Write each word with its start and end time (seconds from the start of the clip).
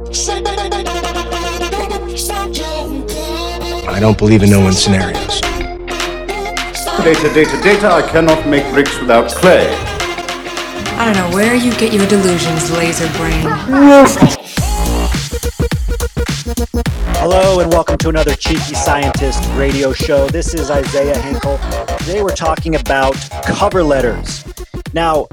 I 0.00 0.04
don't 3.98 4.16
believe 4.16 4.44
in 4.44 4.50
no 4.50 4.60
one 4.60 4.72
scenarios. 4.72 5.40
Data, 7.02 7.34
data, 7.34 7.60
data. 7.60 7.90
I 7.90 8.08
cannot 8.08 8.46
make 8.46 8.72
bricks 8.72 8.96
without 9.00 9.28
clay. 9.28 9.66
I 10.96 11.04
don't 11.04 11.16
know 11.16 11.30
where 11.34 11.56
you 11.56 11.72
get 11.78 11.92
your 11.92 12.06
delusions, 12.06 12.70
laser 12.70 13.08
brain. 13.18 13.44
Hello 17.16 17.58
and 17.58 17.72
welcome 17.72 17.98
to 17.98 18.08
another 18.08 18.36
Cheeky 18.36 18.74
Scientist 18.74 19.42
radio 19.54 19.92
show. 19.92 20.28
This 20.28 20.54
is 20.54 20.70
Isaiah 20.70 21.16
Hankel. 21.16 21.58
Today 21.98 22.22
we're 22.22 22.36
talking 22.36 22.76
about 22.76 23.16
cover 23.44 23.82
letters. 23.82 24.44
Now, 24.94 25.26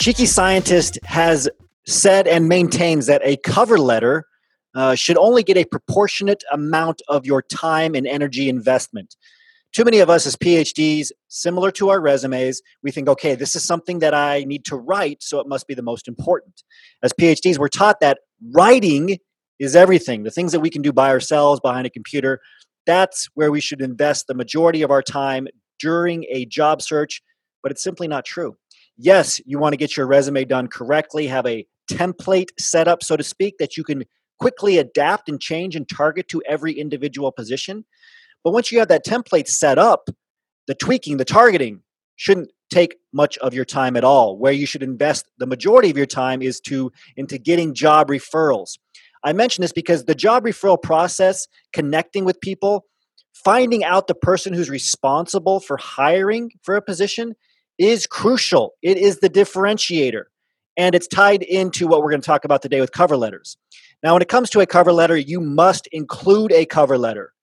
Cheeky 0.00 0.26
Scientist 0.26 1.00
has 1.02 1.48
said 1.88 2.28
and 2.28 2.48
maintains 2.48 3.06
that 3.06 3.22
a 3.24 3.36
cover 3.38 3.78
letter 3.78 4.26
uh, 4.74 4.94
should 4.94 5.16
only 5.16 5.42
get 5.42 5.56
a 5.56 5.64
proportionate 5.64 6.44
amount 6.52 7.00
of 7.08 7.24
your 7.24 7.42
time 7.42 7.94
and 7.94 8.06
energy 8.06 8.48
investment. 8.48 9.16
Too 9.72 9.84
many 9.84 9.98
of 9.98 10.10
us 10.10 10.26
as 10.26 10.36
PhDs, 10.36 11.10
similar 11.28 11.70
to 11.72 11.88
our 11.88 12.00
resumes, 12.00 12.60
we 12.82 12.90
think, 12.90 13.08
okay, 13.08 13.34
this 13.34 13.56
is 13.56 13.64
something 13.64 13.98
that 14.00 14.14
I 14.14 14.44
need 14.44 14.64
to 14.66 14.76
write, 14.76 15.22
so 15.22 15.40
it 15.40 15.48
must 15.48 15.66
be 15.66 15.74
the 15.74 15.82
most 15.82 16.08
important. 16.08 16.62
As 17.02 17.12
PhDs, 17.12 17.58
we're 17.58 17.68
taught 17.68 18.00
that 18.00 18.18
writing 18.52 19.18
is 19.58 19.74
everything. 19.74 20.22
The 20.22 20.30
things 20.30 20.52
that 20.52 20.60
we 20.60 20.70
can 20.70 20.82
do 20.82 20.92
by 20.92 21.08
ourselves 21.08 21.60
behind 21.60 21.86
a 21.86 21.90
computer, 21.90 22.40
that's 22.86 23.28
where 23.34 23.50
we 23.50 23.60
should 23.60 23.80
invest 23.80 24.26
the 24.26 24.34
majority 24.34 24.82
of 24.82 24.90
our 24.90 25.02
time 25.02 25.48
during 25.80 26.24
a 26.30 26.44
job 26.46 26.82
search, 26.82 27.22
but 27.62 27.72
it's 27.72 27.82
simply 27.82 28.08
not 28.08 28.24
true. 28.24 28.56
Yes, 28.96 29.40
you 29.46 29.58
want 29.58 29.72
to 29.72 29.78
get 29.78 29.96
your 29.96 30.06
resume 30.06 30.44
done 30.44 30.68
correctly, 30.68 31.26
have 31.26 31.46
a 31.46 31.66
template 31.90 32.48
set 32.58 32.88
up, 32.88 33.02
so 33.02 33.16
to 33.16 33.22
speak, 33.22 33.58
that 33.58 33.76
you 33.76 33.84
can 33.84 34.04
quickly 34.38 34.78
adapt 34.78 35.28
and 35.28 35.40
change 35.40 35.74
and 35.74 35.88
target 35.88 36.28
to 36.28 36.42
every 36.48 36.72
individual 36.72 37.32
position. 37.32 37.84
But 38.44 38.52
once 38.52 38.70
you 38.70 38.78
have 38.78 38.88
that 38.88 39.04
template 39.04 39.48
set 39.48 39.78
up, 39.78 40.08
the 40.66 40.74
tweaking, 40.74 41.16
the 41.16 41.24
targeting 41.24 41.82
shouldn't 42.16 42.50
take 42.70 42.96
much 43.12 43.38
of 43.38 43.54
your 43.54 43.64
time 43.64 43.96
at 43.96 44.04
all. 44.04 44.38
Where 44.38 44.52
you 44.52 44.66
should 44.66 44.82
invest 44.82 45.26
the 45.38 45.46
majority 45.46 45.90
of 45.90 45.96
your 45.96 46.06
time 46.06 46.42
is 46.42 46.60
to 46.60 46.92
into 47.16 47.38
getting 47.38 47.74
job 47.74 48.08
referrals. 48.08 48.78
I 49.24 49.32
mention 49.32 49.62
this 49.62 49.72
because 49.72 50.04
the 50.04 50.14
job 50.14 50.44
referral 50.44 50.80
process, 50.80 51.48
connecting 51.72 52.24
with 52.24 52.40
people, 52.40 52.84
finding 53.32 53.84
out 53.84 54.06
the 54.06 54.14
person 54.14 54.52
who's 54.52 54.70
responsible 54.70 55.60
for 55.60 55.76
hiring 55.76 56.50
for 56.62 56.76
a 56.76 56.82
position 56.82 57.34
is 57.78 58.06
crucial. 58.06 58.74
It 58.82 58.98
is 58.98 59.18
the 59.18 59.30
differentiator. 59.30 60.24
And 60.78 60.94
it's 60.94 61.08
tied 61.08 61.42
into 61.42 61.86
what 61.86 62.02
we're 62.02 62.10
going 62.10 62.22
to 62.22 62.26
talk 62.26 62.44
about 62.46 62.62
today 62.62 62.80
with 62.80 62.92
cover 62.92 63.16
letters. 63.16 63.58
Now, 64.02 64.12
when 64.14 64.22
it 64.22 64.28
comes 64.28 64.48
to 64.50 64.60
a 64.60 64.66
cover 64.66 64.92
letter, 64.92 65.16
you 65.16 65.40
must 65.40 65.88
include 65.88 66.52
a 66.52 66.64
cover 66.64 66.96
letter. 66.96 67.34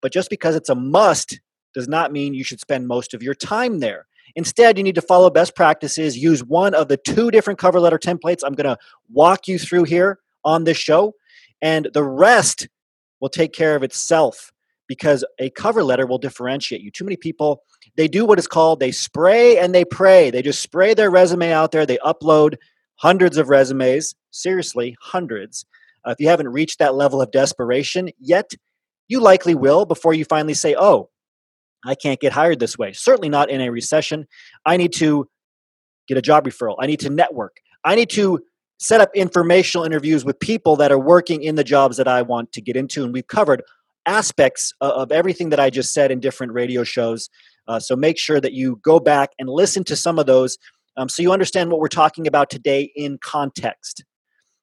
But 0.00 0.12
just 0.12 0.30
because 0.30 0.54
it's 0.54 0.68
a 0.68 0.74
must 0.74 1.40
does 1.74 1.88
not 1.88 2.12
mean 2.12 2.34
you 2.34 2.44
should 2.44 2.60
spend 2.60 2.86
most 2.86 3.12
of 3.12 3.22
your 3.22 3.34
time 3.34 3.80
there. 3.80 4.06
Instead, 4.36 4.76
you 4.78 4.84
need 4.84 4.94
to 4.94 5.02
follow 5.02 5.28
best 5.28 5.54
practices, 5.54 6.16
use 6.16 6.42
one 6.42 6.74
of 6.74 6.88
the 6.88 6.96
two 6.96 7.30
different 7.30 7.58
cover 7.58 7.80
letter 7.80 7.98
templates 7.98 8.40
I'm 8.44 8.54
going 8.54 8.66
to 8.66 8.78
walk 9.12 9.48
you 9.48 9.58
through 9.58 9.84
here 9.84 10.20
on 10.44 10.64
this 10.64 10.76
show, 10.76 11.14
and 11.60 11.88
the 11.94 12.02
rest 12.02 12.68
will 13.20 13.28
take 13.28 13.52
care 13.52 13.76
of 13.76 13.82
itself 13.82 14.52
because 14.86 15.24
a 15.38 15.50
cover 15.50 15.82
letter 15.82 16.06
will 16.06 16.18
differentiate 16.18 16.82
you. 16.82 16.90
Too 16.90 17.04
many 17.04 17.16
people, 17.16 17.62
they 17.96 18.06
do 18.06 18.24
what 18.26 18.38
is 18.38 18.46
called 18.46 18.80
they 18.80 18.92
spray 18.92 19.58
and 19.58 19.74
they 19.74 19.84
pray. 19.84 20.30
They 20.30 20.42
just 20.42 20.60
spray 20.60 20.94
their 20.94 21.10
resume 21.10 21.52
out 21.52 21.72
there, 21.72 21.86
they 21.86 21.98
upload 21.98 22.56
hundreds 22.96 23.36
of 23.36 23.48
resumes, 23.48 24.14
seriously, 24.30 24.96
hundreds. 25.00 25.64
Uh, 26.06 26.10
if 26.10 26.20
you 26.20 26.28
haven't 26.28 26.48
reached 26.48 26.78
that 26.78 26.94
level 26.94 27.20
of 27.20 27.30
desperation 27.30 28.10
yet, 28.18 28.52
you 29.08 29.20
likely 29.20 29.54
will 29.54 29.84
before 29.86 30.14
you 30.14 30.24
finally 30.24 30.54
say, 30.54 30.74
oh, 30.78 31.10
I 31.84 31.94
can't 31.94 32.20
get 32.20 32.32
hired 32.32 32.60
this 32.60 32.78
way. 32.78 32.92
Certainly 32.92 33.28
not 33.28 33.50
in 33.50 33.60
a 33.60 33.70
recession. 33.70 34.26
I 34.64 34.76
need 34.76 34.92
to 34.94 35.28
get 36.08 36.16
a 36.16 36.22
job 36.22 36.44
referral. 36.44 36.76
I 36.78 36.86
need 36.86 37.00
to 37.00 37.10
network. 37.10 37.56
I 37.84 37.94
need 37.94 38.10
to 38.10 38.40
set 38.78 39.00
up 39.00 39.10
informational 39.14 39.84
interviews 39.84 40.24
with 40.24 40.38
people 40.40 40.76
that 40.76 40.90
are 40.90 40.98
working 40.98 41.42
in 41.42 41.54
the 41.54 41.64
jobs 41.64 41.96
that 41.96 42.08
I 42.08 42.22
want 42.22 42.52
to 42.52 42.60
get 42.60 42.76
into. 42.76 43.04
And 43.04 43.12
we've 43.12 43.26
covered 43.26 43.62
aspects 44.06 44.72
of 44.80 45.12
everything 45.12 45.50
that 45.50 45.60
I 45.60 45.70
just 45.70 45.92
said 45.92 46.10
in 46.10 46.20
different 46.20 46.52
radio 46.52 46.84
shows. 46.84 47.30
Uh, 47.66 47.78
so 47.78 47.96
make 47.96 48.18
sure 48.18 48.40
that 48.40 48.52
you 48.52 48.78
go 48.82 49.00
back 49.00 49.30
and 49.38 49.48
listen 49.48 49.84
to 49.84 49.96
some 49.96 50.18
of 50.18 50.26
those 50.26 50.58
um, 50.96 51.08
so 51.08 51.22
you 51.22 51.32
understand 51.32 51.70
what 51.70 51.80
we're 51.80 51.88
talking 51.88 52.26
about 52.26 52.50
today 52.50 52.92
in 52.94 53.18
context. 53.18 54.04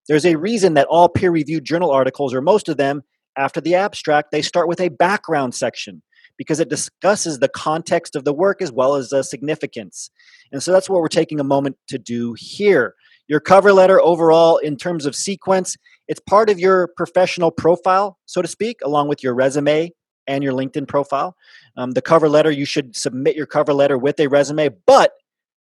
There's 0.08 0.26
a 0.26 0.36
reason 0.36 0.74
that 0.76 0.88
all 0.88 1.10
peer 1.10 1.32
reviewed 1.32 1.66
journal 1.66 1.92
articles, 1.92 2.34
or 2.34 2.42
most 2.42 2.70
of 2.70 2.78
them, 2.78 3.04
after 3.38 3.62
the 3.62 3.76
abstract, 3.76 4.32
they 4.32 4.42
start 4.42 4.68
with 4.68 4.82
a 4.82 4.90
background 4.90 5.56
section 5.56 6.02
because 6.38 6.60
it 6.60 6.70
discusses 6.70 7.40
the 7.40 7.48
context 7.50 8.16
of 8.16 8.24
the 8.24 8.34
work 8.34 8.62
as 8.62 8.72
well 8.72 8.96
as 8.96 9.10
the 9.10 9.24
significance. 9.24 10.10
And 10.52 10.62
so 10.62 10.72
that's 10.72 10.90
what 10.90 11.02
we're 11.02 11.08
taking 11.08 11.40
a 11.40 11.44
moment 11.46 11.78
to 11.88 11.98
do 11.98 12.34
here. 12.38 12.96
Your 13.28 13.40
cover 13.40 13.72
letter 13.72 14.02
overall, 14.02 14.58
in 14.58 14.76
terms 14.76 15.06
of 15.06 15.16
sequence, 15.16 15.78
it's 16.08 16.20
part 16.20 16.50
of 16.50 16.60
your 16.60 16.90
professional 16.98 17.52
profile, 17.52 18.18
so 18.26 18.42
to 18.42 18.48
speak, 18.48 18.78
along 18.84 19.08
with 19.08 19.24
your 19.24 19.34
resume 19.34 19.94
and 20.28 20.44
your 20.44 20.54
LinkedIn 20.54 20.88
profile. 20.88 21.36
Um, 21.78 21.92
the 21.92 22.02
cover 22.02 22.28
letter, 22.28 22.52
you 22.52 22.66
should 22.66 22.96
submit 22.96 23.36
your 23.36 23.46
cover 23.46 23.74
letter 23.74 23.98
with 23.98 24.20
a 24.20 24.28
resume, 24.28 24.70
but 24.86 25.14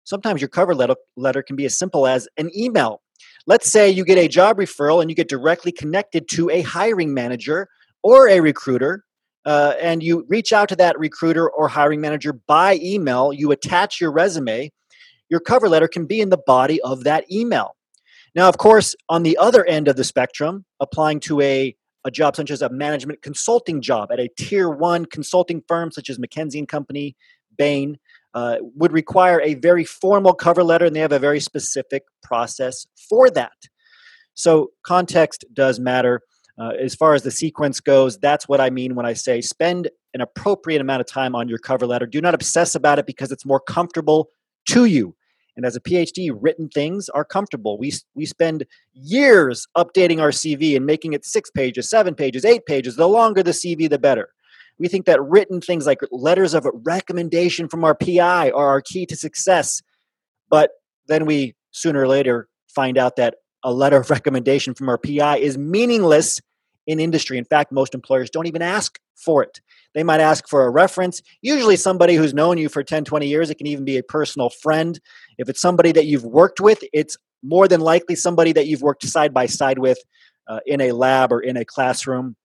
sometimes 0.05 0.41
your 0.41 0.49
cover 0.49 0.75
letter, 0.75 1.43
can 1.43 1.57
be 1.57 1.65
as 1.65 1.77
simple 1.77 2.07
as 2.07 2.29
an 2.37 2.51
email 2.57 3.01
Let's 3.47 3.71
say 3.71 3.91
you 3.91 4.05
get 4.05 4.17
a 4.17 4.27
job 4.27 4.57
referral 4.57 5.03
and 5.03 5.11
you 5.11 5.15
get 5.15 5.29
directly 5.29 5.71
connected 5.71 6.29
to 6.31 6.49
a 6.49 6.63
hiring 6.63 7.13
manager 7.13 7.69
or 8.03 8.27
a 8.29 8.41
recruiter, 8.41 9.05
uh, 9.45 9.75
and 9.81 10.03
you 10.03 10.25
reach 10.29 10.53
out 10.53 10.71
to 10.71 10.77
that 10.77 10.99
recruiter 10.99 11.51
or 11.51 11.69
hiring 11.69 12.01
manager 12.01 12.33
by 12.33 12.79
email. 12.83 13.35
You 13.35 13.53
attach 13.53 14.01
your 14.01 14.13
resume. 14.13 14.73
Your 15.29 15.41
cover 15.41 15.69
letter 15.69 15.89
can 15.89 16.07
be 16.07 16.23
in 16.23 16.31
the 16.31 16.39
body 16.39 16.81
of 16.83 17.05
that 17.05 17.31
email. 17.31 17.77
Now, 18.35 18.49
of 18.49 18.57
course, 18.57 18.97
on 19.11 19.23
the 19.23 19.37
other 19.37 19.65
end 19.67 19.89
of 19.89 19.97
the 19.97 20.05
spectrum, 20.05 20.65
applying 20.81 21.21
to 21.21 21.43
a, 21.43 21.77
a 22.05 22.11
job 22.11 22.37
such 22.37 22.51
as 22.51 22.63
a 22.63 22.71
management 22.71 23.21
consulting 23.21 23.83
job 23.83 24.11
at 24.11 24.21
a 24.21 24.29
tier 24.39 24.71
one 24.71 25.05
consulting 25.05 25.63
firm 25.69 25.93
such 25.93 26.09
as 26.09 26.19
McKinsey 26.19 26.59
and 26.59 26.69
Company, 26.69 27.15
Bain, 27.57 27.99
uh, 28.35 28.57
would 28.75 28.93
require 28.93 29.41
a 29.41 29.55
very 29.55 29.85
formal 29.85 30.35
cover 30.35 30.63
letter, 30.63 30.85
and 30.85 30.95
they 30.95 31.01
have 31.01 31.13
a 31.13 31.19
very 31.19 31.41
specific 31.41 32.05
process 32.23 32.87
for 33.09 33.31
that. 33.31 33.53
So, 34.35 34.73
context 34.83 35.45
does 35.53 35.79
matter. 35.79 36.21
Uh, 36.59 36.71
as 36.81 36.95
far 36.95 37.15
as 37.15 37.23
the 37.23 37.31
sequence 37.31 37.81
goes, 37.81 38.19
that's 38.19 38.49
what 38.49 38.61
I 38.61 38.71
mean 38.71 38.95
when 38.95 39.07
I 39.07 39.13
say 39.13 39.41
spend 39.41 39.91
an 40.15 40.21
appropriate 40.21 40.81
amount 40.81 41.01
of 41.01 41.07
time 41.07 41.35
on 41.35 41.49
your 41.49 41.59
cover 41.59 41.87
letter. 41.87 42.07
Do 42.07 42.21
not 42.21 42.35
obsess 42.35 42.75
about 42.75 42.99
it 42.99 43.07
because 43.07 43.33
it's 43.33 43.45
more 43.45 43.61
comfortable 43.61 44.29
to 44.69 44.85
you. 44.85 45.17
And 45.57 45.65
as 45.65 45.77
a 45.77 45.81
PhD, 45.81 46.31
written 46.35 46.69
things 46.69 47.09
are 47.09 47.25
comfortable. 47.25 47.79
We, 47.79 47.93
we 48.15 48.27
spend 48.27 48.67
years 48.93 49.67
updating 49.77 50.21
our 50.21 50.31
CV 50.31 50.77
and 50.77 50.85
making 50.85 51.13
it 51.13 51.25
six 51.25 51.51
pages, 51.51 51.89
seven 51.89 52.15
pages, 52.15 52.45
eight 52.45 52.67
pages. 52.67 52.97
The 52.97 53.09
longer 53.09 53.43
the 53.43 53.53
CV, 53.53 53.89
the 53.89 53.99
better. 53.99 54.34
We 54.79 54.89
think 54.89 55.07
that 55.07 55.23
written 55.23 55.61
things 55.61 55.87
like 55.87 56.01
letters 56.11 56.55
of 56.55 56.67
recommendation 56.85 57.69
from 57.69 57.85
our 57.85 57.95
PI 57.95 58.51
are 58.51 58.69
our 58.69 58.81
key 58.81 59.07
to 59.07 59.17
success. 59.17 59.83
But 60.51 60.71
then 61.07 61.27
we 61.27 61.55
sooner 61.71 62.03
or 62.03 62.09
later 62.09 62.49
find 62.75 62.99
out 62.99 63.17
that 63.17 63.37
a 63.63 63.73
letter 63.73 63.99
of 63.99 64.11
recommendation 64.11 64.75
from 64.75 64.89
our 64.89 64.99
PI 64.99 65.39
is 65.39 65.57
meaningless 65.57 66.41
in 66.87 67.01
industry. 67.01 67.39
In 67.39 67.45
fact, 67.45 67.73
most 67.73 67.95
employers 67.95 68.31
don't 68.31 68.47
even 68.47 68.63
ask 68.63 68.99
for 69.17 69.43
it. 69.43 69.61
They 69.95 70.03
might 70.03 70.21
ask 70.21 70.49
for 70.49 70.67
a 70.67 70.71
reference, 70.71 71.23
usually 71.41 71.77
somebody 71.77 72.15
who's 72.15 72.35
known 72.35 72.59
you 72.59 72.69
for 72.69 72.83
10, 72.83 73.05
20 73.05 73.27
years. 73.27 73.49
It 73.49 73.57
can 73.57 73.67
even 73.67 73.85
be 73.85 73.97
a 73.97 74.03
personal 74.03 74.51
friend. 74.51 74.99
If 75.39 75.49
it's 75.49 75.61
somebody 75.61 75.93
that 75.93 76.07
you've 76.07 76.25
worked 76.25 76.61
with, 76.61 76.83
it's 76.93 77.17
more 77.43 77.69
than 77.69 77.81
likely 77.81 78.17
somebody 78.17 78.53
that 78.53 78.67
you've 78.67 78.83
worked 78.83 79.07
side 79.07 79.33
by 79.33 79.47
side 79.47 79.79
with 79.79 79.99
uh, 80.49 80.61
in 80.67 80.81
a 80.81 80.93
lab 80.93 81.33
or 81.33 81.41
in 81.41 81.57
a 81.57 81.65
classroom. 81.65 82.37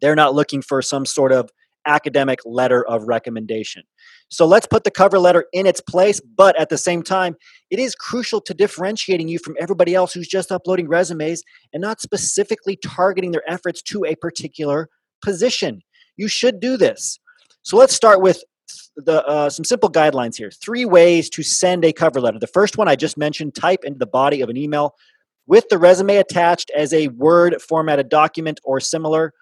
They're 0.00 0.16
not 0.16 0.34
looking 0.34 0.62
for 0.62 0.82
some 0.82 1.06
sort 1.06 1.32
of 1.32 1.50
academic 1.86 2.40
letter 2.44 2.86
of 2.86 3.04
recommendation. 3.04 3.82
So 4.28 4.46
let's 4.46 4.66
put 4.66 4.84
the 4.84 4.90
cover 4.90 5.18
letter 5.18 5.46
in 5.52 5.66
its 5.66 5.80
place, 5.80 6.20
but 6.20 6.58
at 6.60 6.68
the 6.68 6.78
same 6.78 7.02
time, 7.02 7.36
it 7.70 7.78
is 7.78 7.94
crucial 7.94 8.40
to 8.42 8.54
differentiating 8.54 9.28
you 9.28 9.38
from 9.38 9.56
everybody 9.58 9.94
else 9.94 10.12
who's 10.12 10.28
just 10.28 10.52
uploading 10.52 10.88
resumes 10.88 11.42
and 11.72 11.80
not 11.80 12.00
specifically 12.00 12.76
targeting 12.76 13.32
their 13.32 13.48
efforts 13.50 13.82
to 13.82 14.04
a 14.04 14.14
particular 14.16 14.88
position. 15.22 15.82
You 16.16 16.28
should 16.28 16.60
do 16.60 16.76
this. 16.76 17.18
So 17.62 17.76
let's 17.76 17.94
start 17.94 18.20
with 18.20 18.42
the, 18.96 19.24
uh, 19.26 19.50
some 19.50 19.64
simple 19.64 19.90
guidelines 19.90 20.36
here. 20.36 20.50
Three 20.50 20.84
ways 20.84 21.28
to 21.30 21.42
send 21.42 21.84
a 21.84 21.92
cover 21.92 22.20
letter. 22.20 22.38
The 22.38 22.46
first 22.46 22.78
one 22.78 22.88
I 22.88 22.96
just 22.96 23.16
mentioned 23.16 23.54
type 23.54 23.80
into 23.84 23.98
the 23.98 24.06
body 24.06 24.40
of 24.40 24.48
an 24.48 24.56
email 24.56 24.94
with 25.46 25.68
the 25.68 25.78
resume 25.78 26.16
attached 26.16 26.70
as 26.76 26.92
a 26.92 27.08
Word 27.08 27.60
formatted 27.60 28.08
document 28.08 28.60
or 28.62 28.78
similar. 28.78 29.32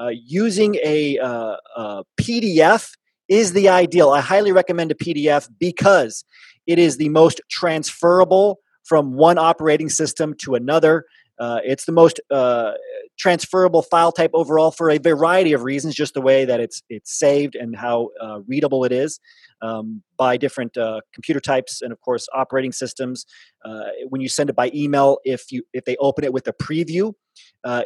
Uh, 0.00 0.08
using 0.08 0.76
a, 0.84 1.18
uh, 1.18 1.56
a 1.76 2.04
PDF 2.20 2.90
is 3.28 3.52
the 3.52 3.68
ideal. 3.68 4.10
I 4.10 4.20
highly 4.20 4.52
recommend 4.52 4.90
a 4.90 4.94
PDF 4.94 5.48
because 5.58 6.24
it 6.66 6.78
is 6.78 6.96
the 6.96 7.08
most 7.08 7.40
transferable 7.50 8.60
from 8.84 9.14
one 9.14 9.38
operating 9.38 9.88
system 9.88 10.34
to 10.38 10.54
another. 10.54 11.04
Uh, 11.38 11.60
it's 11.64 11.84
the 11.84 11.92
most 11.92 12.20
uh, 12.30 12.72
transferable 13.18 13.82
file 13.82 14.10
type 14.10 14.30
overall 14.34 14.70
for 14.70 14.90
a 14.90 14.98
variety 14.98 15.52
of 15.52 15.62
reasons, 15.62 15.94
just 15.94 16.14
the 16.14 16.20
way 16.20 16.44
that 16.44 16.58
it's 16.58 16.82
it's 16.88 17.16
saved 17.16 17.54
and 17.54 17.76
how 17.76 18.08
uh, 18.20 18.40
readable 18.48 18.84
it 18.84 18.90
is 18.90 19.20
um, 19.62 20.02
by 20.16 20.36
different 20.36 20.76
uh, 20.76 21.00
computer 21.14 21.38
types 21.38 21.80
and 21.80 21.92
of 21.92 22.00
course 22.00 22.26
operating 22.34 22.72
systems. 22.72 23.24
Uh, 23.64 23.84
when 24.08 24.20
you 24.20 24.28
send 24.28 24.50
it 24.50 24.56
by 24.56 24.70
email, 24.74 25.18
if 25.24 25.52
you 25.52 25.62
if 25.72 25.84
they 25.84 25.96
open 25.98 26.24
it 26.24 26.32
with 26.32 26.48
a 26.48 26.52
preview, 26.52 27.12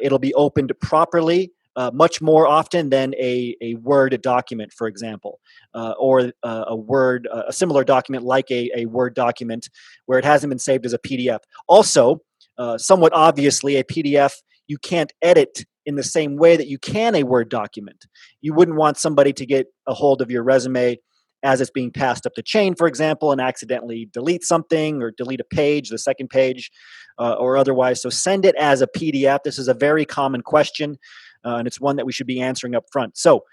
it'll 0.00 0.18
be 0.18 0.34
opened 0.34 0.72
properly. 0.80 1.52
Uh, 1.74 1.90
much 1.94 2.20
more 2.20 2.46
often 2.46 2.90
than 2.90 3.14
a, 3.14 3.56
a 3.62 3.74
Word 3.76 4.20
document, 4.20 4.72
for 4.72 4.86
example, 4.86 5.40
uh, 5.74 5.94
or 5.98 6.30
uh, 6.42 6.64
a 6.66 6.76
Word, 6.76 7.26
a 7.32 7.52
similar 7.52 7.82
document 7.82 8.24
like 8.24 8.50
a, 8.50 8.70
a 8.76 8.86
Word 8.86 9.14
document 9.14 9.70
where 10.04 10.18
it 10.18 10.24
hasn't 10.24 10.50
been 10.50 10.58
saved 10.58 10.84
as 10.84 10.92
a 10.92 10.98
PDF. 10.98 11.38
Also, 11.68 12.20
uh, 12.58 12.76
somewhat 12.76 13.12
obviously, 13.14 13.76
a 13.76 13.84
PDF 13.84 14.34
you 14.66 14.78
can't 14.78 15.12
edit 15.22 15.64
in 15.84 15.96
the 15.96 16.02
same 16.02 16.36
way 16.36 16.56
that 16.56 16.68
you 16.68 16.78
can 16.78 17.14
a 17.14 17.22
Word 17.22 17.48
document. 17.48 18.06
You 18.40 18.54
wouldn't 18.54 18.76
want 18.76 18.96
somebody 18.96 19.32
to 19.32 19.46
get 19.46 19.66
a 19.86 19.94
hold 19.94 20.22
of 20.22 20.30
your 20.30 20.42
resume 20.42 20.98
as 21.42 21.60
it's 21.60 21.70
being 21.70 21.90
passed 21.90 22.24
up 22.24 22.34
the 22.34 22.42
chain, 22.42 22.74
for 22.74 22.86
example, 22.86 23.32
and 23.32 23.40
accidentally 23.40 24.08
delete 24.12 24.44
something 24.44 25.02
or 25.02 25.10
delete 25.10 25.40
a 25.40 25.44
page, 25.44 25.88
the 25.88 25.98
second 25.98 26.28
page, 26.28 26.70
uh, 27.18 27.32
or 27.34 27.56
otherwise. 27.56 28.00
So 28.00 28.10
send 28.10 28.44
it 28.44 28.54
as 28.56 28.80
a 28.80 28.86
PDF. 28.86 29.40
This 29.44 29.58
is 29.58 29.68
a 29.68 29.74
very 29.74 30.04
common 30.04 30.42
question, 30.42 30.98
uh, 31.44 31.56
and 31.56 31.66
it's 31.66 31.80
one 31.80 31.96
that 31.96 32.06
we 32.06 32.12
should 32.12 32.26
be 32.26 32.40
answering 32.40 32.74
up 32.74 32.84
front. 32.90 33.16
So 33.16 33.44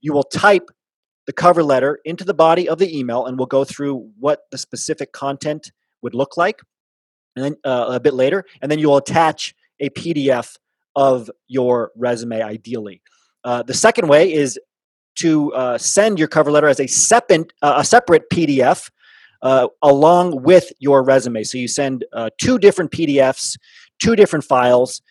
you 0.00 0.12
will 0.12 0.24
type 0.24 0.70
the 1.26 1.32
cover 1.32 1.62
letter 1.62 2.00
into 2.04 2.24
the 2.24 2.34
body 2.34 2.68
of 2.68 2.78
the 2.78 2.96
email, 2.96 3.26
and 3.26 3.38
we'll 3.38 3.46
go 3.46 3.64
through 3.64 4.10
what 4.18 4.42
the 4.50 4.58
specific 4.58 5.12
content 5.12 5.72
would 6.02 6.14
look 6.14 6.36
like 6.36 6.60
and 7.36 7.44
then 7.44 7.56
uh, 7.64 7.86
a 7.88 8.00
bit 8.00 8.14
later, 8.14 8.44
and 8.62 8.70
then 8.70 8.78
you'll 8.78 8.96
attach 8.96 9.54
a 9.80 9.90
PDF 9.90 10.56
of 10.96 11.30
your 11.48 11.90
resume, 11.96 12.42
ideally. 12.42 13.02
Uh, 13.42 13.62
the 13.62 13.74
second 13.74 14.08
way 14.08 14.32
is 14.32 14.58
to 15.16 15.52
uh, 15.54 15.78
send 15.78 16.18
your 16.18 16.28
cover 16.28 16.50
letter 16.50 16.68
as 16.68 16.80
a 16.80 16.86
separate, 16.86 17.52
uh, 17.62 17.74
a 17.78 17.84
separate 17.84 18.28
PDF 18.30 18.90
uh, 19.42 19.68
along 19.82 20.42
with 20.42 20.72
your 20.78 21.02
resume. 21.02 21.44
So 21.44 21.58
you 21.58 21.68
send 21.68 22.04
uh, 22.12 22.30
two 22.38 22.58
different 22.58 22.90
PDFs, 22.90 23.58
two 23.98 24.16
different 24.16 24.44
files. 24.44 25.02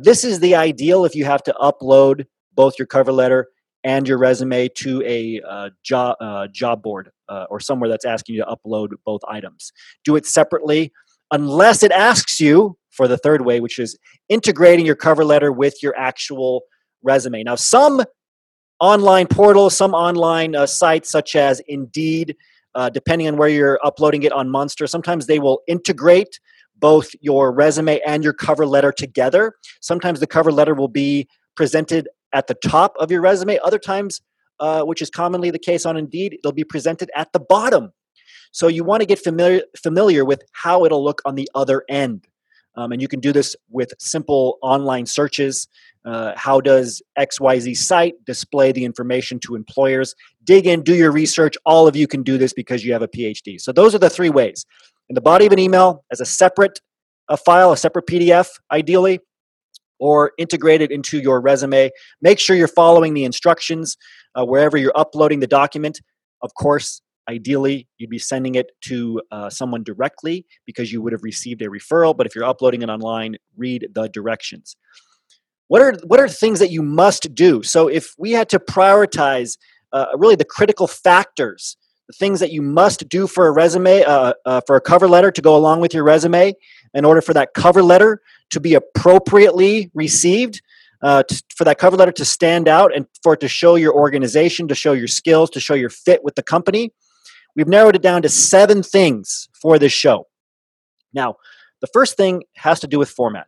This 0.00 0.24
is 0.24 0.40
the 0.40 0.54
ideal 0.54 1.04
if 1.04 1.14
you 1.14 1.24
have 1.24 1.42
to 1.44 1.54
upload 1.60 2.26
both 2.54 2.78
your 2.78 2.86
cover 2.86 3.12
letter 3.12 3.48
and 3.84 4.06
your 4.06 4.18
resume 4.18 4.68
to 4.68 5.02
a 5.04 5.40
job 5.82 6.16
job 6.52 6.82
board 6.82 7.10
or 7.50 7.60
somewhere 7.60 7.88
that's 7.88 8.04
asking 8.04 8.36
you 8.36 8.44
to 8.44 8.56
upload 8.56 8.88
both 9.04 9.20
items. 9.28 9.72
Do 10.04 10.16
it 10.16 10.26
separately 10.26 10.92
unless 11.32 11.82
it 11.82 11.90
asks 11.90 12.40
you 12.40 12.76
for 12.90 13.08
the 13.08 13.16
third 13.16 13.44
way, 13.44 13.58
which 13.58 13.78
is 13.78 13.98
integrating 14.28 14.86
your 14.86 14.94
cover 14.94 15.24
letter 15.24 15.50
with 15.50 15.82
your 15.82 15.96
actual 15.96 16.62
resume. 17.02 17.42
Now, 17.42 17.54
some 17.56 18.04
online 18.78 19.26
portals, 19.26 19.76
some 19.76 19.94
online 19.94 20.54
uh, 20.54 20.66
sites 20.66 21.10
such 21.10 21.34
as 21.34 21.60
Indeed, 21.68 22.36
uh, 22.74 22.90
depending 22.90 23.28
on 23.28 23.36
where 23.36 23.48
you're 23.48 23.80
uploading 23.84 24.24
it 24.24 24.32
on 24.32 24.50
Monster, 24.50 24.86
sometimes 24.86 25.26
they 25.26 25.38
will 25.38 25.62
integrate 25.66 26.38
both 26.82 27.10
your 27.22 27.50
resume 27.50 27.98
and 28.06 28.22
your 28.22 28.34
cover 28.34 28.66
letter 28.66 28.92
together. 28.92 29.54
Sometimes 29.80 30.20
the 30.20 30.26
cover 30.26 30.52
letter 30.52 30.74
will 30.74 30.88
be 30.88 31.26
presented 31.56 32.08
at 32.34 32.46
the 32.46 32.54
top 32.54 32.94
of 33.00 33.10
your 33.10 33.22
resume. 33.22 33.58
Other 33.64 33.78
times, 33.78 34.20
uh, 34.60 34.82
which 34.82 35.00
is 35.00 35.08
commonly 35.08 35.50
the 35.50 35.58
case 35.58 35.86
on 35.86 35.96
Indeed, 35.96 36.34
it'll 36.34 36.52
be 36.52 36.64
presented 36.64 37.10
at 37.16 37.32
the 37.32 37.40
bottom 37.40 37.92
so 38.52 38.68
you 38.68 38.84
want 38.84 39.00
to 39.00 39.06
get 39.06 39.18
familiar 39.18 39.62
familiar 39.82 40.24
with 40.24 40.44
how 40.52 40.84
it'll 40.84 41.02
look 41.02 41.22
on 41.24 41.34
the 41.34 41.48
other 41.54 41.84
end. 41.88 42.26
Um, 42.74 42.92
and 42.92 43.02
you 43.02 43.08
can 43.08 43.20
do 43.20 43.32
this 43.32 43.56
with 43.70 43.92
simple 43.98 44.58
online 44.62 45.06
searches. 45.06 45.68
Uh, 46.04 46.32
how 46.36 46.60
does 46.60 47.02
XYZ 47.18 47.76
site 47.76 48.14
display 48.24 48.72
the 48.72 48.84
information 48.84 49.38
to 49.40 49.54
employers? 49.54 50.14
Dig 50.44 50.66
in, 50.66 50.82
do 50.82 50.94
your 50.94 51.12
research. 51.12 51.54
All 51.64 51.86
of 51.86 51.96
you 51.96 52.06
can 52.06 52.22
do 52.22 52.38
this 52.38 52.52
because 52.52 52.84
you 52.84 52.92
have 52.92 53.02
a 53.02 53.08
PhD. 53.08 53.60
So, 53.60 53.72
those 53.72 53.94
are 53.94 53.98
the 53.98 54.10
three 54.10 54.30
ways. 54.30 54.66
In 55.12 55.14
the 55.14 55.20
body 55.20 55.44
of 55.44 55.52
an 55.52 55.58
email, 55.58 56.06
as 56.10 56.22
a 56.22 56.24
separate 56.24 56.80
a 57.28 57.36
file, 57.36 57.70
a 57.70 57.76
separate 57.76 58.06
PDF, 58.06 58.48
ideally, 58.70 59.20
or 59.98 60.32
integrated 60.38 60.90
into 60.90 61.18
your 61.18 61.38
resume. 61.42 61.90
Make 62.22 62.38
sure 62.38 62.56
you're 62.56 62.66
following 62.66 63.12
the 63.12 63.24
instructions 63.24 63.98
uh, 64.34 64.46
wherever 64.46 64.78
you're 64.78 64.96
uploading 64.96 65.40
the 65.40 65.46
document. 65.46 66.00
Of 66.40 66.54
course, 66.54 67.02
Ideally, 67.28 67.86
you'd 67.98 68.08
be 68.08 68.18
sending 68.18 68.54
it 68.54 68.72
to 68.86 69.20
uh, 69.30 69.50
someone 69.50 69.84
directly 69.84 70.46
because 70.64 70.90
you 70.90 71.02
would 71.02 71.12
have 71.12 71.22
received 71.22 71.60
a 71.60 71.66
referral. 71.66 72.16
But 72.16 72.26
if 72.26 72.34
you're 72.34 72.44
uploading 72.44 72.80
it 72.80 72.88
online, 72.88 73.36
read 73.54 73.88
the 73.94 74.08
directions. 74.08 74.76
What 75.68 75.82
are 75.82 75.92
what 76.04 76.20
are 76.20 76.28
things 76.28 76.58
that 76.58 76.70
you 76.70 76.82
must 76.82 77.34
do? 77.34 77.62
So 77.62 77.86
if 77.86 78.14
we 78.18 78.32
had 78.32 78.48
to 78.48 78.58
prioritize 78.58 79.58
uh, 79.92 80.06
really 80.16 80.36
the 80.36 80.44
critical 80.46 80.86
factors, 80.86 81.76
the 82.08 82.14
things 82.14 82.40
that 82.40 82.52
you 82.52 82.62
must 82.62 83.08
do 83.08 83.26
for 83.26 83.46
a 83.46 83.52
resume, 83.52 84.02
uh, 84.02 84.34
uh 84.44 84.60
for 84.66 84.76
a 84.76 84.80
cover 84.80 85.08
letter 85.08 85.30
to 85.30 85.42
go 85.42 85.56
along 85.56 85.80
with 85.80 85.94
your 85.94 86.04
resume, 86.04 86.54
in 86.94 87.04
order 87.04 87.20
for 87.20 87.34
that 87.34 87.54
cover 87.54 87.82
letter 87.82 88.20
to 88.50 88.60
be 88.60 88.74
appropriately 88.74 89.90
received, 89.94 90.60
uh, 91.02 91.22
for 91.56 91.64
that 91.64 91.78
cover 91.78 91.96
letter 91.96 92.12
to 92.12 92.24
stand 92.24 92.68
out 92.68 92.94
and 92.94 93.06
for 93.22 93.34
it 93.34 93.40
to 93.40 93.48
show 93.48 93.76
your 93.76 93.94
organization, 93.94 94.68
to 94.68 94.74
show 94.74 94.92
your 94.92 95.08
skills, 95.08 95.50
to 95.50 95.60
show 95.60 95.74
your 95.74 95.90
fit 95.90 96.22
with 96.22 96.34
the 96.34 96.42
company, 96.42 96.92
We've 97.54 97.68
narrowed 97.68 97.96
it 97.96 98.02
down 98.02 98.22
to 98.22 98.28
seven 98.28 98.82
things 98.82 99.48
for 99.52 99.78
this 99.78 99.92
show. 99.92 100.26
Now, 101.12 101.36
the 101.80 101.86
first 101.92 102.16
thing 102.16 102.44
has 102.56 102.80
to 102.80 102.86
do 102.86 102.98
with 102.98 103.10
format. 103.10 103.46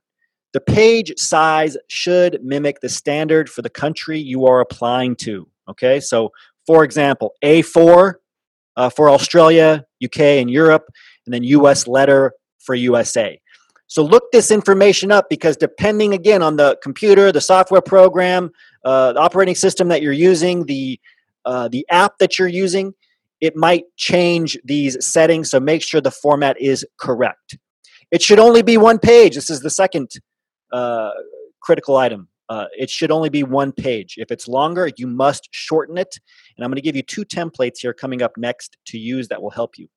The 0.52 0.60
page 0.60 1.12
size 1.16 1.76
should 1.88 2.38
mimic 2.42 2.80
the 2.80 2.88
standard 2.88 3.48
for 3.48 3.62
the 3.62 3.70
country 3.70 4.18
you 4.20 4.46
are 4.46 4.60
applying 4.60 5.16
to. 5.16 5.48
Okay, 5.68 6.00
so 6.00 6.30
for 6.66 6.84
example, 6.84 7.32
A4 7.42 8.14
uh, 8.76 8.90
for 8.90 9.10
Australia, 9.10 9.84
UK, 10.04 10.20
and 10.20 10.50
Europe, 10.50 10.86
and 11.26 11.34
then 11.34 11.42
US 11.44 11.86
letter 11.86 12.32
for 12.58 12.74
USA. 12.74 13.40
So 13.86 14.02
look 14.02 14.24
this 14.32 14.50
information 14.50 15.12
up 15.12 15.26
because 15.28 15.56
depending 15.56 16.14
again 16.14 16.42
on 16.42 16.56
the 16.56 16.78
computer, 16.82 17.30
the 17.30 17.40
software 17.40 17.82
program, 17.82 18.50
uh, 18.84 19.12
the 19.12 19.20
operating 19.20 19.54
system 19.54 19.88
that 19.88 20.02
you're 20.02 20.12
using, 20.12 20.66
the 20.66 20.98
uh, 21.44 21.68
the 21.68 21.86
app 21.90 22.18
that 22.18 22.38
you're 22.38 22.48
using, 22.48 22.94
it 23.40 23.54
might 23.54 23.84
change 23.96 24.58
these 24.64 24.96
settings. 25.04 25.50
So 25.50 25.60
make 25.60 25.82
sure 25.82 26.00
the 26.00 26.10
format 26.10 26.58
is 26.58 26.86
correct. 26.98 27.58
It 28.10 28.22
should 28.22 28.38
only 28.38 28.62
be 28.62 28.78
one 28.78 28.98
page. 28.98 29.34
This 29.34 29.50
is 29.50 29.60
the 29.60 29.70
second 29.70 30.10
uh, 30.72 31.10
critical 31.60 31.96
item. 31.96 32.28
Uh, 32.48 32.66
it 32.78 32.90
should 32.90 33.10
only 33.10 33.28
be 33.28 33.42
one 33.42 33.72
page. 33.72 34.16
If 34.18 34.30
it's 34.30 34.48
longer, 34.48 34.90
you 34.96 35.06
must 35.06 35.48
shorten 35.52 35.96
it. 35.96 36.18
And 36.56 36.64
I'm 36.64 36.70
going 36.70 36.76
to 36.76 36.82
give 36.82 36.96
you 36.96 37.02
two 37.02 37.24
templates 37.24 37.78
here 37.78 37.94
coming 37.94 38.22
up 38.22 38.32
next 38.36 38.76
to 38.86 38.98
use 38.98 39.28
that 39.28 39.40
will 39.40 39.50
help 39.50 39.78
you. 39.78 39.88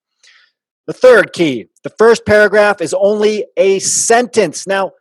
The 0.86 0.94
third 0.94 1.34
key 1.34 1.66
the 1.82 1.90
first 1.90 2.24
paragraph 2.24 2.80
is 2.80 2.94
only 2.94 3.44
a 3.58 3.78
sentence. 3.78 4.66
Now, 4.66 4.92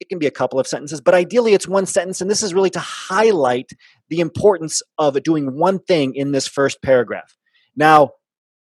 it 0.00 0.08
can 0.08 0.18
be 0.18 0.26
a 0.26 0.30
couple 0.30 0.58
of 0.58 0.66
sentences, 0.66 1.00
but 1.00 1.14
ideally 1.14 1.54
it's 1.54 1.68
one 1.68 1.86
sentence. 1.86 2.20
And 2.20 2.30
this 2.30 2.42
is 2.42 2.54
really 2.54 2.70
to 2.70 2.80
highlight 2.80 3.70
the 4.08 4.20
importance 4.20 4.82
of 4.98 5.22
doing 5.22 5.58
one 5.58 5.78
thing 5.78 6.14
in 6.14 6.32
this 6.32 6.46
first 6.46 6.82
paragraph. 6.82 7.36
Now, 7.76 8.12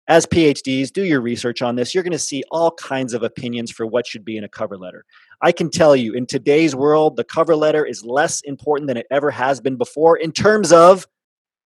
as 0.09 0.25
PhDs, 0.27 0.93
do 0.93 1.05
your 1.05 1.21
research 1.21 1.63
on 1.63 1.75
this. 1.75 1.95
You're 1.95 2.05
going 2.05 2.13
to 2.13 2.19
see 2.19 2.45
all 2.51 2.71
kinds 2.73 3.13
of 3.13 3.23
opinions 3.23 3.71
for 3.71 3.87
what 3.87 4.07
should 4.07 4.25
be 4.25 4.37
in 4.37 4.45
a 4.45 4.49
cover 4.49 4.79
letter. 4.79 5.05
I 5.43 5.53
can 5.53 5.69
tell 5.69 5.97
you, 5.97 6.13
in 6.15 6.27
today's 6.27 6.77
world, 6.77 7.17
the 7.17 7.25
cover 7.25 7.57
letter 7.57 7.85
is 7.85 8.05
less 8.05 8.41
important 8.43 8.89
than 8.89 8.97
it 8.97 9.07
ever 9.11 9.31
has 9.31 9.61
been 9.61 9.77
before 9.77 10.17
in 10.17 10.33
terms 10.33 10.73
of 10.73 11.07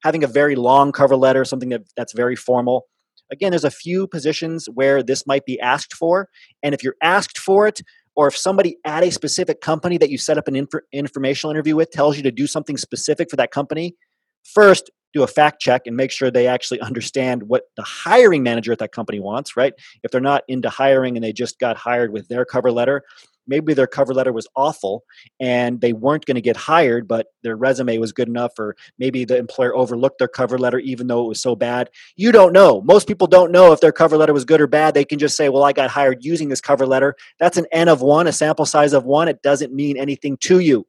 having 0.03 0.23
a 0.23 0.27
very 0.27 0.55
long 0.55 0.91
cover 0.91 1.17
letter, 1.17 1.43
something 1.43 1.69
that, 1.69 1.83
that's 1.97 2.13
very 2.13 2.35
formal. 2.35 2.87
Again, 3.31 3.51
there's 3.51 3.65
a 3.65 3.71
few 3.71 4.07
positions 4.07 4.67
where 4.73 5.03
this 5.03 5.27
might 5.27 5.45
be 5.45 5.59
asked 5.59 5.93
for. 5.93 6.29
And 6.63 6.73
if 6.73 6.83
you're 6.83 6.95
asked 7.01 7.37
for 7.37 7.67
it, 7.67 7.81
or 8.15 8.27
if 8.27 8.35
somebody 8.35 8.77
at 8.85 9.03
a 9.03 9.11
specific 9.11 9.61
company 9.61 9.97
that 9.97 10.09
you 10.09 10.17
set 10.17 10.37
up 10.37 10.47
an 10.47 10.55
inf- 10.55 10.69
informational 10.91 11.51
interview 11.51 11.75
with 11.75 11.91
tells 11.91 12.17
you 12.17 12.23
to 12.23 12.31
do 12.31 12.47
something 12.47 12.77
specific 12.77 13.29
for 13.29 13.35
that 13.35 13.51
company, 13.51 13.95
first 14.43 14.89
do 15.13 15.23
a 15.23 15.27
fact 15.27 15.61
check 15.61 15.83
and 15.85 15.95
make 15.95 16.11
sure 16.11 16.29
they 16.29 16.47
actually 16.47 16.79
understand 16.81 17.43
what 17.43 17.63
the 17.75 17.83
hiring 17.83 18.43
manager 18.43 18.71
at 18.71 18.79
that 18.79 18.91
company 18.91 19.19
wants, 19.19 19.57
right? 19.57 19.73
If 20.03 20.11
they're 20.11 20.21
not 20.21 20.43
into 20.47 20.69
hiring 20.69 21.17
and 21.17 21.23
they 21.23 21.33
just 21.33 21.59
got 21.59 21.77
hired 21.77 22.11
with 22.11 22.27
their 22.27 22.45
cover 22.45 22.71
letter, 22.71 23.03
maybe 23.49 23.73
their 23.73 23.87
cover 23.87 24.13
letter 24.13 24.31
was 24.31 24.47
awful 24.55 25.03
and 25.39 25.81
they 25.81 25.91
weren't 25.91 26.25
going 26.25 26.35
to 26.35 26.41
get 26.41 26.55
hired, 26.55 27.07
but 27.07 27.27
their 27.43 27.57
resume 27.57 27.97
was 27.97 28.13
good 28.13 28.27
enough, 28.27 28.57
or 28.59 28.75
maybe 28.99 29.25
the 29.25 29.37
employer 29.37 29.75
overlooked 29.75 30.19
their 30.19 30.27
cover 30.27 30.57
letter 30.57 30.79
even 30.79 31.07
though 31.07 31.25
it 31.25 31.27
was 31.27 31.41
so 31.41 31.55
bad. 31.55 31.89
You 32.15 32.31
don't 32.31 32.53
know. 32.53 32.81
Most 32.81 33.07
people 33.07 33.27
don't 33.27 33.51
know 33.51 33.73
if 33.73 33.81
their 33.81 33.91
cover 33.91 34.15
letter 34.15 34.33
was 34.33 34.45
good 34.45 34.61
or 34.61 34.67
bad. 34.67 34.93
They 34.93 35.05
can 35.05 35.19
just 35.19 35.35
say, 35.35 35.49
Well, 35.49 35.63
I 35.63 35.73
got 35.73 35.89
hired 35.89 36.23
using 36.23 36.49
this 36.49 36.61
cover 36.61 36.85
letter. 36.85 37.15
That's 37.39 37.57
an 37.57 37.65
N 37.71 37.89
of 37.89 38.01
one, 38.01 38.27
a 38.27 38.31
sample 38.31 38.65
size 38.65 38.93
of 38.93 39.05
one. 39.05 39.27
It 39.27 39.41
doesn't 39.41 39.73
mean 39.73 39.97
anything 39.97 40.37
to 40.41 40.59
you. 40.59 40.85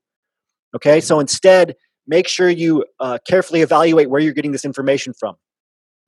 Okay, 0.76 1.00
so 1.00 1.18
instead, 1.18 1.74
make 2.10 2.28
sure 2.28 2.50
you 2.50 2.84
uh, 2.98 3.18
carefully 3.26 3.62
evaluate 3.62 4.10
where 4.10 4.20
you're 4.20 4.34
getting 4.34 4.52
this 4.52 4.66
information 4.66 5.12
from. 5.18 5.34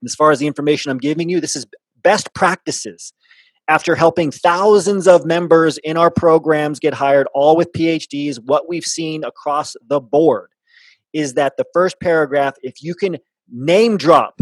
And 0.00 0.08
as 0.10 0.14
far 0.14 0.32
as 0.32 0.38
the 0.40 0.48
information 0.48 0.90
I'm 0.90 0.98
giving 0.98 1.30
you, 1.30 1.40
this 1.40 1.56
is 1.56 1.64
best 2.02 2.34
practices. 2.34 3.12
after 3.68 3.94
helping 3.94 4.30
thousands 4.30 5.06
of 5.06 5.24
members 5.24 5.78
in 5.78 5.96
our 5.96 6.10
programs 6.10 6.80
get 6.80 6.94
hired, 6.94 7.26
all 7.34 7.56
with 7.56 7.72
PhDs, 7.72 8.38
what 8.44 8.68
we've 8.68 8.84
seen 8.84 9.24
across 9.24 9.76
the 9.88 10.00
board 10.00 10.50
is 11.12 11.34
that 11.34 11.56
the 11.56 11.64
first 11.72 12.00
paragraph, 12.00 12.54
if 12.62 12.82
you 12.82 12.94
can 12.94 13.18
name 13.50 13.96
drop, 13.96 14.40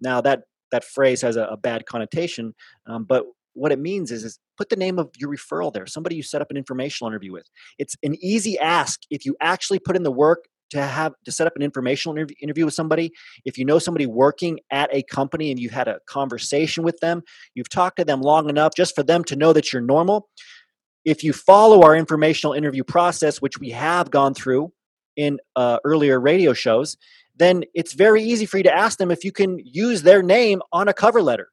now 0.00 0.20
that 0.20 0.42
that 0.72 0.84
phrase 0.84 1.20
has 1.20 1.36
a, 1.36 1.44
a 1.44 1.56
bad 1.56 1.84
connotation, 1.86 2.54
um, 2.86 3.04
but 3.04 3.24
what 3.54 3.72
it 3.72 3.78
means 3.80 4.12
is, 4.12 4.24
is 4.24 4.38
put 4.56 4.68
the 4.68 4.76
name 4.76 4.98
of 4.98 5.10
your 5.18 5.30
referral 5.30 5.72
there, 5.72 5.86
somebody 5.86 6.14
you 6.14 6.22
set 6.22 6.40
up 6.40 6.50
an 6.50 6.56
informational 6.56 7.10
interview 7.10 7.32
with. 7.32 7.48
It's 7.78 7.96
an 8.04 8.14
easy 8.22 8.58
ask 8.58 9.00
if 9.10 9.24
you 9.26 9.36
actually 9.40 9.80
put 9.80 9.96
in 9.96 10.04
the 10.04 10.12
work 10.12 10.44
to 10.70 10.82
have 10.82 11.12
to 11.24 11.32
set 11.32 11.46
up 11.46 11.56
an 11.56 11.62
informational 11.62 12.16
interview, 12.40 12.64
with 12.64 12.74
somebody. 12.74 13.12
If 13.44 13.58
you 13.58 13.64
know 13.64 13.78
somebody 13.78 14.06
working 14.06 14.60
at 14.70 14.88
a 14.92 15.02
company 15.02 15.50
and 15.50 15.60
you've 15.60 15.72
had 15.72 15.88
a 15.88 16.00
conversation 16.06 16.84
with 16.84 16.98
them 17.00 17.22
you've 17.54 17.68
talked 17.68 17.98
to 17.98 18.04
them 18.04 18.20
long 18.20 18.48
enough 18.48 18.72
just 18.76 18.94
for 18.94 19.02
them 19.02 19.24
to 19.24 19.36
know 19.36 19.52
that 19.52 19.72
you're 19.72 19.82
normal. 19.82 20.28
If 21.04 21.24
you 21.24 21.32
follow 21.32 21.82
our 21.82 21.96
informational 21.96 22.54
interview 22.54 22.84
process 22.84 23.40
which 23.40 23.58
we 23.58 23.70
have 23.70 24.10
gone 24.10 24.34
through 24.34 24.72
in 25.16 25.38
uh, 25.56 25.78
earlier 25.84 26.20
radio 26.20 26.52
shows 26.52 26.96
then 27.36 27.64
it's 27.74 27.94
very 27.94 28.22
easy 28.22 28.44
for 28.44 28.58
you 28.58 28.62
to 28.64 28.74
ask 28.74 28.98
them 28.98 29.10
if 29.10 29.24
you 29.24 29.32
can 29.32 29.58
use 29.64 30.02
their 30.02 30.22
name 30.22 30.60
on 30.72 30.88
a 30.88 30.92
cover 30.92 31.22
letter. 31.22 31.48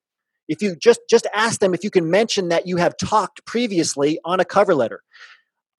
If 0.50 0.62
you 0.62 0.76
just 0.76 1.00
just 1.10 1.28
ask 1.34 1.60
them 1.60 1.74
if 1.74 1.84
you 1.84 1.90
can 1.90 2.10
mention 2.10 2.50
that 2.50 2.68
you 2.68 2.78
have 2.78 2.96
talked 2.98 3.46
previously 3.46 4.20
on 4.26 4.40
a 4.40 4.46
cover 4.46 4.76
letter 4.76 5.02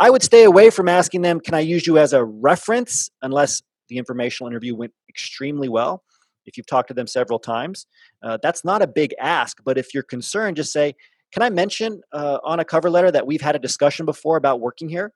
I 0.01 0.11
would 0.11 0.23
stay 0.23 0.45
away 0.45 0.71
from 0.71 0.89
asking 0.89 1.23
them, 1.23 1.41
can 1.41 1.55
I 1.55 1.61
use 1.61 1.87
you 1.87 1.99
as 1.99 2.13
a 2.13 2.25
reference, 2.25 3.11
unless 3.23 3.63
the 3.89 3.99
informational 3.99 4.49
interview 4.51 4.75
went 4.75 4.93
extremely 5.09 5.69
well. 5.69 6.03
If 6.47 6.57
you've 6.57 6.67
talked 6.67 6.89
to 6.89 6.95
them 6.95 7.07
several 7.07 7.39
times, 7.39 7.87
uh, 8.23 8.39
that's 8.43 8.65
not 8.65 8.81
a 8.81 8.87
big 8.87 9.15
ask. 9.21 9.59
But 9.65 9.77
if 9.77 9.93
you're 9.93 10.03
concerned, 10.03 10.57
just 10.57 10.73
say, 10.73 10.95
can 11.33 11.43
I 11.43 11.51
mention 11.51 12.01
uh, 12.13 12.39
on 12.43 12.61
a 12.61 12.65
cover 12.65 12.89
letter 12.89 13.11
that 13.11 13.27
we've 13.27 13.41
had 13.41 13.55
a 13.55 13.59
discussion 13.59 14.07
before 14.07 14.37
about 14.37 14.61
working 14.61 14.89
here? 14.89 15.13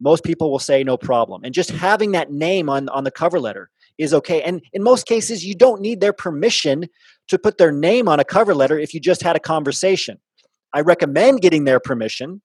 Most 0.00 0.24
people 0.24 0.50
will 0.50 0.58
say 0.58 0.84
no 0.84 0.96
problem. 0.96 1.44
And 1.44 1.54
just 1.54 1.70
having 1.70 2.12
that 2.12 2.30
name 2.30 2.68
on, 2.68 2.88
on 2.90 3.04
the 3.04 3.10
cover 3.10 3.40
letter 3.40 3.70
is 3.96 4.12
okay. 4.12 4.42
And 4.42 4.60
in 4.72 4.82
most 4.82 5.06
cases, 5.06 5.46
you 5.46 5.54
don't 5.54 5.80
need 5.80 6.00
their 6.00 6.12
permission 6.12 6.86
to 7.28 7.38
put 7.38 7.56
their 7.56 7.72
name 7.72 8.08
on 8.08 8.20
a 8.20 8.24
cover 8.24 8.54
letter 8.54 8.78
if 8.78 8.92
you 8.92 9.00
just 9.00 9.22
had 9.22 9.36
a 9.36 9.40
conversation. 9.40 10.18
I 10.74 10.80
recommend 10.80 11.40
getting 11.40 11.64
their 11.64 11.80
permission 11.80 12.42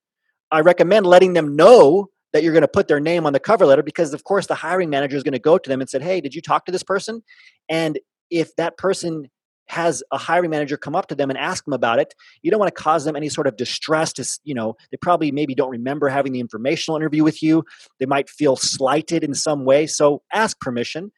I 0.51 0.61
recommend 0.61 1.05
letting 1.05 1.33
them 1.33 1.55
know 1.55 2.09
that 2.33 2.43
you're 2.43 2.53
going 2.53 2.61
to 2.61 2.67
put 2.67 2.87
their 2.87 2.99
name 2.99 3.25
on 3.25 3.33
the 3.33 3.39
cover 3.39 3.65
letter 3.65 3.83
because 3.83 4.13
of 4.13 4.23
course 4.23 4.47
the 4.47 4.55
hiring 4.55 4.89
manager 4.89 5.17
is 5.17 5.23
going 5.23 5.33
to 5.33 5.39
go 5.39 5.57
to 5.57 5.69
them 5.69 5.81
and 5.81 5.89
said 5.89 6.01
hey 6.01 6.21
did 6.21 6.35
you 6.35 6.41
talk 6.41 6.65
to 6.65 6.71
this 6.71 6.83
person? 6.83 7.23
And 7.67 7.99
if 8.29 8.55
that 8.57 8.77
person 8.77 9.29
has 9.67 10.03
a 10.11 10.17
hiring 10.17 10.49
manager 10.49 10.77
come 10.77 10.95
up 10.95 11.07
to 11.07 11.15
them 11.15 11.29
and 11.29 11.37
ask 11.37 11.63
them 11.63 11.73
about 11.73 11.99
it 11.99 12.15
you 12.41 12.49
don't 12.49 12.59
want 12.59 12.73
to 12.73 12.81
cause 12.81 13.05
them 13.05 13.15
any 13.15 13.29
sort 13.29 13.45
of 13.45 13.55
distress 13.55 14.11
to 14.11 14.39
you 14.43 14.55
know 14.55 14.75
they 14.91 14.97
probably 14.97 15.31
maybe 15.31 15.53
don't 15.53 15.69
remember 15.69 16.09
having 16.09 16.33
the 16.33 16.39
informational 16.39 16.97
interview 16.97 17.23
with 17.23 17.43
you. 17.43 17.63
They 17.99 18.05
might 18.05 18.29
feel 18.29 18.55
slighted 18.55 19.23
in 19.23 19.33
some 19.33 19.65
way 19.65 19.87
so 19.87 20.21
ask 20.33 20.59
permission. 20.59 21.11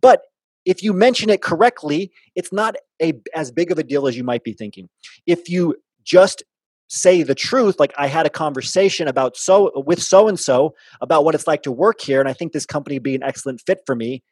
But 0.00 0.22
if 0.64 0.82
you 0.82 0.92
mention 0.92 1.30
it 1.30 1.42
correctly 1.42 2.12
it's 2.34 2.52
not 2.52 2.76
a 3.02 3.14
as 3.34 3.50
big 3.50 3.70
of 3.70 3.78
a 3.78 3.84
deal 3.84 4.06
as 4.06 4.16
you 4.16 4.24
might 4.24 4.44
be 4.44 4.52
thinking. 4.52 4.88
If 5.26 5.48
you 5.48 5.76
just 6.02 6.42
say 6.88 7.22
the 7.22 7.34
truth 7.34 7.78
like 7.78 7.92
i 7.98 8.06
had 8.06 8.24
a 8.24 8.30
conversation 8.30 9.08
about 9.08 9.36
so 9.36 9.70
with 9.86 10.02
so 10.02 10.26
and 10.26 10.40
so 10.40 10.74
about 11.02 11.24
what 11.24 11.34
it's 11.34 11.46
like 11.46 11.62
to 11.62 11.70
work 11.70 12.00
here 12.00 12.18
and 12.18 12.28
i 12.28 12.32
think 12.32 12.52
this 12.52 12.66
company 12.66 12.96
would 12.96 13.02
be 13.02 13.14
an 13.14 13.22
excellent 13.22 13.60
fit 13.60 13.80
for 13.86 13.94
me. 13.94 14.22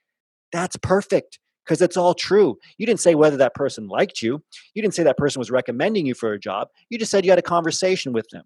That's 0.52 0.76
perfect 0.76 1.38
because 1.64 1.82
it's 1.82 1.96
all 1.96 2.14
true. 2.14 2.58
You 2.78 2.86
didn't 2.86 3.00
say 3.00 3.14
whether 3.14 3.36
that 3.38 3.54
person 3.54 3.88
liked 3.88 4.22
you. 4.22 4.42
You 4.74 4.82
didn't 4.82 4.94
say 4.94 5.02
that 5.02 5.16
person 5.16 5.40
was 5.40 5.50
recommending 5.50 6.06
you 6.06 6.14
for 6.14 6.32
a 6.32 6.38
job. 6.38 6.68
You 6.88 6.98
just 6.98 7.10
said 7.10 7.24
you 7.24 7.32
had 7.32 7.38
a 7.38 7.42
conversation 7.42 8.12
with 8.12 8.28
them. 8.30 8.44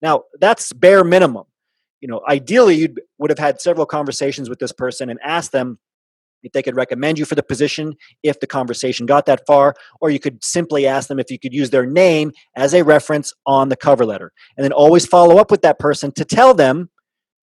Now 0.00 0.22
that's 0.40 0.72
bare 0.72 1.04
minimum. 1.04 1.44
You 2.00 2.08
know 2.08 2.22
ideally 2.28 2.76
you 2.76 2.94
would 3.18 3.30
have 3.30 3.38
had 3.38 3.60
several 3.60 3.86
conversations 3.86 4.48
with 4.48 4.58
this 4.58 4.72
person 4.72 5.10
and 5.10 5.18
asked 5.22 5.52
them 5.52 5.78
if 6.42 6.52
they 6.52 6.62
could 6.62 6.76
recommend 6.76 7.18
you 7.18 7.24
for 7.24 7.34
the 7.34 7.42
position 7.42 7.94
if 8.22 8.40
the 8.40 8.46
conversation 8.46 9.06
got 9.06 9.26
that 9.26 9.42
far, 9.46 9.74
or 10.00 10.10
you 10.10 10.18
could 10.18 10.42
simply 10.42 10.86
ask 10.86 11.08
them 11.08 11.18
if 11.18 11.30
you 11.30 11.38
could 11.38 11.52
use 11.52 11.70
their 11.70 11.86
name 11.86 12.32
as 12.56 12.74
a 12.74 12.82
reference 12.82 13.32
on 13.46 13.68
the 13.68 13.76
cover 13.76 14.04
letter. 14.04 14.32
And 14.56 14.64
then 14.64 14.72
always 14.72 15.06
follow 15.06 15.38
up 15.38 15.50
with 15.50 15.62
that 15.62 15.78
person 15.78 16.12
to 16.12 16.24
tell 16.24 16.54
them 16.54 16.90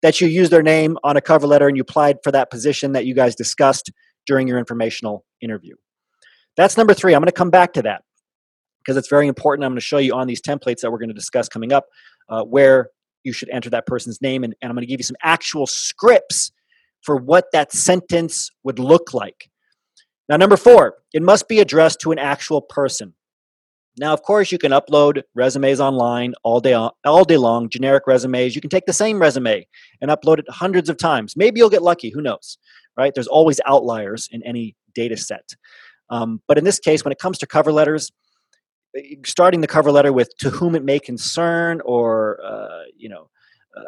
that 0.02 0.22
you 0.22 0.28
used 0.28 0.52
their 0.52 0.64
name 0.64 0.98
on 1.04 1.18
a 1.18 1.22
cover 1.22 1.48
letter 1.48 1.68
and 1.68 1.76
you 1.76 1.82
applied 1.82 2.18
for 2.24 2.32
that 2.32 2.50
position 2.50 2.94
that 2.94 3.06
you 3.06 3.14
guys 3.14 3.36
discussed 3.36 3.92
during 4.26 4.48
your 4.48 4.58
informational 4.58 5.26
interview. 5.42 5.76
That's 6.56 6.78
number 6.78 6.94
three. 6.94 7.14
I'm 7.14 7.22
going 7.22 7.28
to 7.28 7.32
come 7.32 7.50
back 7.50 7.74
to 7.74 7.82
that 7.84 8.04
because 8.80 8.98
it's 8.98 9.10
very 9.10 9.28
important. 9.28 9.66
I'm 9.66 9.72
going 9.72 9.80
to 9.80 9.86
show 9.86 9.98
you 9.98 10.14
on 10.14 10.28
these 10.28 10.42
templates 10.42 10.82
that 10.82 10.92
we're 10.92 11.00
going 11.00 11.10
to 11.10 11.16
discuss 11.16 11.50
coming 11.50 11.74
up 11.74 11.86
uh, 12.30 12.44
where 12.44 12.90
you 13.24 13.34
should 13.34 13.50
enter 13.50 13.70
that 13.72 13.86
person's 13.86 14.22
name. 14.22 14.44
And, 14.44 14.56
and 14.62 14.70
I'm 14.70 14.76
going 14.76 14.84
to 14.84 14.90
give 14.90 15.00
you 15.00 15.04
some 15.06 15.18
actual 15.24 15.68
scripts 15.68 16.52
for 17.02 17.16
what 17.16 17.46
that 17.54 17.72
sentence 17.72 18.50
would 18.64 18.80
look 18.80 19.14
like. 19.14 19.50
Now, 20.28 20.38
number 20.38 20.58
four, 20.58 20.96
it 21.14 21.24
must 21.24 21.48
be 21.48 21.60
addressed 21.60 22.00
to 22.02 22.12
an 22.12 22.20
actual 22.20 22.62
person. 22.62 23.16
Now, 23.98 24.14
of 24.14 24.22
course, 24.22 24.52
you 24.52 24.58
can 24.58 24.72
upload 24.72 25.24
resumes 25.36 25.80
online 25.80 26.34
all 26.44 26.62
day, 26.62 26.74
all 26.74 27.26
day 27.26 27.38
long, 27.38 27.68
generic 27.70 28.08
resumes. 28.08 28.56
You 28.56 28.62
can 28.62 28.70
take 28.70 28.86
the 28.86 28.94
same 28.94 29.20
resume 29.20 29.68
and 30.02 30.12
upload 30.12 30.40
it 30.40 30.46
hundreds 30.50 30.90
of 30.90 30.98
times. 30.98 31.36
Maybe 31.36 31.60
you'll 31.60 31.70
get 31.70 31.82
lucky. 31.82 32.12
Who 32.12 32.22
knows? 32.22 32.58
Right? 32.96 33.14
There's 33.14 33.28
always 33.28 33.60
outliers 33.66 34.30
in 34.32 34.42
any 34.44 34.76
data 34.94 35.18
set. 35.18 35.56
Um, 36.10 36.42
but 36.48 36.58
in 36.58 36.64
this 36.64 36.80
case, 36.80 37.04
when 37.04 37.12
it 37.12 37.20
comes 37.20 37.38
to 37.40 37.48
cover 37.48 37.72
letters, 37.72 38.12
eh, 38.96 39.16
starting 39.26 39.62
the 39.62 39.68
cover 39.68 39.92
letter 39.92 40.14
with 40.14 40.30
"to 40.40 40.50
whom 40.50 40.76
it 40.76 40.84
may 40.84 41.00
concern" 41.00 41.82
or 41.84 42.40
uh, 42.44 42.84
you 42.96 43.10
know, 43.10 43.30
uh, 43.76 43.84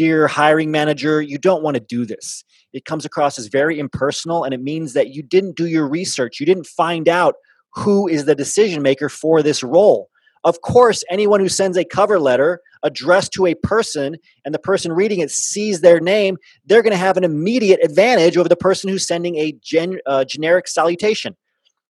dear 0.00 0.26
hiring 0.26 0.70
manager, 0.70 1.20
you 1.20 1.36
don't 1.36 1.62
want 1.62 1.74
to 1.74 1.80
do 1.80 2.06
this. 2.06 2.42
It 2.72 2.86
comes 2.86 3.04
across 3.04 3.38
as 3.38 3.48
very 3.48 3.78
impersonal 3.78 4.44
and 4.44 4.54
it 4.54 4.62
means 4.62 4.94
that 4.94 5.10
you 5.10 5.22
didn't 5.22 5.58
do 5.58 5.66
your 5.66 5.86
research. 5.86 6.40
You 6.40 6.46
didn't 6.46 6.66
find 6.66 7.06
out 7.06 7.34
who 7.74 8.08
is 8.08 8.24
the 8.24 8.34
decision 8.34 8.80
maker 8.80 9.10
for 9.10 9.42
this 9.42 9.62
role. 9.62 10.08
Of 10.42 10.62
course, 10.62 11.04
anyone 11.10 11.38
who 11.38 11.50
sends 11.50 11.76
a 11.76 11.84
cover 11.84 12.18
letter 12.18 12.62
addressed 12.82 13.32
to 13.32 13.44
a 13.44 13.54
person 13.56 14.16
and 14.46 14.54
the 14.54 14.58
person 14.58 14.90
reading 14.90 15.20
it 15.20 15.30
sees 15.30 15.82
their 15.82 16.00
name, 16.00 16.38
they're 16.64 16.80
going 16.80 16.92
to 16.92 16.96
have 16.96 17.18
an 17.18 17.24
immediate 17.24 17.80
advantage 17.84 18.38
over 18.38 18.48
the 18.48 18.56
person 18.56 18.88
who's 18.88 19.06
sending 19.06 19.36
a 19.36 19.52
gen, 19.62 19.98
uh, 20.06 20.24
generic 20.24 20.66
salutation. 20.66 21.36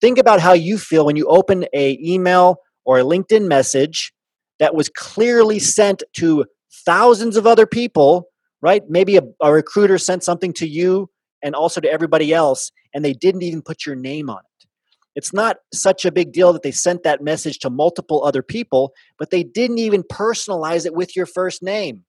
Think 0.03 0.19
about 0.19 0.41
how 0.41 0.53
you 0.53 0.77
feel 0.77 1.07
when 1.07 1.17
you 1.17 1.25
open 1.29 1.65
a 1.73 1.99
email 2.03 2.59
or 2.85 2.99
a 2.99 3.03
LinkedIn 3.03 3.49
message 3.49 4.13
that 4.59 4.75
was 4.75 4.91
clearly 4.91 5.59
sent 5.59 6.03
to 6.17 6.45
thousands 6.85 7.37
of 7.37 7.47
other 7.47 7.67
people, 7.67 8.29
right? 8.61 8.83
Maybe 8.89 9.17
a, 9.17 9.23
a 9.41 9.53
recruiter 9.53 9.99
sent 9.99 10.25
something 10.25 10.53
to 10.55 10.69
you 10.69 11.11
and 11.43 11.55
also 11.55 11.81
to 11.81 11.91
everybody 11.91 12.33
else, 12.33 12.73
and 12.95 13.05
they 13.05 13.13
didn't 13.13 13.43
even 13.43 13.63
put 13.63 13.85
your 13.85 13.97
name 13.97 14.31
on 14.31 14.39
it. 14.39 14.67
It's 15.15 15.33
not 15.33 15.59
such 15.73 16.05
a 16.05 16.13
big 16.13 16.33
deal 16.33 16.53
that 16.53 16.63
they 16.63 16.73
sent 16.73 17.05
that 17.05 17.23
message 17.23 17.59
to 17.61 17.71
multiple 17.71 18.25
other 18.25 18.43
people, 18.43 18.93
but 19.19 19.31
they 19.31 19.45
didn't 19.45 19.79
even 19.79 20.03
personalize 20.03 20.87
it 20.87 20.95
with 20.95 21.15
your 21.15 21.27
first 21.27 21.63
name. 21.63 22.05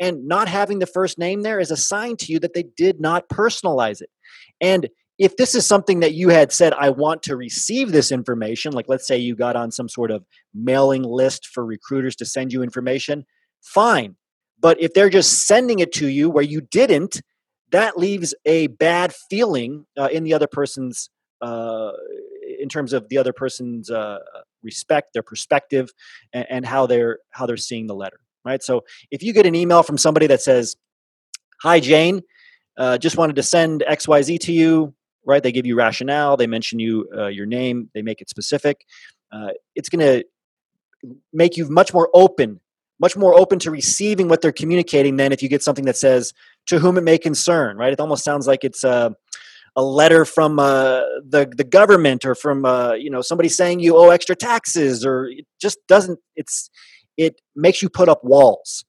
And 0.00 0.26
not 0.26 0.48
having 0.48 0.78
the 0.78 0.86
first 0.86 1.18
name 1.18 1.42
there 1.42 1.60
is 1.60 1.70
a 1.70 1.76
sign 1.76 2.16
to 2.16 2.32
you 2.32 2.40
that 2.40 2.54
they 2.54 2.64
did 2.76 3.00
not 3.00 3.28
personalize 3.28 4.00
it. 4.00 4.08
And 4.60 4.88
if 5.18 5.36
this 5.36 5.54
is 5.54 5.66
something 5.66 6.00
that 6.00 6.14
you 6.14 6.30
had 6.30 6.50
said, 6.50 6.72
I 6.72 6.88
want 6.88 7.22
to 7.24 7.36
receive 7.36 7.92
this 7.92 8.10
information, 8.10 8.72
like 8.72 8.86
let's 8.88 9.06
say 9.06 9.18
you 9.18 9.36
got 9.36 9.54
on 9.54 9.70
some 9.70 9.88
sort 9.88 10.10
of 10.10 10.24
mailing 10.54 11.02
list 11.02 11.46
for 11.46 11.64
recruiters 11.64 12.16
to 12.16 12.24
send 12.24 12.54
you 12.54 12.62
information, 12.62 13.26
fine. 13.60 14.16
But 14.58 14.80
if 14.80 14.92
they're 14.94 15.10
just 15.10 15.46
sending 15.46 15.78
it 15.78 15.92
to 15.94 16.08
you 16.08 16.28
where 16.28 16.44
you 16.44 16.60
didn't, 16.60 17.22
that 17.70 17.96
leaves 17.96 18.34
a 18.44 18.66
bad 18.66 19.14
feeling 19.14 19.86
uh, 19.98 20.08
in 20.12 20.24
the 20.24 20.34
other 20.34 20.46
person's, 20.46 21.08
uh, 21.40 21.92
in 22.58 22.68
terms 22.68 22.92
of 22.92 23.08
the 23.08 23.18
other 23.18 23.32
person's 23.32 23.90
uh, 23.90 24.18
respect, 24.62 25.14
their 25.14 25.22
perspective, 25.22 25.90
and, 26.32 26.46
and 26.50 26.66
how 26.66 26.86
they're 26.86 27.18
how 27.30 27.46
they're 27.46 27.56
seeing 27.56 27.86
the 27.86 27.94
letter. 27.94 28.20
Right. 28.44 28.62
So 28.62 28.84
if 29.10 29.22
you 29.22 29.32
get 29.32 29.46
an 29.46 29.54
email 29.54 29.82
from 29.82 29.98
somebody 29.98 30.26
that 30.26 30.42
says, 30.42 30.76
"Hi 31.62 31.80
Jane, 31.80 32.22
uh, 32.76 32.98
just 32.98 33.16
wanted 33.16 33.36
to 33.36 33.42
send 33.42 33.84
X 33.86 34.08
Y 34.08 34.22
Z 34.22 34.38
to 34.38 34.52
you," 34.52 34.94
right? 35.24 35.42
They 35.42 35.52
give 35.52 35.66
you 35.66 35.76
rationale, 35.76 36.36
they 36.36 36.46
mention 36.46 36.78
you 36.78 37.08
uh, 37.16 37.28
your 37.28 37.46
name, 37.46 37.90
they 37.94 38.02
make 38.02 38.20
it 38.20 38.28
specific. 38.28 38.84
Uh, 39.32 39.50
it's 39.74 39.88
going 39.88 40.00
to 40.04 40.24
make 41.32 41.56
you 41.56 41.68
much 41.70 41.94
more 41.94 42.10
open 42.12 42.60
much 43.00 43.16
more 43.16 43.34
open 43.34 43.58
to 43.58 43.70
receiving 43.70 44.28
what 44.28 44.40
they're 44.40 44.52
communicating 44.52 45.16
than 45.16 45.32
if 45.32 45.42
you 45.42 45.48
get 45.48 45.62
something 45.62 45.86
that 45.86 45.96
says 45.96 46.32
to 46.66 46.78
whom 46.78 46.96
it 46.96 47.04
may 47.04 47.18
concern 47.18 47.76
right 47.76 47.92
it 47.92 48.00
almost 48.00 48.22
sounds 48.22 48.46
like 48.46 48.62
it's 48.62 48.84
a, 48.84 49.14
a 49.76 49.82
letter 49.82 50.24
from 50.24 50.58
uh, 50.58 51.00
the, 51.26 51.50
the 51.56 51.64
government 51.64 52.24
or 52.24 52.34
from 52.34 52.64
uh, 52.64 52.92
you 52.92 53.10
know 53.10 53.22
somebody 53.22 53.48
saying 53.48 53.80
you 53.80 53.96
owe 53.96 54.10
extra 54.10 54.36
taxes 54.36 55.04
or 55.04 55.26
it 55.26 55.46
just 55.60 55.78
doesn't 55.88 56.18
it's 56.36 56.70
it 57.16 57.40
makes 57.56 57.82
you 57.82 57.88
put 57.88 58.08
up 58.08 58.22
walls 58.22 58.84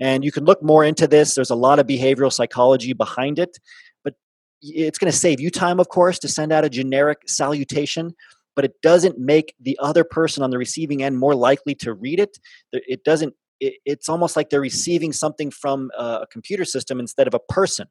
and 0.00 0.24
you 0.24 0.32
can 0.32 0.44
look 0.44 0.62
more 0.62 0.84
into 0.84 1.06
this 1.06 1.34
there's 1.34 1.50
a 1.50 1.54
lot 1.54 1.78
of 1.78 1.86
behavioral 1.86 2.32
psychology 2.32 2.92
behind 2.92 3.38
it 3.38 3.58
but 4.02 4.14
it's 4.62 4.98
going 4.98 5.10
to 5.10 5.16
save 5.16 5.40
you 5.40 5.50
time 5.50 5.78
of 5.78 5.88
course 5.88 6.18
to 6.18 6.28
send 6.28 6.52
out 6.52 6.64
a 6.64 6.70
generic 6.70 7.18
salutation 7.26 8.14
but 8.54 8.64
it 8.64 8.80
doesn't 8.82 9.18
make 9.18 9.54
the 9.60 9.78
other 9.80 10.04
person 10.04 10.42
on 10.42 10.50
the 10.50 10.58
receiving 10.58 11.02
end 11.02 11.18
more 11.18 11.34
likely 11.34 11.74
to 11.76 11.94
read 11.94 12.20
it. 12.20 12.38
It 12.72 13.04
doesn't. 13.04 13.34
It, 13.62 13.74
it's 13.84 14.08
almost 14.08 14.36
like 14.36 14.50
they're 14.50 14.60
receiving 14.60 15.12
something 15.12 15.50
from 15.50 15.90
a 15.96 16.26
computer 16.30 16.64
system 16.64 16.98
instead 16.98 17.26
of 17.28 17.34
a 17.34 17.38
person. 17.38 17.86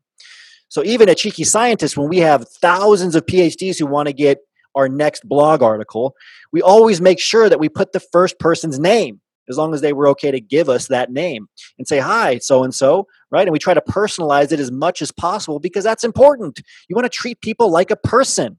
So 0.67 0.83
even 0.83 1.09
a 1.09 1.15
Cheeky 1.15 1.45
Scientist, 1.45 1.97
when 1.97 2.09
we 2.09 2.19
have 2.19 2.47
thousands 2.47 3.15
of 3.15 3.25
PhDs 3.25 3.79
who 3.79 3.85
want 3.85 4.07
to 4.07 4.13
get 4.13 4.39
our 4.75 4.87
next 4.87 5.27
blog 5.27 5.61
article, 5.61 6.15
we 6.51 6.61
always 6.61 7.01
make 7.01 7.19
sure 7.19 7.49
that 7.49 7.59
we 7.59 7.69
put 7.69 7.91
the 7.91 7.99
first 7.99 8.39
person's 8.39 8.79
name 8.79 9.21
as 9.49 9.57
long 9.57 9.73
as 9.73 9.81
they 9.81 9.93
were 9.93 10.07
okay 10.09 10.31
to 10.31 10.39
give 10.39 10.69
us 10.69 10.87
that 10.87 11.11
name 11.11 11.47
and 11.77 11.87
say, 11.87 11.99
hi, 11.99 12.37
so 12.37 12.63
and 12.63 12.73
so, 12.73 13.07
right? 13.31 13.47
And 13.47 13.51
we 13.51 13.59
try 13.59 13.73
to 13.73 13.81
personalize 13.81 14.51
it 14.51 14.59
as 14.59 14.71
much 14.71 15.01
as 15.01 15.11
possible 15.11 15.59
because 15.59 15.83
that's 15.83 16.03
important. 16.03 16.61
You 16.87 16.95
want 16.95 17.05
to 17.05 17.09
treat 17.09 17.41
people 17.41 17.69
like 17.69 17.91
a 17.91 17.97
person. 17.97 18.57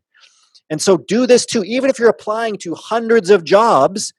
And 0.70 0.80
so 0.80 0.98
do 0.98 1.26
this 1.26 1.46
too. 1.46 1.64
Even 1.64 1.88
if 1.88 1.98
you're 1.98 2.08
applying 2.08 2.56
to 2.58 2.74
hundreds 2.74 3.30
of 3.30 3.44
jobs, 3.44 4.12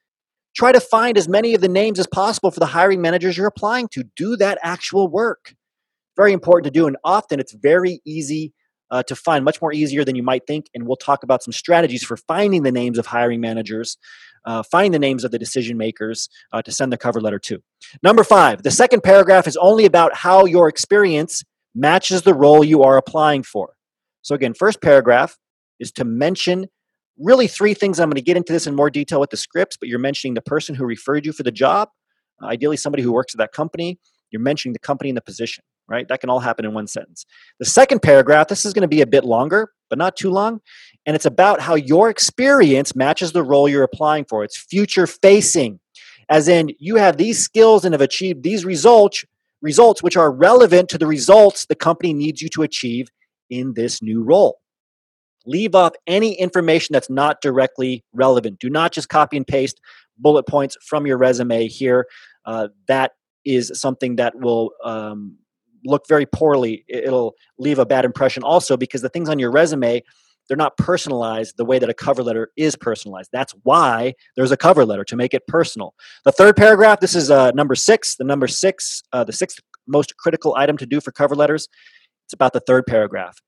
try 0.54 0.72
to 0.72 0.80
find 0.80 1.18
as 1.18 1.28
many 1.28 1.54
of 1.54 1.60
the 1.60 1.68
names 1.68 1.98
as 1.98 2.06
possible 2.06 2.50
for 2.50 2.60
the 2.60 2.66
hiring 2.66 3.00
managers 3.00 3.36
you're 3.36 3.46
applying 3.46 3.88
to. 3.88 4.04
Do 4.16 4.36
that 4.36 4.58
actual 4.62 5.08
work. 5.08 5.54
Very 6.16 6.32
important 6.32 6.64
to 6.64 6.70
do. 6.70 6.86
And 6.86 6.96
often 7.04 7.40
it's 7.40 7.52
very 7.52 8.00
easy 8.04 8.52
uh, 8.90 9.02
to 9.02 9.16
find, 9.16 9.44
much 9.44 9.60
more 9.60 9.72
easier 9.72 10.04
than 10.04 10.14
you 10.14 10.22
might 10.22 10.46
think. 10.46 10.66
And 10.74 10.86
we'll 10.86 10.96
talk 10.96 11.24
about 11.24 11.42
some 11.42 11.52
strategies 11.52 12.04
for 12.04 12.16
finding 12.16 12.62
the 12.62 12.70
names 12.70 12.98
of 12.98 13.06
hiring 13.06 13.40
managers, 13.40 13.98
uh, 14.44 14.62
finding 14.62 14.92
the 14.92 14.98
names 14.98 15.24
of 15.24 15.32
the 15.32 15.38
decision 15.38 15.76
makers 15.76 16.28
uh, 16.52 16.62
to 16.62 16.70
send 16.70 16.92
the 16.92 16.98
cover 16.98 17.20
letter 17.20 17.38
to. 17.40 17.60
Number 18.02 18.22
five, 18.22 18.62
the 18.62 18.70
second 18.70 19.02
paragraph 19.02 19.48
is 19.48 19.56
only 19.56 19.84
about 19.84 20.14
how 20.14 20.44
your 20.44 20.68
experience 20.68 21.42
matches 21.74 22.22
the 22.22 22.34
role 22.34 22.62
you 22.62 22.82
are 22.82 22.96
applying 22.96 23.42
for. 23.42 23.74
So, 24.22 24.34
again, 24.34 24.54
first 24.54 24.80
paragraph 24.80 25.36
is 25.80 25.90
to 25.92 26.04
mention 26.04 26.68
really 27.18 27.46
three 27.46 27.74
things. 27.74 28.00
I'm 28.00 28.08
going 28.08 28.16
to 28.16 28.22
get 28.22 28.36
into 28.36 28.52
this 28.52 28.66
in 28.66 28.74
more 28.74 28.90
detail 28.90 29.20
with 29.20 29.30
the 29.30 29.36
scripts, 29.36 29.76
but 29.76 29.88
you're 29.88 29.98
mentioning 29.98 30.34
the 30.34 30.42
person 30.42 30.74
who 30.74 30.84
referred 30.84 31.24
you 31.24 31.32
for 31.32 31.42
the 31.42 31.52
job, 31.52 31.88
uh, 32.42 32.46
ideally 32.46 32.76
somebody 32.76 33.02
who 33.02 33.12
works 33.12 33.34
at 33.34 33.38
that 33.38 33.52
company. 33.52 33.98
You're 34.30 34.42
mentioning 34.42 34.72
the 34.72 34.80
company 34.80 35.10
and 35.10 35.16
the 35.16 35.22
position 35.22 35.64
right? 35.88 36.08
That 36.08 36.20
can 36.20 36.30
all 36.30 36.40
happen 36.40 36.64
in 36.64 36.74
one 36.74 36.86
sentence. 36.86 37.26
The 37.58 37.64
second 37.64 38.02
paragraph, 38.02 38.48
this 38.48 38.64
is 38.64 38.72
going 38.72 38.82
to 38.82 38.88
be 38.88 39.02
a 39.02 39.06
bit 39.06 39.24
longer, 39.24 39.70
but 39.90 39.98
not 39.98 40.16
too 40.16 40.30
long. 40.30 40.60
And 41.06 41.14
it's 41.14 41.26
about 41.26 41.60
how 41.60 41.74
your 41.74 42.08
experience 42.08 42.96
matches 42.96 43.32
the 43.32 43.42
role 43.42 43.68
you're 43.68 43.82
applying 43.82 44.24
for. 44.24 44.44
It's 44.44 44.56
future 44.56 45.06
facing, 45.06 45.80
as 46.28 46.48
in 46.48 46.70
you 46.78 46.96
have 46.96 47.16
these 47.16 47.42
skills 47.42 47.84
and 47.84 47.92
have 47.92 48.00
achieved 48.00 48.42
these 48.42 48.64
results, 48.64 49.24
results 49.60 50.02
which 50.02 50.16
are 50.16 50.32
relevant 50.32 50.88
to 50.90 50.98
the 50.98 51.06
results 51.06 51.66
the 51.66 51.74
company 51.74 52.12
needs 52.12 52.40
you 52.40 52.48
to 52.50 52.62
achieve 52.62 53.08
in 53.50 53.74
this 53.74 54.02
new 54.02 54.22
role. 54.22 54.60
Leave 55.46 55.74
off 55.74 55.92
any 56.06 56.34
information 56.34 56.92
that's 56.92 57.10
not 57.10 57.40
directly 57.40 58.04
relevant. 58.12 58.58
Do 58.58 58.70
not 58.70 58.92
just 58.92 59.08
copy 59.08 59.36
and 59.36 59.46
paste 59.46 59.80
bullet 60.18 60.46
points 60.46 60.76
from 60.82 61.06
your 61.06 61.18
resume 61.18 61.66
here. 61.68 62.06
Uh, 62.44 62.68
that 62.88 63.12
is 63.44 63.72
something 63.74 64.16
that 64.16 64.34
will 64.38 64.70
um, 64.84 65.36
look 65.84 66.06
very 66.08 66.26
poorly. 66.26 66.84
It'll 66.88 67.34
leave 67.58 67.78
a 67.78 67.86
bad 67.86 68.04
impression 68.04 68.42
also 68.42 68.76
because 68.76 69.02
the 69.02 69.08
things 69.08 69.28
on 69.28 69.38
your 69.38 69.50
resume, 69.50 70.02
they're 70.48 70.56
not 70.56 70.76
personalized 70.76 71.56
the 71.56 71.64
way 71.64 71.78
that 71.78 71.88
a 71.88 71.94
cover 71.94 72.22
letter 72.22 72.50
is 72.56 72.76
personalized. 72.76 73.30
That's 73.32 73.54
why 73.62 74.14
there's 74.36 74.52
a 74.52 74.56
cover 74.56 74.84
letter 74.84 75.04
to 75.04 75.16
make 75.16 75.34
it 75.34 75.46
personal. 75.46 75.94
The 76.24 76.32
third 76.32 76.56
paragraph, 76.56 77.00
this 77.00 77.14
is 77.14 77.30
uh, 77.30 77.50
number 77.52 77.74
six. 77.74 78.16
The 78.16 78.24
number 78.24 78.46
six, 78.46 79.02
uh, 79.12 79.24
the 79.24 79.32
sixth 79.32 79.60
most 79.86 80.16
critical 80.16 80.54
item 80.56 80.76
to 80.78 80.86
do 80.86 81.00
for 81.00 81.12
cover 81.12 81.34
letters, 81.34 81.68
it's 82.24 82.32
about 82.32 82.52
the 82.52 82.60
third 82.60 82.86
paragraph. 82.86 83.38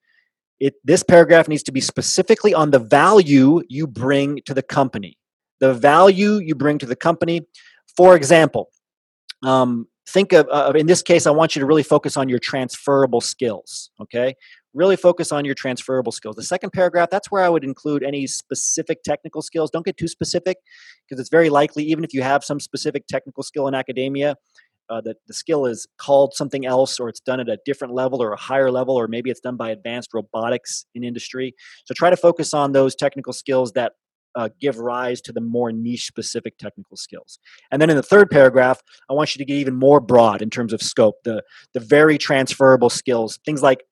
It, 0.59 0.75
this 0.85 1.03
paragraph 1.03 1.49
needs 1.49 1.63
to 1.65 1.73
be 1.73 1.81
specifically 1.81 2.55
on 2.55 2.71
the 2.71 2.79
value 2.79 3.63
you 3.69 3.87
bring 3.87 4.41
to 4.47 4.55
the 4.55 4.63
company. 4.63 5.19
The 5.61 5.75
value 5.75 6.35
you 6.37 6.55
bring 6.55 6.79
to 6.79 6.87
the 6.87 6.97
company. 6.97 7.43
For 7.97 8.17
example, 8.17 8.71
um, 9.43 9.87
think 10.09 10.33
of, 10.33 10.49
uh, 10.51 10.73
in 10.75 10.87
this 10.87 11.03
case, 11.03 11.27
I 11.27 11.31
want 11.31 11.57
you 11.57 11.61
to 11.61 11.67
really 11.67 11.83
focus 11.83 12.17
on 12.17 12.29
your 12.29 12.39
transferable 12.39 13.21
skills. 13.21 13.91
Okay. 14.01 14.35
Really 14.75 14.97
focus 14.97 15.33
on 15.33 15.45
your 15.45 15.55
transferable 15.55 16.13
skills. 16.13 16.37
The 16.37 16.43
second 16.43 16.71
paragraph, 16.73 17.09
that's 17.11 17.31
where 17.31 17.43
I 17.43 17.49
would 17.49 17.65
include 17.65 18.03
any 18.03 18.27
specific 18.27 19.03
technical 19.03 19.41
skills. 19.43 19.71
Don't 19.71 19.85
get 19.85 19.97
too 19.97 20.09
specific 20.09 20.59
because 21.09 21.19
it's 21.19 21.31
very 21.31 21.49
likely, 21.49 21.85
even 21.85 22.05
if 22.05 22.13
you 22.13 22.23
have 22.23 22.45
some 22.45 22.61
specific 22.61 23.07
technical 23.07 23.43
skill 23.43 23.69
in 23.69 23.75
academia, 23.75 24.37
uh, 24.89 25.01
that 25.01 25.17
the 25.27 25.35
skill 25.35 25.67
is 25.67 25.87
called 25.99 26.35
something 26.35 26.67
else 26.67 27.01
or 27.01 27.09
it's 27.09 27.21
done 27.21 27.41
at 27.41 27.49
a 27.49 27.59
different 27.65 27.95
level 27.95 28.23
or 28.23 28.33
a 28.33 28.39
higher 28.39 28.71
level 28.71 28.95
or 28.97 29.09
maybe 29.09 29.31
it's 29.31 29.41
done 29.41 29.57
by 29.57 29.71
advanced 29.71 30.15
robotics 30.15 30.87
in 30.95 31.05
industry 31.05 31.55
so 31.85 31.95
try 31.95 32.11
to 32.11 32.17
focus 32.17 32.55
on 32.55 32.73
those 32.73 32.95
technical 32.95 33.33
skills 33.33 33.73
that 33.73 33.93
uh, 34.37 34.51
give 34.61 34.79
rise 34.79 35.21
to 35.23 35.33
the 35.33 35.41
more 35.41 35.73
niche 35.73 36.07
specific 36.07 36.59
technical 36.59 36.97
skills. 36.97 37.39
And 37.73 37.81
then 37.81 37.89
in 37.89 37.97
the 37.97 38.03
third 38.03 38.31
paragraph, 38.31 38.83
I 39.09 39.15
want 39.15 39.35
you 39.35 39.39
to 39.39 39.45
get 39.45 39.55
even 39.55 39.75
more 39.75 39.99
broad 39.99 40.43
in 40.43 40.51
terms 40.51 40.75
of 40.75 40.83
scope, 40.83 41.17
the, 41.25 41.43
the 41.73 41.81
very 41.81 42.19
transferable 42.19 42.91
skills, 42.91 43.39
things 43.47 43.63
like 43.63 43.85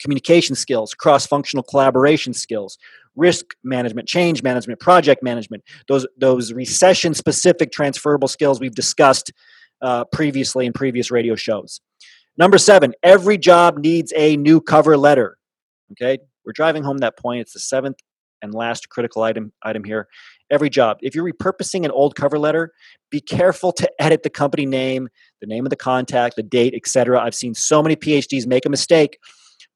communication 0.00 0.56
skills, 0.56 0.92
cross 0.92 1.26
functional 1.26 1.62
collaboration 1.62 2.32
skills, 2.32 2.78
risk 3.14 3.54
management, 3.62 4.08
change 4.08 4.42
management, 4.42 4.80
project 4.80 5.22
management, 5.22 5.62
those, 5.88 6.06
those 6.18 6.52
recession 6.52 7.14
specific 7.14 7.70
transferable 7.70 8.28
skills 8.28 8.60
we've 8.60 8.74
discussed 8.74 9.30
uh, 9.82 10.04
previously 10.06 10.66
in 10.66 10.72
previous 10.72 11.10
radio 11.10 11.34
shows. 11.34 11.80
Number 12.36 12.58
seven, 12.58 12.94
every 13.02 13.38
job 13.38 13.78
needs 13.78 14.12
a 14.16 14.36
new 14.36 14.60
cover 14.60 14.96
letter. 14.96 15.36
Okay, 15.92 16.18
we're 16.44 16.52
driving 16.52 16.82
home 16.82 16.98
that 16.98 17.18
point. 17.18 17.40
It's 17.40 17.52
the 17.52 17.60
seventh 17.60 17.96
and 18.42 18.54
last 18.54 18.88
critical 18.88 19.22
item 19.22 19.52
item 19.62 19.84
here 19.84 20.08
every 20.50 20.70
job 20.70 20.98
if 21.00 21.14
you're 21.14 21.30
repurposing 21.30 21.84
an 21.84 21.90
old 21.90 22.14
cover 22.14 22.38
letter 22.38 22.72
be 23.10 23.20
careful 23.20 23.72
to 23.72 23.90
edit 24.00 24.22
the 24.22 24.30
company 24.30 24.66
name 24.66 25.08
the 25.40 25.46
name 25.46 25.66
of 25.66 25.70
the 25.70 25.76
contact 25.76 26.36
the 26.36 26.42
date 26.42 26.74
etc 26.74 27.20
i've 27.20 27.34
seen 27.34 27.54
so 27.54 27.82
many 27.82 27.96
phds 27.96 28.46
make 28.46 28.66
a 28.66 28.70
mistake 28.70 29.18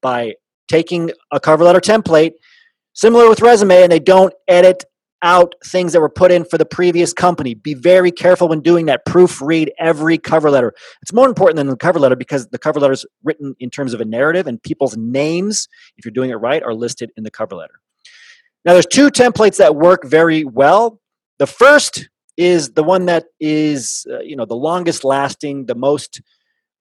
by 0.01 0.33
taking 0.67 1.11
a 1.31 1.39
cover 1.39 1.63
letter 1.63 1.79
template 1.79 2.33
similar 2.93 3.29
with 3.29 3.41
resume 3.41 3.83
and 3.83 3.91
they 3.91 3.99
don't 3.99 4.33
edit 4.47 4.83
out 5.25 5.55
things 5.65 5.91
that 5.91 5.99
were 5.99 6.09
put 6.09 6.31
in 6.31 6.45
for 6.45 6.59
the 6.59 6.65
previous 6.65 7.11
company. 7.11 7.55
Be 7.55 7.73
very 7.73 8.11
careful 8.11 8.47
when 8.47 8.61
doing 8.61 8.85
that. 8.85 9.05
Proofread 9.07 9.69
every 9.79 10.19
cover 10.19 10.51
letter. 10.51 10.71
It's 11.01 11.11
more 11.11 11.27
important 11.27 11.57
than 11.57 11.67
the 11.67 11.75
cover 11.75 11.99
letter 11.99 12.15
because 12.15 12.47
the 12.47 12.59
cover 12.59 12.79
letter 12.79 12.93
is 12.93 13.05
written 13.23 13.55
in 13.59 13.71
terms 13.71 13.95
of 13.95 14.01
a 14.01 14.05
narrative 14.05 14.45
and 14.45 14.61
people's 14.61 14.95
names 14.95 15.67
if 15.97 16.05
you're 16.05 16.11
doing 16.11 16.29
it 16.29 16.35
right 16.35 16.61
are 16.61 16.75
listed 16.75 17.11
in 17.17 17.23
the 17.23 17.31
cover 17.31 17.55
letter. 17.55 17.73
Now, 18.63 18.73
there's 18.73 18.85
two 18.85 19.09
templates 19.09 19.57
that 19.57 19.75
work 19.75 20.05
very 20.05 20.43
well. 20.43 21.01
The 21.39 21.47
first 21.47 22.07
is 22.37 22.73
the 22.73 22.83
one 22.83 23.07
that 23.07 23.25
is, 23.39 24.05
uh, 24.11 24.19
you 24.19 24.35
know, 24.35 24.45
the 24.45 24.55
longest 24.55 25.03
lasting, 25.03 25.65
the 25.65 25.75
most, 25.75 26.21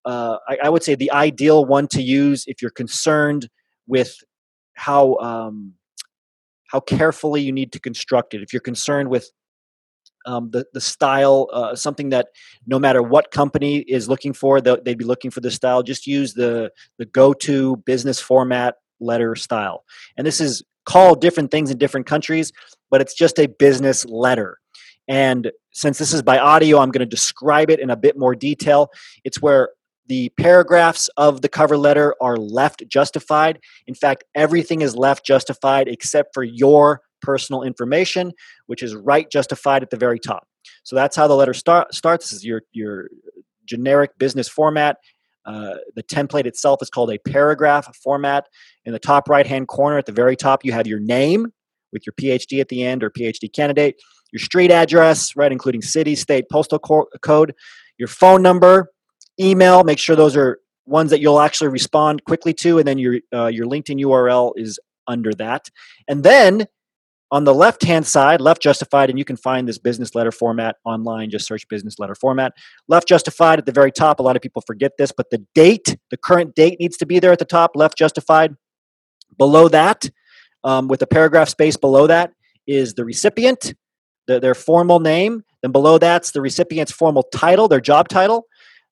uh, 0.03 0.37
I, 0.47 0.57
I, 0.65 0.69
would 0.69 0.83
say, 0.83 0.95
the 0.95 1.11
ideal 1.11 1.63
one 1.63 1.87
to 1.89 2.01
use 2.01 2.43
if 2.47 2.61
you're 2.61 2.71
concerned 2.71 3.49
with 3.87 4.17
how 4.73 5.15
um, 5.17 5.75
how 6.73 6.79
carefully 6.79 7.41
you 7.41 7.51
need 7.51 7.71
to 7.71 7.79
construct 7.79 8.33
it. 8.33 8.41
If 8.41 8.51
you're 8.51 8.59
concerned 8.59 9.09
with 9.09 9.31
um, 10.25 10.49
the 10.51 10.65
the 10.73 10.81
style, 10.81 11.49
uh, 11.53 11.75
something 11.75 12.09
that 12.09 12.29
no 12.65 12.79
matter 12.79 13.03
what 13.03 13.29
company 13.31 13.79
is 13.79 14.09
looking 14.09 14.33
for, 14.33 14.59
they'd 14.59 14.97
be 14.97 15.05
looking 15.05 15.31
for 15.31 15.41
the 15.41 15.51
style. 15.51 15.83
Just 15.83 16.07
use 16.07 16.33
the 16.33 16.71
the 16.97 17.05
go 17.05 17.33
to 17.33 17.77
business 17.77 18.19
format 18.19 18.75
letter 18.99 19.35
style, 19.35 19.83
and 20.17 20.25
this 20.25 20.41
is 20.41 20.63
called 20.85 21.21
different 21.21 21.51
things 21.51 21.71
in 21.71 21.77
different 21.77 22.07
countries, 22.07 22.51
but 22.89 22.99
it's 22.99 23.13
just 23.13 23.39
a 23.39 23.47
business 23.47 24.05
letter. 24.05 24.57
And 25.07 25.51
since 25.73 25.97
this 25.97 26.13
is 26.13 26.21
by 26.21 26.39
audio, 26.39 26.79
I'm 26.79 26.91
going 26.91 26.99
to 26.99 27.05
describe 27.05 27.69
it 27.69 27.79
in 27.79 27.89
a 27.89 27.95
bit 27.95 28.17
more 28.17 28.35
detail. 28.35 28.89
It's 29.23 29.41
where 29.41 29.69
the 30.07 30.29
paragraphs 30.37 31.09
of 31.17 31.41
the 31.41 31.49
cover 31.49 31.77
letter 31.77 32.15
are 32.21 32.37
left 32.37 32.83
justified. 32.87 33.59
In 33.87 33.95
fact, 33.95 34.23
everything 34.35 34.81
is 34.81 34.95
left 34.95 35.25
justified 35.25 35.87
except 35.87 36.33
for 36.33 36.43
your 36.43 37.01
personal 37.21 37.63
information, 37.63 38.33
which 38.67 38.83
is 38.83 38.95
right 38.95 39.29
justified 39.31 39.81
at 39.81 39.89
the 39.89 39.97
very 39.97 40.19
top. 40.19 40.47
So 40.83 40.95
that's 40.95 41.15
how 41.15 41.27
the 41.27 41.35
letter 41.35 41.53
start, 41.53 41.93
starts. 41.93 42.29
This 42.29 42.39
is 42.39 42.45
your, 42.45 42.61
your 42.73 43.07
generic 43.65 44.17
business 44.17 44.49
format. 44.49 44.97
Uh, 45.45 45.75
the 45.95 46.03
template 46.03 46.45
itself 46.45 46.81
is 46.81 46.89
called 46.89 47.11
a 47.11 47.17
paragraph 47.19 47.93
format. 47.97 48.47
In 48.85 48.93
the 48.93 48.99
top 48.99 49.29
right 49.29 49.47
hand 49.47 49.67
corner 49.67 49.97
at 49.97 50.05
the 50.05 50.11
very 50.11 50.35
top, 50.35 50.63
you 50.65 50.71
have 50.71 50.87
your 50.87 50.99
name 50.99 51.47
with 51.91 52.05
your 52.05 52.13
PhD 52.13 52.59
at 52.59 52.69
the 52.69 52.83
end 52.83 53.03
or 53.03 53.09
PhD 53.09 53.51
candidate, 53.53 54.01
your 54.31 54.39
street 54.39 54.71
address, 54.71 55.35
right, 55.35 55.51
including 55.51 55.81
city, 55.81 56.15
state, 56.15 56.45
postal 56.51 56.79
co- 56.79 57.07
code, 57.21 57.53
your 57.97 58.07
phone 58.07 58.41
number, 58.41 58.89
email. 59.39 59.83
Make 59.83 59.99
sure 59.99 60.15
those 60.15 60.35
are 60.35 60.59
ones 60.85 61.11
that 61.11 61.21
you'll 61.21 61.39
actually 61.39 61.69
respond 61.69 62.23
quickly 62.25 62.53
to, 62.55 62.79
and 62.79 62.87
then 62.87 62.97
your 62.97 63.19
uh, 63.33 63.47
your 63.47 63.65
LinkedIn 63.65 64.01
URL 64.03 64.53
is 64.55 64.79
under 65.07 65.33
that. 65.33 65.69
And 66.07 66.23
then 66.23 66.67
on 67.33 67.45
the 67.45 67.53
left 67.53 67.83
hand 67.83 68.05
side, 68.05 68.41
left 68.41 68.61
justified, 68.61 69.09
and 69.09 69.17
you 69.17 69.25
can 69.25 69.37
find 69.37 69.67
this 69.67 69.79
business 69.79 70.13
letter 70.13 70.31
format 70.31 70.75
online. 70.85 71.31
Just 71.31 71.47
search 71.47 71.67
business 71.67 71.97
letter 71.97 72.13
format. 72.13 72.53
Left 72.87 73.07
justified 73.07 73.57
at 73.57 73.65
the 73.65 73.71
very 73.71 73.91
top. 73.91 74.19
A 74.19 74.23
lot 74.23 74.35
of 74.35 74.41
people 74.43 74.61
forget 74.67 74.91
this, 74.99 75.11
but 75.11 75.31
the 75.31 75.43
date, 75.55 75.97
the 76.11 76.17
current 76.17 76.53
date 76.53 76.79
needs 76.79 76.95
to 76.97 77.07
be 77.07 77.17
there 77.17 77.31
at 77.31 77.39
the 77.39 77.45
top. 77.45 77.71
Left 77.75 77.97
justified. 77.97 78.55
Below 79.35 79.67
that, 79.69 80.11
um, 80.63 80.87
with 80.87 81.01
a 81.01 81.07
paragraph 81.07 81.49
space 81.49 81.75
below 81.75 82.05
that, 82.05 82.33
is 82.67 82.93
the 82.93 83.03
recipient, 83.03 83.73
the, 84.27 84.39
their 84.39 84.53
formal 84.53 84.99
name. 84.99 85.43
Then 85.63 85.71
below 85.71 85.97
that's 85.97 86.31
the 86.31 86.41
recipient's 86.41 86.91
formal 86.91 87.23
title, 87.23 87.67
their 87.67 87.81
job 87.81 88.09
title. 88.09 88.45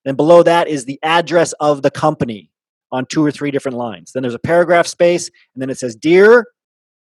Then 0.06 0.16
below 0.16 0.44
that 0.44 0.68
is 0.68 0.86
the 0.86 1.00
address 1.04 1.54
of 1.60 1.82
the 1.82 1.92
company 1.92 2.50
on 2.92 3.06
two 3.06 3.24
or 3.24 3.32
three 3.32 3.52
different 3.52 3.78
lines. 3.78 4.12
Then 4.12 4.24
there's 4.24 4.34
a 4.34 4.40
paragraph 4.40 4.88
space, 4.88 5.30
and 5.54 5.62
then 5.62 5.70
it 5.70 5.78
says, 5.78 5.96
Dear 5.96 6.46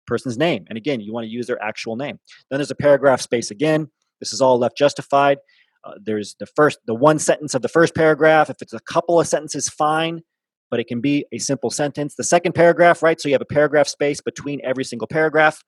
person's 0.07 0.39
name. 0.39 0.65
And 0.69 0.79
again, 0.79 1.01
you 1.01 1.13
want 1.13 1.25
to 1.25 1.31
use 1.31 1.47
their 1.47 1.63
actual 1.63 1.97
name. 1.97 2.19
Then 2.51 2.59
there's 2.59 2.71
a 2.71 2.77
paragraph 2.77 3.21
space 3.21 3.51
again. 3.51 3.89
This 4.21 4.33
is 4.33 4.41
all 4.41 4.59
left 4.59 4.77
justified. 4.77 5.39
Uh, 5.85 5.95
there's 6.03 6.37
the 6.41 6.47
first, 6.47 6.79
the 6.87 6.95
one 6.95 7.19
sentence 7.19 7.55
of 7.55 7.63
the 7.63 7.69
first 7.69 7.95
paragraph. 7.95 8.51
If 8.51 8.63
it's 8.63 8.73
a 8.73 8.81
couple 8.81 9.21
of 9.21 9.27
sentences, 9.27 9.69
fine, 9.69 10.23
but 10.71 10.81
it 10.81 10.87
can 10.87 11.01
be 11.01 11.27
a 11.33 11.39
simple 11.39 11.71
sentence. 11.71 12.15
The 12.15 12.25
second 12.25 12.55
paragraph, 12.55 13.03
right? 13.03 13.21
So 13.21 13.29
you 13.29 13.35
have 13.35 13.43
a 13.43 13.47
paragraph 13.47 13.89
space 13.89 14.21
between 14.21 14.61
every 14.65 14.85
single 14.85 15.07
paragraph. 15.07 15.63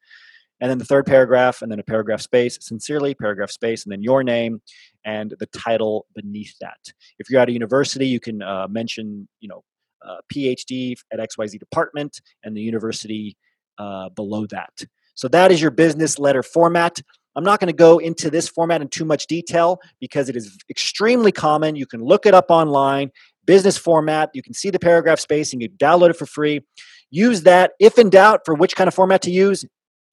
And 0.61 0.71
then 0.71 0.79
the 0.79 0.85
third 0.85 1.07
paragraph, 1.07 1.63
and 1.63 1.71
then 1.71 1.79
a 1.79 1.85
paragraph 1.85 2.21
space, 2.21 2.59
sincerely, 2.61 3.15
paragraph 3.15 3.51
space, 3.51 3.85
and 3.85 3.93
then 3.93 4.03
your 4.03 4.25
name 4.25 4.61
and 5.05 5.35
the 5.39 5.47
title 5.47 6.07
beneath 6.15 6.55
that. 6.61 6.79
If 7.19 7.31
you're 7.31 7.41
at 7.41 7.49
a 7.49 7.53
university, 7.53 8.07
you 8.07 8.21
can 8.21 8.43
uh, 8.43 8.67
mention, 8.69 9.29
you 9.41 9.49
know, 9.49 9.63
uh, 10.07 10.17
PhD 10.33 10.97
at 11.13 11.19
XYZ 11.19 11.59
department 11.59 12.21
and 12.45 12.57
the 12.57 12.61
university 12.61 13.37
uh, 13.79 14.09
below 14.11 14.47
that. 14.47 14.85
So 15.15 15.29
that 15.29 15.51
is 15.51 15.61
your 15.61 15.71
business 15.71 16.19
letter 16.19 16.43
format. 16.43 17.01
I'm 17.37 17.45
not 17.45 17.61
going 17.61 17.69
to 17.69 17.77
go 17.77 17.99
into 17.99 18.31
this 18.31 18.49
format 18.49 18.83
in 18.83 18.89
too 18.89 19.05
much 19.05 19.27
detail 19.27 19.81
because 20.01 20.29
it 20.29 20.37
is 20.37 20.57
extremely 20.71 21.33
common. 21.33 21.77
You 21.77 21.87
can 21.87 22.03
look 22.03 22.27
it 22.27 22.35
up 22.35 22.47
online, 22.51 23.11
business 23.45 23.77
format. 23.77 24.31
You 24.35 24.43
can 24.43 24.55
see 24.55 24.71
the 24.71 24.79
paragraph 24.79 25.21
spacing. 25.21 25.61
You 25.61 25.69
download 25.69 26.11
it 26.11 26.17
for 26.17 26.27
free. 26.27 26.65
Use 27.11 27.43
that. 27.43 27.73
If 27.81 27.99
in 27.99 28.11
doubt 28.11 28.41
for 28.45 28.55
which 28.55 28.77
kind 28.77 28.89
of 28.89 28.95
format 28.95 29.23
to 29.23 29.31
use, 29.31 29.65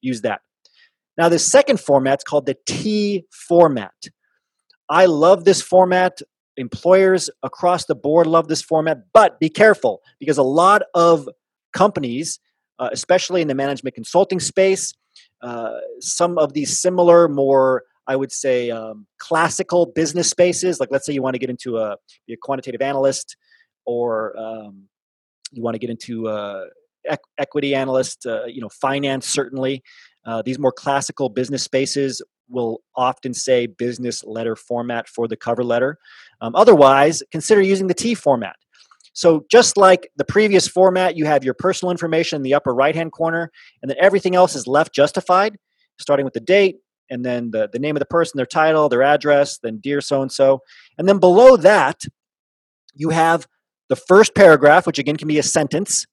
use 0.05 0.21
that. 0.21 0.41
Now, 1.17 1.29
the 1.29 1.39
second 1.39 1.79
format 1.79 2.19
is 2.19 2.23
called 2.23 2.45
the 2.45 2.57
T 2.65 3.25
format. 3.31 3.93
I 4.89 5.05
love 5.05 5.45
this 5.45 5.61
format. 5.61 6.21
Employers 6.57 7.29
across 7.43 7.85
the 7.85 7.95
board 7.95 8.27
love 8.27 8.47
this 8.47 8.61
format, 8.61 8.99
but 9.13 9.39
be 9.39 9.49
careful 9.49 10.01
because 10.19 10.37
a 10.37 10.43
lot 10.43 10.83
of 10.93 11.27
companies 11.73 12.39
uh, 12.79 12.89
especially 12.91 13.41
in 13.41 13.47
the 13.47 13.55
management 13.55 13.95
consulting 13.95 14.39
space. 14.39 14.93
Uh, 15.41 15.77
some 15.99 16.37
of 16.37 16.53
these 16.53 16.79
similar, 16.79 17.27
more 17.27 17.83
I 18.07 18.15
would 18.15 18.31
say 18.31 18.71
um, 18.71 19.07
classical 19.17 19.85
business 19.87 20.29
spaces, 20.29 20.79
like 20.79 20.89
let's 20.91 21.05
say 21.05 21.13
you 21.13 21.21
want 21.21 21.35
to 21.35 21.39
get 21.39 21.49
into 21.49 21.77
a, 21.77 21.97
a 22.29 22.35
quantitative 22.41 22.81
analyst, 22.81 23.37
or 23.85 24.37
um, 24.37 24.83
you 25.51 25.63
want 25.63 25.75
to 25.75 25.79
get 25.79 25.89
into 25.89 26.27
uh, 26.27 26.65
equity 27.37 27.75
analyst, 27.75 28.25
uh, 28.25 28.45
you 28.45 28.61
know, 28.61 28.69
finance 28.69 29.27
certainly. 29.27 29.83
Uh, 30.25 30.41
these 30.41 30.57
more 30.57 30.71
classical 30.71 31.29
business 31.29 31.63
spaces 31.63 32.21
will 32.49 32.81
often 32.95 33.33
say 33.33 33.67
business 33.67 34.23
letter 34.23 34.55
format 34.55 35.07
for 35.07 35.27
the 35.27 35.35
cover 35.35 35.63
letter. 35.63 35.97
Um, 36.41 36.55
otherwise, 36.55 37.23
consider 37.31 37.61
using 37.61 37.87
the 37.87 37.93
T 37.93 38.15
format. 38.15 38.55
So 39.13 39.45
just 39.49 39.77
like 39.77 40.09
the 40.17 40.25
previous 40.25 40.67
format, 40.67 41.15
you 41.15 41.25
have 41.25 41.43
your 41.43 41.53
personal 41.53 41.91
information 41.91 42.35
in 42.35 42.43
the 42.43 42.53
upper 42.53 42.73
right-hand 42.73 43.13
corner, 43.13 43.49
and 43.81 43.89
then 43.89 43.97
everything 43.99 44.35
else 44.35 44.55
is 44.55 44.67
left 44.67 44.93
justified, 44.93 45.57
starting 45.99 46.25
with 46.25 46.33
the 46.33 46.41
date, 46.41 46.77
and 47.09 47.23
then 47.23 47.51
the, 47.51 47.69
the 47.71 47.79
name 47.79 47.95
of 47.95 47.99
the 47.99 48.05
person, 48.07 48.37
their 48.37 48.45
title, 48.45 48.89
their 48.89 49.03
address, 49.03 49.57
then 49.59 49.77
dear 49.77 50.01
so-and-so. 50.01 50.59
And 50.97 51.07
then 51.07 51.19
below 51.19 51.55
that, 51.57 52.01
you 52.93 53.09
have 53.09 53.47
the 53.87 53.95
first 53.95 54.35
paragraph, 54.35 54.85
which 54.85 54.99
again 54.99 55.15
can 55.15 55.27
be 55.27 55.39
a 55.39 55.43
sentence. 55.43 56.05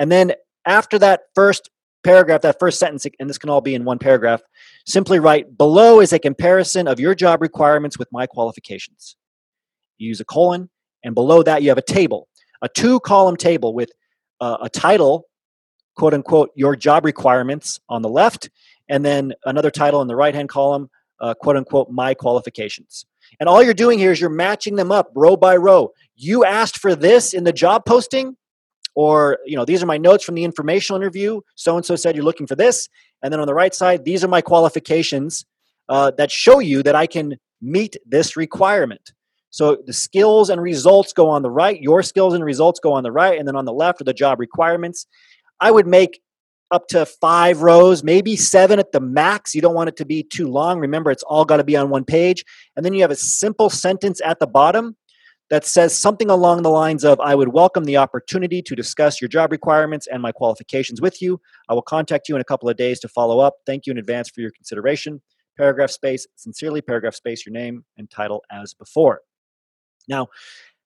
And 0.00 0.10
then 0.10 0.32
after 0.66 0.98
that 0.98 1.20
first 1.34 1.70
paragraph, 2.02 2.40
that 2.40 2.58
first 2.58 2.80
sentence, 2.80 3.06
and 3.20 3.28
this 3.28 3.38
can 3.38 3.50
all 3.50 3.60
be 3.60 3.74
in 3.74 3.84
one 3.84 3.98
paragraph, 3.98 4.40
simply 4.86 5.18
write 5.20 5.56
below 5.58 6.00
is 6.00 6.12
a 6.14 6.18
comparison 6.18 6.88
of 6.88 6.98
your 6.98 7.14
job 7.14 7.42
requirements 7.42 7.98
with 7.98 8.08
my 8.10 8.26
qualifications. 8.26 9.16
You 9.98 10.08
use 10.08 10.20
a 10.20 10.24
colon, 10.24 10.70
and 11.04 11.14
below 11.14 11.42
that, 11.42 11.62
you 11.62 11.68
have 11.68 11.78
a 11.78 11.82
table, 11.82 12.28
a 12.62 12.68
two 12.68 12.98
column 13.00 13.36
table 13.36 13.74
with 13.74 13.90
uh, 14.40 14.56
a 14.62 14.70
title, 14.70 15.26
quote 15.96 16.14
unquote, 16.14 16.50
your 16.56 16.74
job 16.74 17.04
requirements 17.04 17.78
on 17.90 18.00
the 18.00 18.08
left, 18.08 18.48
and 18.88 19.04
then 19.04 19.34
another 19.44 19.70
title 19.70 20.00
in 20.00 20.08
the 20.08 20.16
right 20.16 20.34
hand 20.34 20.48
column, 20.48 20.88
uh, 21.20 21.34
quote 21.34 21.56
unquote, 21.56 21.90
my 21.90 22.14
qualifications. 22.14 23.04
And 23.38 23.50
all 23.50 23.62
you're 23.62 23.74
doing 23.74 23.98
here 23.98 24.12
is 24.12 24.20
you're 24.20 24.30
matching 24.30 24.76
them 24.76 24.90
up 24.90 25.10
row 25.14 25.36
by 25.36 25.56
row. 25.56 25.90
You 26.16 26.46
asked 26.46 26.78
for 26.78 26.94
this 26.94 27.34
in 27.34 27.44
the 27.44 27.52
job 27.52 27.84
posting, 27.84 28.36
or 28.94 29.38
you 29.44 29.56
know 29.56 29.64
these 29.64 29.82
are 29.82 29.86
my 29.86 29.98
notes 29.98 30.24
from 30.24 30.34
the 30.34 30.44
informational 30.44 31.00
interview 31.00 31.40
so 31.54 31.76
and 31.76 31.84
so 31.84 31.96
said 31.96 32.14
you're 32.14 32.24
looking 32.24 32.46
for 32.46 32.56
this 32.56 32.88
and 33.22 33.32
then 33.32 33.40
on 33.40 33.46
the 33.46 33.54
right 33.54 33.74
side 33.74 34.04
these 34.04 34.24
are 34.24 34.28
my 34.28 34.40
qualifications 34.40 35.44
uh, 35.88 36.10
that 36.16 36.30
show 36.30 36.58
you 36.58 36.82
that 36.82 36.94
i 36.94 37.06
can 37.06 37.36
meet 37.60 37.96
this 38.06 38.36
requirement 38.36 39.12
so 39.50 39.78
the 39.84 39.92
skills 39.92 40.48
and 40.48 40.62
results 40.62 41.12
go 41.12 41.28
on 41.28 41.42
the 41.42 41.50
right, 41.50 41.80
your 41.80 42.02
skills 42.02 42.34
and 42.34 42.44
results 42.44 42.80
go 42.80 42.92
on 42.92 43.02
the 43.02 43.12
right, 43.12 43.38
and 43.38 43.46
then 43.46 43.56
on 43.56 43.64
the 43.64 43.72
left 43.72 44.00
are 44.00 44.04
the 44.04 44.14
job 44.14 44.38
requirements. 44.38 45.06
I 45.60 45.70
would 45.70 45.86
make 45.86 46.20
up 46.70 46.86
to 46.88 47.04
five 47.04 47.62
rows, 47.62 48.04
maybe 48.04 48.36
seven 48.36 48.78
at 48.78 48.92
the 48.92 49.00
max. 49.00 49.56
You 49.56 49.60
don't 49.60 49.74
want 49.74 49.88
it 49.88 49.96
to 49.96 50.04
be 50.04 50.22
too 50.22 50.46
long. 50.46 50.78
Remember, 50.78 51.10
it's 51.10 51.24
all 51.24 51.44
got 51.44 51.56
to 51.56 51.64
be 51.64 51.76
on 51.76 51.90
one 51.90 52.04
page. 52.04 52.44
And 52.76 52.86
then 52.86 52.94
you 52.94 53.02
have 53.02 53.10
a 53.10 53.16
simple 53.16 53.68
sentence 53.68 54.20
at 54.24 54.38
the 54.38 54.46
bottom 54.46 54.96
that 55.50 55.66
says 55.66 55.96
something 55.96 56.30
along 56.30 56.62
the 56.62 56.70
lines 56.70 57.04
of 57.04 57.20
I 57.20 57.34
would 57.34 57.48
welcome 57.48 57.84
the 57.84 57.96
opportunity 57.96 58.62
to 58.62 58.74
discuss 58.76 59.20
your 59.20 59.28
job 59.28 59.50
requirements 59.50 60.06
and 60.06 60.22
my 60.22 60.32
qualifications 60.32 61.00
with 61.00 61.20
you. 61.20 61.40
I 61.68 61.74
will 61.74 61.82
contact 61.82 62.28
you 62.28 62.36
in 62.36 62.40
a 62.40 62.44
couple 62.44 62.68
of 62.68 62.76
days 62.76 63.00
to 63.00 63.08
follow 63.08 63.40
up. 63.40 63.56
Thank 63.66 63.86
you 63.86 63.90
in 63.90 63.98
advance 63.98 64.30
for 64.30 64.40
your 64.40 64.52
consideration. 64.52 65.20
Paragraph 65.56 65.90
space, 65.90 66.26
sincerely, 66.36 66.80
paragraph 66.80 67.14
space, 67.14 67.44
your 67.44 67.52
name 67.52 67.84
and 67.98 68.08
title 68.08 68.42
as 68.50 68.72
before. 68.74 69.20
Now, 70.08 70.28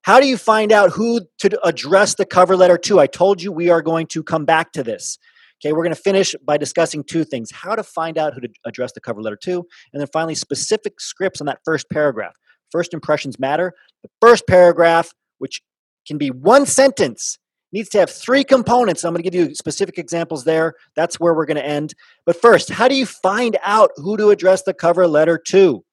how 0.02 0.18
do 0.18 0.26
you 0.26 0.36
find 0.36 0.72
out 0.72 0.90
who 0.90 1.20
to 1.38 1.66
address 1.66 2.14
the 2.14 2.26
cover 2.26 2.56
letter 2.56 2.78
to? 2.78 3.00
I 3.00 3.06
told 3.06 3.42
you 3.42 3.52
we 3.52 3.70
are 3.70 3.82
going 3.82 4.06
to 4.08 4.22
come 4.22 4.44
back 4.44 4.72
to 4.72 4.82
this. 4.82 5.18
Okay, 5.62 5.72
we're 5.72 5.84
going 5.84 5.94
to 5.94 6.02
finish 6.02 6.34
by 6.44 6.58
discussing 6.58 7.04
two 7.04 7.24
things 7.24 7.50
how 7.50 7.74
to 7.74 7.82
find 7.82 8.18
out 8.18 8.34
who 8.34 8.40
to 8.40 8.48
address 8.66 8.92
the 8.92 9.00
cover 9.00 9.22
letter 9.22 9.36
to, 9.44 9.64
and 9.92 10.00
then 10.00 10.08
finally, 10.12 10.34
specific 10.34 11.00
scripts 11.00 11.40
on 11.40 11.46
that 11.46 11.60
first 11.64 11.88
paragraph. 11.90 12.34
First 12.74 12.92
impressions 12.92 13.38
matter. 13.38 13.72
The 14.02 14.08
first 14.20 14.48
paragraph, 14.48 15.12
which 15.38 15.62
can 16.08 16.18
be 16.18 16.32
one 16.32 16.66
sentence, 16.66 17.38
needs 17.70 17.88
to 17.90 17.98
have 17.98 18.10
three 18.10 18.42
components. 18.42 19.04
I'm 19.04 19.12
going 19.12 19.22
to 19.22 19.30
give 19.30 19.36
you 19.36 19.54
specific 19.54 19.96
examples 19.96 20.42
there. 20.42 20.74
That's 20.96 21.20
where 21.20 21.34
we're 21.34 21.46
going 21.46 21.58
to 21.58 21.64
end. 21.64 21.94
But 22.26 22.34
first, 22.34 22.70
how 22.70 22.88
do 22.88 22.96
you 22.96 23.06
find 23.06 23.56
out 23.62 23.92
who 23.94 24.16
to 24.16 24.30
address 24.30 24.64
the 24.64 24.74
cover 24.74 25.06
letter 25.06 25.38
to? 25.50 25.84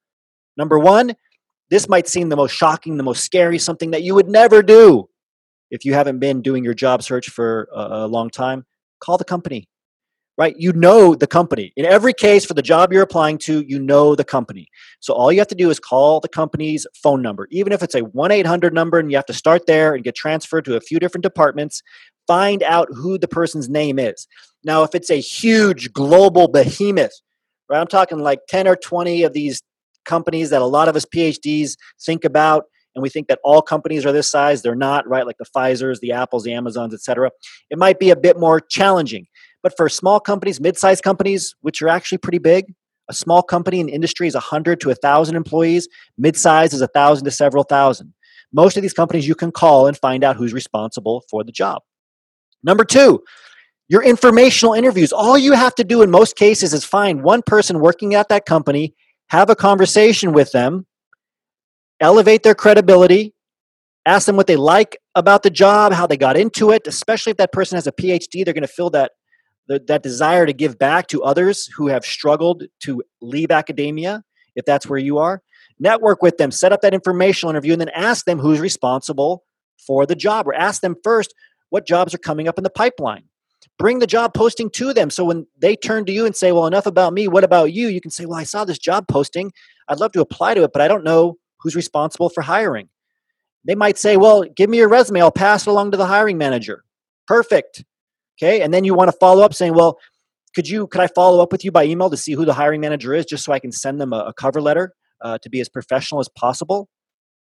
Number 0.58 0.80
one, 0.80 1.14
this 1.70 1.88
might 1.88 2.08
seem 2.08 2.30
the 2.30 2.36
most 2.36 2.56
shocking, 2.56 2.98
the 2.98 3.04
most 3.04 3.24
scary, 3.24 3.60
something 3.60 3.92
that 3.92 4.02
you 4.02 4.16
would 4.16 4.28
never 4.28 4.64
do 4.64 5.08
if 5.70 5.86
you 5.86 5.94
haven't 5.94 6.18
been 6.18 6.42
doing 6.42 6.64
your 6.64 6.74
job 6.74 7.04
search 7.04 7.30
for 7.30 7.70
a, 7.72 8.08
long 8.08 8.32
time. 8.32 8.66
Call 9.02 9.20
the 9.20 9.24
company, 9.24 9.70
right? 10.38 10.56
You 10.58 10.74
know 10.74 11.16
the 11.16 11.28
company. 11.28 11.74
In 11.76 11.86
every 11.86 12.14
case, 12.14 12.46
for 12.46 12.54
the 12.54 12.62
job 12.62 12.92
you're 12.92 13.04
applying 13.04 13.38
to, 13.40 13.62
you 13.62 13.80
know 13.80 14.16
the 14.16 14.24
company. 14.24 14.68
So 15.00 15.14
all 15.14 15.32
you 15.32 15.40
have 15.40 15.48
to 15.50 15.56
do 15.56 15.70
is 15.70 15.80
call 15.80 16.20
the 16.20 16.30
company's 16.30 16.88
phone 16.96 17.22
number, 17.22 17.48
even 17.52 17.74
if 17.74 17.84
it's 17.84 17.96
a 17.96 18.02
1 18.02 18.32
800 18.32 18.74
number 18.74 19.00
and 19.00 19.12
you 19.12 19.18
have 19.18 19.26
to 19.28 19.34
start 19.34 19.66
there 19.68 19.94
and 19.94 20.04
get 20.04 20.16
transferred 20.16 20.66
to 20.66 20.76
a 20.76 20.82
few 20.82 21.00
different 21.00 21.24
departments. 21.24 21.82
Find 22.28 22.64
out 22.64 22.88
who 22.94 23.18
the 23.18 23.28
person's 23.28 23.68
name 23.70 24.00
is. 24.00 24.28
Now, 24.64 24.84
if 24.84 24.96
it's 24.96 25.10
a 25.10 25.20
huge 25.20 25.92
global 25.92 26.48
behemoth, 26.48 27.20
right? 27.70 27.80
I'm 27.80 27.88
talking 27.88 28.20
like 28.20 28.40
10 28.48 28.68
or 28.68 28.76
20 28.76 29.24
of 29.24 29.34
these 29.34 29.62
companies 30.06 30.50
that 30.52 30.62
a 30.62 30.66
lot 30.66 30.88
of 30.88 30.96
us 30.96 31.06
PhDs 31.06 31.78
think 32.00 32.24
about, 32.24 32.66
and 32.94 33.02
we 33.02 33.10
think 33.10 33.28
that 33.28 33.40
all 33.44 33.62
companies 33.62 34.06
are 34.06 34.12
this 34.12 34.30
size. 34.30 34.62
They're 34.62 34.76
not, 34.76 35.08
right? 35.08 35.26
Like 35.26 35.38
the 35.38 35.46
Pfizer's, 35.46 36.00
the 36.00 36.12
Apples, 36.12 36.44
the 36.44 36.54
Amazons, 36.54 36.94
etc. 36.94 37.32
It 37.70 37.78
might 37.78 38.00
be 38.00 38.10
a 38.10 38.16
bit 38.16 38.38
more 38.38 38.60
challenging. 38.60 39.28
But 39.64 39.78
for 39.78 39.88
small 39.90 40.20
companies, 40.20 40.60
mid-sized 40.60 41.04
companies, 41.04 41.56
which 41.62 41.82
are 41.82 41.90
actually 41.90 42.18
pretty 42.18 42.40
big, 42.40 42.74
a 43.10 43.14
small 43.14 43.44
company 43.44 43.80
in 43.80 43.90
industry 43.90 44.28
is 44.28 44.34
100 44.34 44.80
to 44.82 44.88
1,000 44.88 45.36
employees. 45.36 45.88
Mid-size 46.18 46.74
is 46.74 46.82
1,000 46.82 47.26
to 47.26 47.32
several 47.32 47.64
thousand. 47.64 48.14
Most 48.54 48.78
of 48.78 48.84
these 48.84 48.94
companies 48.94 49.28
you 49.28 49.36
can 49.36 49.52
call 49.52 49.88
and 49.88 49.98
find 49.98 50.24
out 50.24 50.36
who's 50.36 50.54
responsible 50.54 51.24
for 51.30 51.44
the 51.44 51.52
job. 51.52 51.82
Number 52.64 52.84
two, 52.84 53.24
your 53.90 54.04
informational 54.04 54.74
interviews. 54.74 55.12
All 55.12 55.38
you 55.38 55.54
have 55.54 55.76
to 55.76 55.84
do 55.84 56.02
in 56.02 56.10
most 56.10 56.36
cases 56.36 56.74
is 56.74 56.86
find 56.86 57.24
one 57.24 57.42
person 57.46 57.80
working 57.80 58.16
at 58.16 58.30
that 58.30 58.46
company 58.46 58.96
have 59.28 59.50
a 59.50 59.56
conversation 59.56 60.34
with 60.34 60.52
them, 60.52 60.86
elevate 62.02 62.44
their 62.44 62.56
credibility, 62.56 63.34
ask 64.06 64.26
them 64.26 64.36
what 64.36 64.48
they 64.48 64.58
like 64.58 64.98
about 65.16 65.44
the 65.44 65.50
job, 65.50 65.94
how 65.94 66.06
they 66.06 66.18
got 66.18 66.36
into 66.36 66.72
it, 66.72 66.86
especially 66.86 67.32
if 67.32 67.38
that 67.38 67.54
person 67.54 67.78
has 67.78 67.88
a 67.88 67.94
PhD, 67.94 68.44
they're 68.44 68.54
going 68.54 68.62
to 68.62 68.68
fill 68.68 68.90
that 68.90 69.12
that 69.68 70.04
desire 70.04 70.46
to 70.46 70.54
give 70.54 70.78
back 70.78 71.08
to 71.08 71.24
others 71.24 71.68
who 71.68 71.88
have 71.88 72.04
struggled 72.04 72.64
to 72.82 73.02
leave 73.22 73.52
academia, 73.52 74.24
if 74.56 74.66
that's 74.66 74.88
where 74.88 75.00
you 75.00 75.18
are. 75.18 75.42
Network 75.80 76.22
with 76.22 76.38
them, 76.38 76.52
set 76.52 76.74
up 76.74 76.82
that 76.82 76.94
informational 76.94 77.50
interview, 77.50 77.72
and 77.72 77.82
then 77.82 77.90
ask 77.90 78.26
them 78.26 78.38
who's 78.38 78.60
responsible 78.60 79.44
for 79.88 80.06
the 80.06 80.16
job, 80.16 80.48
or 80.48 80.54
ask 80.54 80.82
them 80.82 80.96
first 81.04 81.34
what 81.70 81.88
jobs 81.88 82.14
are 82.14 82.20
coming 82.20 82.48
up 82.48 82.58
in 82.58 82.64
the 82.64 82.70
pipeline. 82.70 83.24
bring 83.82 84.00
the 84.00 84.08
job 84.08 84.34
posting 84.34 84.70
to 84.70 84.94
them. 84.94 85.10
So 85.10 85.26
when 85.26 85.48
they 85.58 85.76
turn 85.76 86.06
to 86.06 86.12
you 86.12 86.26
and 86.26 86.36
say, 86.36 86.52
well, 86.52 86.68
enough 86.68 86.86
about 86.86 87.14
me, 87.14 87.28
what 87.28 87.44
about 87.44 87.74
you? 87.74 87.88
You 87.88 88.00
can 88.00 88.12
say, 88.12 88.26
well, 88.26 88.38
I 88.38 88.44
saw 88.44 88.64
this 88.64 88.78
job 88.78 89.08
posting. 89.08 89.52
I'd 89.88 90.00
love 90.00 90.12
to 90.14 90.22
apply 90.22 90.54
to 90.54 90.64
it, 90.64 90.72
but 90.72 90.82
I 90.82 90.88
don't 90.88 91.04
know 91.04 91.38
who's 91.58 91.76
responsible 91.76 92.30
for 92.30 92.42
hiring. 92.42 92.90
They 93.66 93.76
might 93.76 93.98
say, 93.98 94.18
well, 94.18 94.44
give 94.44 94.70
me 94.70 94.78
your 94.78 94.90
resume. 94.90 95.22
I'll 95.22 95.32
pass 95.32 95.68
it 95.68 95.70
along 95.70 95.92
to 95.92 95.98
the 95.98 96.06
hiring 96.06 96.38
manager. 96.38 96.84
Perfect. 97.28 97.84
Okay. 98.38 98.62
And 98.62 98.74
then 98.74 98.84
you 98.84 98.94
want 98.94 99.10
to 99.10 99.18
follow 99.18 99.44
up 99.44 99.54
saying, 99.54 99.74
well, 99.74 99.98
could 100.56 100.68
you, 100.68 100.88
could 100.88 101.02
I 101.02 101.08
follow 101.08 101.42
up 101.42 101.52
with 101.52 101.64
you 101.64 101.72
by 101.72 101.86
email 101.86 102.10
to 102.10 102.18
see 102.18 102.34
who 102.34 102.46
the 102.46 102.54
hiring 102.54 102.82
manager 102.82 103.14
is 103.14 103.26
just 103.26 103.46
so 103.46 103.54
I 103.54 103.60
can 103.60 103.72
send 103.72 104.02
them 104.02 104.14
a, 104.14 104.20
a 104.28 104.34
cover 104.34 104.62
letter 104.62 104.94
uh, 105.22 105.38
to 105.40 105.50
be 105.50 105.62
as 105.62 105.70
professional 105.70 106.20
as 106.20 106.30
possible? 106.30 106.90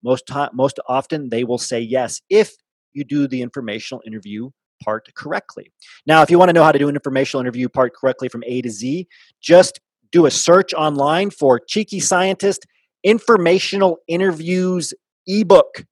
Most 0.03 0.27
time, 0.27 0.51
most 0.55 0.79
often 0.89 1.29
they 1.31 1.45
will 1.45 1.59
say 1.59 1.81
yes 1.81 2.21
if 2.31 2.53
you 2.93 3.05
do 3.05 3.29
the 3.29 3.43
informational 3.43 4.03
interview 4.07 4.51
part 4.83 5.09
correctly. 5.15 5.73
Now, 6.07 6.23
if 6.23 6.31
you 6.31 6.39
want 6.39 6.49
to 6.49 6.53
know 6.53 6.63
how 6.63 6.73
to 6.73 6.79
do 6.79 6.89
an 6.89 6.95
informational 6.95 7.41
interview 7.41 7.69
part 7.69 7.95
correctly 7.95 8.29
from 8.29 8.45
A 8.47 8.63
to 8.63 8.71
Z, 8.71 9.07
just 9.41 9.81
do 10.13 10.27
a 10.27 10.31
search 10.31 10.73
online 10.75 11.31
for 11.31 11.59
Cheeky 11.59 12.01
Scientist 12.01 12.67
Informational 13.03 13.99
Interviews 14.09 14.95
ebook. 15.27 15.85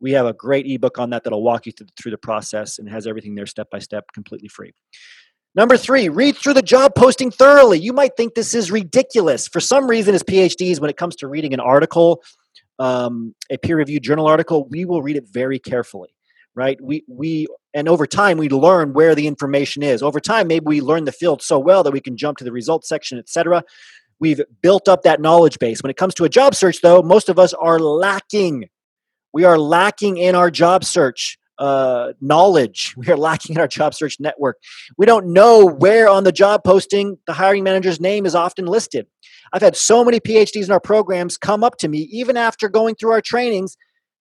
We 0.00 0.12
have 0.12 0.26
a 0.26 0.32
great 0.32 0.66
ebook 0.66 0.98
on 0.98 1.10
that 1.10 1.24
that'll 1.24 1.42
walk 1.42 1.66
you 1.66 1.72
through, 1.72 1.88
through 2.00 2.10
the 2.12 2.18
process 2.18 2.78
and 2.78 2.88
has 2.88 3.06
everything 3.06 3.34
there 3.34 3.46
step 3.46 3.68
by 3.70 3.78
step, 3.78 4.04
completely 4.12 4.48
free. 4.48 4.72
Number 5.54 5.76
three, 5.76 6.08
read 6.08 6.36
through 6.36 6.54
the 6.54 6.62
job 6.62 6.94
posting 6.94 7.30
thoroughly. 7.30 7.78
You 7.78 7.92
might 7.92 8.16
think 8.16 8.34
this 8.34 8.54
is 8.54 8.70
ridiculous. 8.70 9.48
For 9.48 9.60
some 9.60 9.88
reason, 9.88 10.14
as 10.14 10.22
PhDs, 10.22 10.80
when 10.80 10.90
it 10.90 10.96
comes 10.96 11.16
to 11.16 11.26
reading 11.28 11.52
an 11.54 11.60
article, 11.60 12.22
um, 12.78 13.34
a 13.50 13.56
peer 13.56 13.76
reviewed 13.76 14.04
journal 14.04 14.26
article, 14.26 14.68
we 14.68 14.84
will 14.84 15.02
read 15.02 15.16
it 15.16 15.24
very 15.28 15.58
carefully 15.58 16.10
right 16.58 16.78
we 16.82 17.04
we 17.08 17.46
and 17.72 17.88
over 17.88 18.04
time 18.04 18.36
we 18.36 18.48
learn 18.48 18.92
where 18.92 19.14
the 19.14 19.26
information 19.28 19.82
is 19.82 20.02
over 20.02 20.18
time 20.18 20.48
maybe 20.48 20.64
we 20.66 20.80
learn 20.80 21.04
the 21.04 21.12
field 21.12 21.40
so 21.40 21.58
well 21.58 21.84
that 21.84 21.92
we 21.92 22.00
can 22.00 22.16
jump 22.16 22.36
to 22.36 22.44
the 22.44 22.50
results 22.50 22.88
section 22.88 23.16
etc 23.16 23.62
we've 24.18 24.40
built 24.60 24.88
up 24.88 25.02
that 25.02 25.20
knowledge 25.20 25.58
base 25.60 25.82
when 25.82 25.90
it 25.90 25.96
comes 25.96 26.14
to 26.14 26.24
a 26.24 26.28
job 26.28 26.54
search 26.54 26.80
though 26.80 27.00
most 27.00 27.28
of 27.28 27.38
us 27.38 27.54
are 27.54 27.78
lacking 27.78 28.68
we 29.32 29.44
are 29.44 29.58
lacking 29.58 30.16
in 30.16 30.34
our 30.34 30.50
job 30.50 30.84
search 30.84 31.38
uh, 31.58 32.12
knowledge 32.20 32.94
we 32.96 33.08
are 33.08 33.16
lacking 33.16 33.56
in 33.56 33.60
our 33.60 33.68
job 33.68 33.94
search 33.94 34.18
network 34.20 34.58
we 34.96 35.06
don't 35.06 35.26
know 35.26 35.66
where 35.66 36.08
on 36.08 36.24
the 36.24 36.32
job 36.32 36.62
posting 36.64 37.18
the 37.26 37.32
hiring 37.32 37.64
manager's 37.64 38.00
name 38.00 38.24
is 38.26 38.34
often 38.34 38.66
listed 38.66 39.06
i've 39.52 39.62
had 39.62 39.76
so 39.76 40.04
many 40.04 40.20
phds 40.20 40.66
in 40.66 40.70
our 40.70 40.80
programs 40.80 41.36
come 41.36 41.64
up 41.64 41.76
to 41.76 41.88
me 41.88 42.08
even 42.12 42.36
after 42.36 42.68
going 42.68 42.94
through 42.94 43.10
our 43.10 43.20
trainings 43.20 43.76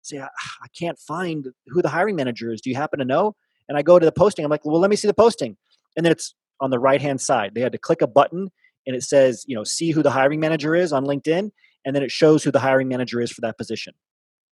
say, 0.06 0.20
I, 0.20 0.26
I 0.26 0.68
can't 0.78 1.00
find 1.00 1.48
who 1.68 1.82
the 1.82 1.90
hiring 1.90 2.16
manager 2.16 2.52
is. 2.52 2.62
Do 2.62 2.70
you 2.70 2.76
happen 2.76 3.00
to 3.00 3.06
know? 3.06 3.36
And 3.68 3.78
I 3.78 3.82
go 3.82 3.98
to 4.00 4.06
the 4.06 4.12
posting. 4.12 4.46
I'm 4.46 4.52
like, 4.52 4.66
well, 4.66 4.80
let 4.80 4.90
me 4.90 4.96
see 4.96 5.08
the 5.08 5.14
posting. 5.14 5.58
And 5.98 6.06
then 6.06 6.12
it's 6.12 6.36
on 6.62 6.70
the 6.70 6.80
right 6.80 7.02
hand 7.02 7.20
side. 7.20 7.54
They 7.56 7.62
had 7.62 7.72
to 7.72 7.78
click 7.78 8.02
a 8.02 8.08
button 8.08 8.50
and 8.88 8.96
it 8.96 9.04
says, 9.04 9.44
you 9.48 9.56
know, 9.56 9.64
see 9.64 9.92
who 9.92 10.04
the 10.04 10.12
hiring 10.12 10.40
manager 10.40 10.76
is 10.76 10.94
on 10.94 11.06
LinkedIn. 11.06 11.52
And 11.86 11.96
then 11.96 12.04
it 12.04 12.12
shows 12.12 12.44
who 12.44 12.52
the 12.52 12.60
hiring 12.60 12.88
manager 12.88 13.20
is 13.20 13.32
for 13.32 13.42
that 13.42 13.58
position. 13.58 13.94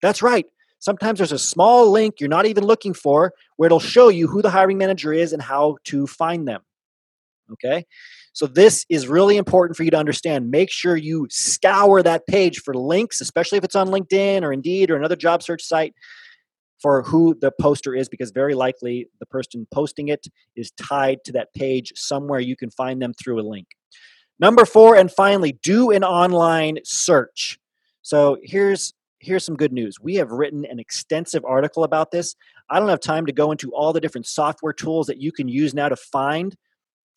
That's 0.02 0.20
right. 0.20 0.46
Sometimes 0.80 1.18
there's 1.18 1.32
a 1.32 1.38
small 1.38 1.90
link 1.90 2.16
you're 2.18 2.28
not 2.28 2.46
even 2.46 2.64
looking 2.64 2.92
for 2.92 3.32
where 3.56 3.66
it'll 3.66 3.78
show 3.78 4.08
you 4.08 4.26
who 4.26 4.42
the 4.42 4.50
hiring 4.50 4.78
manager 4.78 5.12
is 5.12 5.32
and 5.32 5.40
how 5.40 5.76
to 5.84 6.06
find 6.08 6.46
them. 6.46 6.60
Okay. 7.52 7.86
So 8.32 8.46
this 8.46 8.84
is 8.88 9.06
really 9.06 9.36
important 9.36 9.76
for 9.76 9.84
you 9.84 9.90
to 9.90 9.96
understand. 9.96 10.50
Make 10.50 10.70
sure 10.70 10.96
you 10.96 11.28
scour 11.30 12.02
that 12.02 12.26
page 12.26 12.60
for 12.60 12.74
links, 12.74 13.20
especially 13.20 13.58
if 13.58 13.64
it's 13.64 13.76
on 13.76 13.88
LinkedIn 13.88 14.42
or 14.42 14.52
Indeed 14.52 14.90
or 14.90 14.96
another 14.96 15.16
job 15.16 15.42
search 15.42 15.62
site 15.62 15.94
for 16.80 17.02
who 17.02 17.36
the 17.40 17.52
poster 17.60 17.94
is 17.94 18.08
because 18.08 18.32
very 18.32 18.54
likely 18.54 19.08
the 19.20 19.26
person 19.26 19.66
posting 19.72 20.08
it 20.08 20.26
is 20.56 20.72
tied 20.72 21.22
to 21.24 21.32
that 21.32 21.54
page 21.54 21.92
somewhere 21.94 22.40
you 22.40 22.56
can 22.56 22.70
find 22.70 23.00
them 23.00 23.12
through 23.14 23.40
a 23.40 23.46
link. 23.48 23.68
Number 24.40 24.64
4 24.64 24.96
and 24.96 25.12
finally, 25.12 25.52
do 25.62 25.92
an 25.92 26.02
online 26.02 26.78
search. 26.84 27.58
So 28.00 28.38
here's 28.42 28.92
here's 29.22 29.44
some 29.44 29.56
good 29.56 29.72
news. 29.72 29.98
We 30.00 30.16
have 30.16 30.30
written 30.30 30.64
an 30.64 30.78
extensive 30.78 31.44
article 31.44 31.84
about 31.84 32.10
this. 32.10 32.34
I 32.68 32.78
don't 32.78 32.88
have 32.88 33.00
time 33.00 33.24
to 33.26 33.32
go 33.32 33.52
into 33.52 33.70
all 33.72 33.92
the 33.92 34.00
different 34.00 34.26
software 34.26 34.72
tools 34.72 35.06
that 35.06 35.20
you 35.20 35.32
can 35.32 35.48
use 35.48 35.72
now 35.72 35.88
to 35.88 35.96
find 35.96 36.56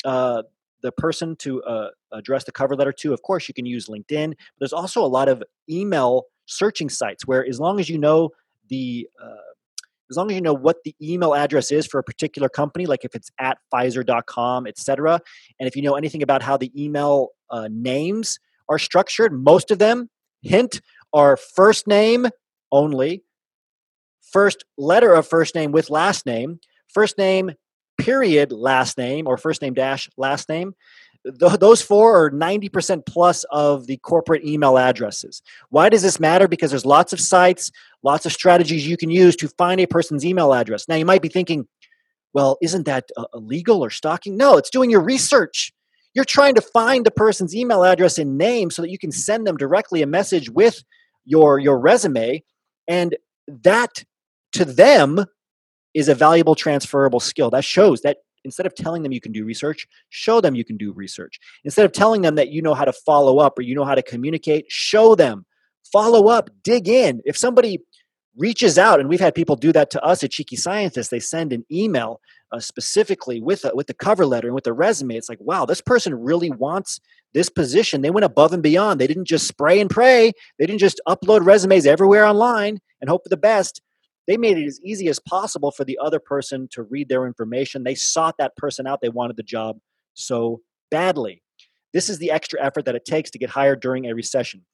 uh, 0.06 0.44
the 0.82 0.92
person 0.92 1.36
to 1.38 1.64
uh, 1.64 1.90
address 2.14 2.44
the 2.44 2.52
cover 2.52 2.76
letter 2.76 2.94
to. 2.94 3.12
Of 3.12 3.24
course, 3.24 3.48
you 3.48 3.54
can 3.54 3.66
use 3.66 3.88
LinkedIn, 3.88 4.36
there's 4.60 4.74
also 4.74 5.04
a 5.04 5.08
lot 5.08 5.28
of 5.28 5.44
email 5.70 6.26
searching 6.46 6.90
sites 6.90 7.26
where, 7.26 7.46
as 7.46 7.60
long 7.60 7.80
as 7.80 7.90
you 7.90 7.98
know 7.98 8.30
the 8.70 9.10
uh, 9.22 9.36
as 10.12 10.18
long 10.18 10.30
as 10.30 10.36
you 10.36 10.42
know 10.42 10.54
what 10.54 10.78
the 10.86 10.96
email 11.02 11.34
address 11.34 11.72
is 11.72 11.88
for 11.88 12.00
a 12.00 12.04
particular 12.04 12.48
company, 12.48 12.86
like 12.86 13.04
if 13.04 13.16
it's 13.16 13.32
at 13.40 13.58
Pfizer.com, 13.74 14.68
etc., 14.68 15.20
and 15.60 15.68
if 15.68 15.76
you 15.76 15.82
know 15.82 15.96
anything 15.96 16.22
about 16.22 16.44
how 16.44 16.56
the 16.56 16.72
email 16.80 17.30
uh, 17.50 17.68
names 17.72 18.40
are 18.70 18.78
structured, 18.78 19.34
most 19.34 19.72
of 19.72 19.80
them, 19.80 20.10
hint, 20.44 20.82
are 21.16 21.36
first 21.36 21.88
name 21.88 22.28
only, 22.72 23.24
first 24.22 24.66
letter 24.78 25.14
of 25.14 25.28
first 25.28 25.56
name 25.56 25.72
with 25.72 25.90
last 25.90 26.28
name, 26.28 26.60
first 26.94 27.18
name 27.18 27.54
period 27.98 28.52
last 28.52 28.98
name 28.98 29.26
or 29.26 29.38
first 29.38 29.62
name 29.62 29.74
dash 29.74 30.10
last 30.18 30.50
name 30.50 30.76
th- 31.40 31.60
those 31.60 31.82
four 31.82 32.24
are 32.24 32.32
90% 32.32 33.06
plus 33.06 33.46
of 33.52 33.88
the 33.88 33.98
corporate 33.98 34.46
email 34.46 34.78
addresses. 34.78 35.42
Why 35.70 35.90
does 35.90 36.02
this 36.02 36.20
matter? 36.20 36.48
Because 36.48 36.70
there's 36.72 36.86
lots 36.86 37.14
of 37.14 37.20
sites 37.20 37.72
lots 38.04 38.26
of 38.28 38.32
strategies 38.32 38.88
you 38.88 38.98
can 38.98 39.10
use 39.10 39.36
to 39.36 39.48
find 39.58 39.82
a 39.82 39.88
person's 39.88 40.24
email 40.24 40.54
address. 40.54 40.88
Now 40.88 40.96
you 40.96 41.06
might 41.06 41.22
be 41.22 41.30
thinking 41.30 41.68
well 42.34 42.58
isn't 42.62 42.86
that 42.86 43.10
uh, 43.18 43.26
illegal 43.34 43.84
or 43.84 43.90
stalking? 43.90 44.38
No 44.38 44.58
it's 44.58 44.70
doing 44.70 44.90
your 44.90 45.02
research. 45.02 45.74
You're 46.14 46.26
trying 46.26 46.56
to 46.56 46.62
find 46.62 47.06
the 47.06 47.12
person's 47.12 47.56
email 47.56 47.84
address 47.84 48.18
and 48.18 48.38
name 48.38 48.70
so 48.70 48.82
that 48.82 48.92
you 48.92 48.98
can 48.98 49.12
send 49.12 49.46
them 49.46 49.58
directly 49.58 50.02
a 50.02 50.08
message 50.08 50.50
with 50.50 50.84
your 51.26 51.60
your 51.60 51.80
resume 51.80 52.44
and 52.88 53.16
that 53.48 54.04
to 54.54 54.66
them 54.66 55.26
is 55.94 56.08
a 56.10 56.16
valuable 56.16 56.56
transferable 56.56 57.20
skill. 57.20 57.50
That 57.50 57.64
shows 57.64 58.02
that 58.02 58.18
instead 58.44 58.66
of 58.66 58.76
telling 58.76 59.04
them 59.04 59.12
you 59.12 59.22
can 59.22 59.32
do 59.32 59.44
research, 59.44 59.88
show 60.10 60.40
them 60.40 60.56
you 60.56 60.64
can 60.64 60.78
do 60.78 60.92
research. 60.94 61.40
Instead 61.64 61.86
of 61.86 61.92
telling 61.92 62.22
them 62.22 62.36
that 62.36 62.50
you 62.50 62.62
know 62.62 62.74
how 62.74 62.86
to 62.86 62.94
follow 62.94 63.40
up 63.40 63.58
or 63.58 63.64
you 63.64 63.76
know 63.76 63.86
how 63.86 63.96
to 63.96 64.04
communicate, 64.04 64.66
show 64.70 65.16
them. 65.16 65.46
Follow 65.92 66.28
up, 66.28 66.50
dig 66.64 66.88
in. 66.88 67.22
If 67.26 67.38
somebody 67.38 67.80
reaches 68.38 68.78
out, 68.78 69.00
and 69.00 69.08
we've 69.08 69.20
had 69.20 69.34
people 69.36 69.56
do 69.56 69.72
that 69.72 69.90
to 69.92 70.04
us 70.04 70.24
at 70.24 70.32
Cheeky 70.32 70.56
Scientists, 70.56 71.10
they 71.10 71.20
send 71.20 71.54
an 71.54 71.66
email 71.72 72.20
uh, 72.56 72.60
specifically 72.60 73.42
with 73.42 73.66
a, 73.66 73.72
with 73.74 73.88
the 73.88 73.94
cover 73.94 74.26
letter 74.26 74.48
and 74.48 74.56
with 74.56 74.64
the 74.64 74.74
resume. 74.74 75.16
It's 75.16 75.30
like, 75.30 75.42
wow, 75.42 75.66
this 75.66 75.82
person 75.82 76.14
really 76.16 76.50
wants 76.50 77.00
this 77.34 77.50
position. 77.50 78.02
They 78.02 78.10
went 78.10 78.26
above 78.26 78.54
and 78.54 78.64
beyond. 78.64 79.00
They 79.00 79.08
didn't 79.08 79.26
just 79.26 79.48
spray 79.48 79.80
and 79.80 79.90
pray. 79.90 80.32
They 80.58 80.66
didn't 80.66 80.80
just 80.80 81.02
upload 81.08 81.46
resumes 81.46 81.86
everywhere 81.86 82.26
online 82.26 82.80
and 83.02 83.10
hope 83.10 83.24
for 83.24 83.30
the 83.30 83.38
best 83.38 83.82
they 84.28 84.38
made 84.38 84.58
it 84.58 84.66
as 84.66 84.80
easy 84.84 85.08
as 85.08 85.20
possible 85.20 85.72
for 85.72 85.84
the 85.84 86.00
other 86.02 86.20
person 86.20 86.68
to 86.72 86.84
read 86.84 87.10
their 87.10 87.28
information. 87.28 87.84
They 87.84 87.96
sought 87.96 88.38
that 88.40 88.56
person 88.56 88.88
out. 88.88 89.02
They 89.02 89.10
wanted 89.10 89.38
the 89.38 89.44
job 89.44 89.78
so 90.14 90.62
badly. 90.90 91.44
This 91.94 92.10
is 92.10 92.18
the 92.18 92.32
extra 92.32 92.62
effort 92.64 92.86
that 92.86 92.96
it 92.96 93.06
takes 93.06 93.30
to 93.32 93.40
get 93.40 93.50
hired 93.50 93.82
during 93.82 94.06
a 94.06 94.16
recession. 94.16 94.66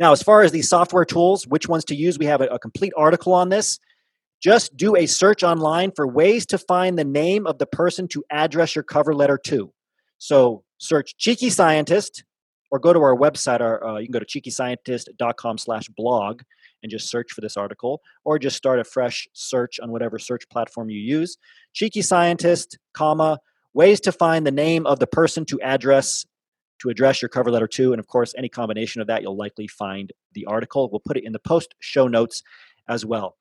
Now, 0.00 0.12
as 0.12 0.22
far 0.22 0.42
as 0.42 0.52
these 0.52 0.68
software 0.68 1.04
tools, 1.04 1.46
which 1.46 1.68
ones 1.68 1.84
to 1.86 1.94
use, 1.94 2.18
we 2.18 2.26
have 2.26 2.40
a, 2.40 2.46
a 2.46 2.58
complete 2.58 2.92
article 2.96 3.32
on 3.32 3.48
this. 3.48 3.78
Just 4.40 4.76
do 4.76 4.96
a 4.96 5.06
search 5.06 5.42
online 5.42 5.92
for 5.94 6.06
ways 6.06 6.46
to 6.46 6.58
find 6.58 6.98
the 6.98 7.04
name 7.04 7.46
of 7.46 7.58
the 7.58 7.66
person 7.66 8.06
to 8.08 8.24
address 8.30 8.74
your 8.74 8.84
cover 8.84 9.14
letter 9.14 9.38
to. 9.46 9.72
So 10.18 10.64
search 10.78 11.16
Cheeky 11.16 11.50
Scientist 11.50 12.24
or 12.70 12.78
go 12.78 12.92
to 12.92 13.00
our 13.00 13.16
website. 13.16 13.60
Our, 13.60 13.84
uh, 13.84 13.98
you 13.98 14.06
can 14.06 14.12
go 14.12 14.18
to 14.18 14.26
cheekyscientist.com 14.26 15.58
slash 15.58 15.88
blog 15.96 16.42
and 16.82 16.90
just 16.90 17.10
search 17.10 17.32
for 17.32 17.40
this 17.40 17.56
article, 17.56 18.00
or 18.24 18.38
just 18.38 18.56
start 18.56 18.78
a 18.78 18.84
fresh 18.84 19.26
search 19.32 19.80
on 19.80 19.90
whatever 19.90 20.16
search 20.18 20.48
platform 20.48 20.90
you 20.90 21.00
use. 21.00 21.36
Cheeky 21.72 22.02
scientist, 22.02 22.78
comma, 22.94 23.40
ways 23.74 24.00
to 24.00 24.12
find 24.12 24.46
the 24.46 24.52
name 24.52 24.86
of 24.86 25.00
the 25.00 25.06
person 25.06 25.44
to 25.46 25.60
address 25.60 26.24
to 26.80 26.90
address 26.90 27.20
your 27.20 27.28
cover 27.28 27.50
letter 27.50 27.66
to, 27.66 27.92
and 27.92 27.98
of 27.98 28.06
course, 28.06 28.32
any 28.38 28.48
combination 28.48 29.00
of 29.00 29.08
that, 29.08 29.20
you'll 29.20 29.36
likely 29.36 29.66
find 29.66 30.12
the 30.34 30.44
article. 30.44 30.88
We'll 30.88 31.02
put 31.04 31.16
it 31.16 31.24
in 31.24 31.32
the 31.32 31.40
post 31.40 31.74
show 31.80 32.06
notes 32.06 32.44
as 32.88 33.04
well. 33.04 33.36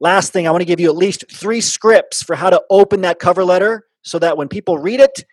Last 0.00 0.32
thing, 0.32 0.46
I 0.46 0.50
want 0.50 0.60
to 0.60 0.66
give 0.66 0.80
you 0.80 0.88
at 0.88 0.96
least 0.96 1.24
three 1.30 1.60
scripts 1.60 2.22
for 2.22 2.36
how 2.36 2.50
to 2.50 2.62
open 2.70 3.00
that 3.00 3.18
cover 3.18 3.44
letter 3.44 3.86
so 4.02 4.18
that 4.18 4.36
when 4.36 4.48
people 4.48 4.78
read 4.78 5.00
it, 5.00 5.24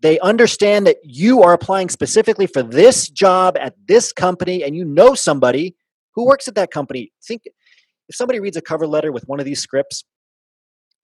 they 0.00 0.18
understand 0.20 0.86
that 0.86 0.96
you 1.02 1.42
are 1.42 1.52
applying 1.52 1.88
specifically 1.88 2.46
for 2.46 2.62
this 2.62 3.08
job 3.08 3.56
at 3.58 3.74
this 3.86 4.12
company 4.12 4.62
and 4.62 4.76
you 4.76 4.84
know 4.84 5.14
somebody 5.14 5.76
who 6.12 6.26
works 6.26 6.48
at 6.48 6.54
that 6.56 6.70
company. 6.70 7.12
Think 7.24 7.42
if 8.08 8.14
somebody 8.14 8.40
reads 8.40 8.56
a 8.56 8.62
cover 8.62 8.86
letter 8.86 9.12
with 9.12 9.26
one 9.28 9.38
of 9.38 9.46
these 9.46 9.60
scripts 9.60 10.04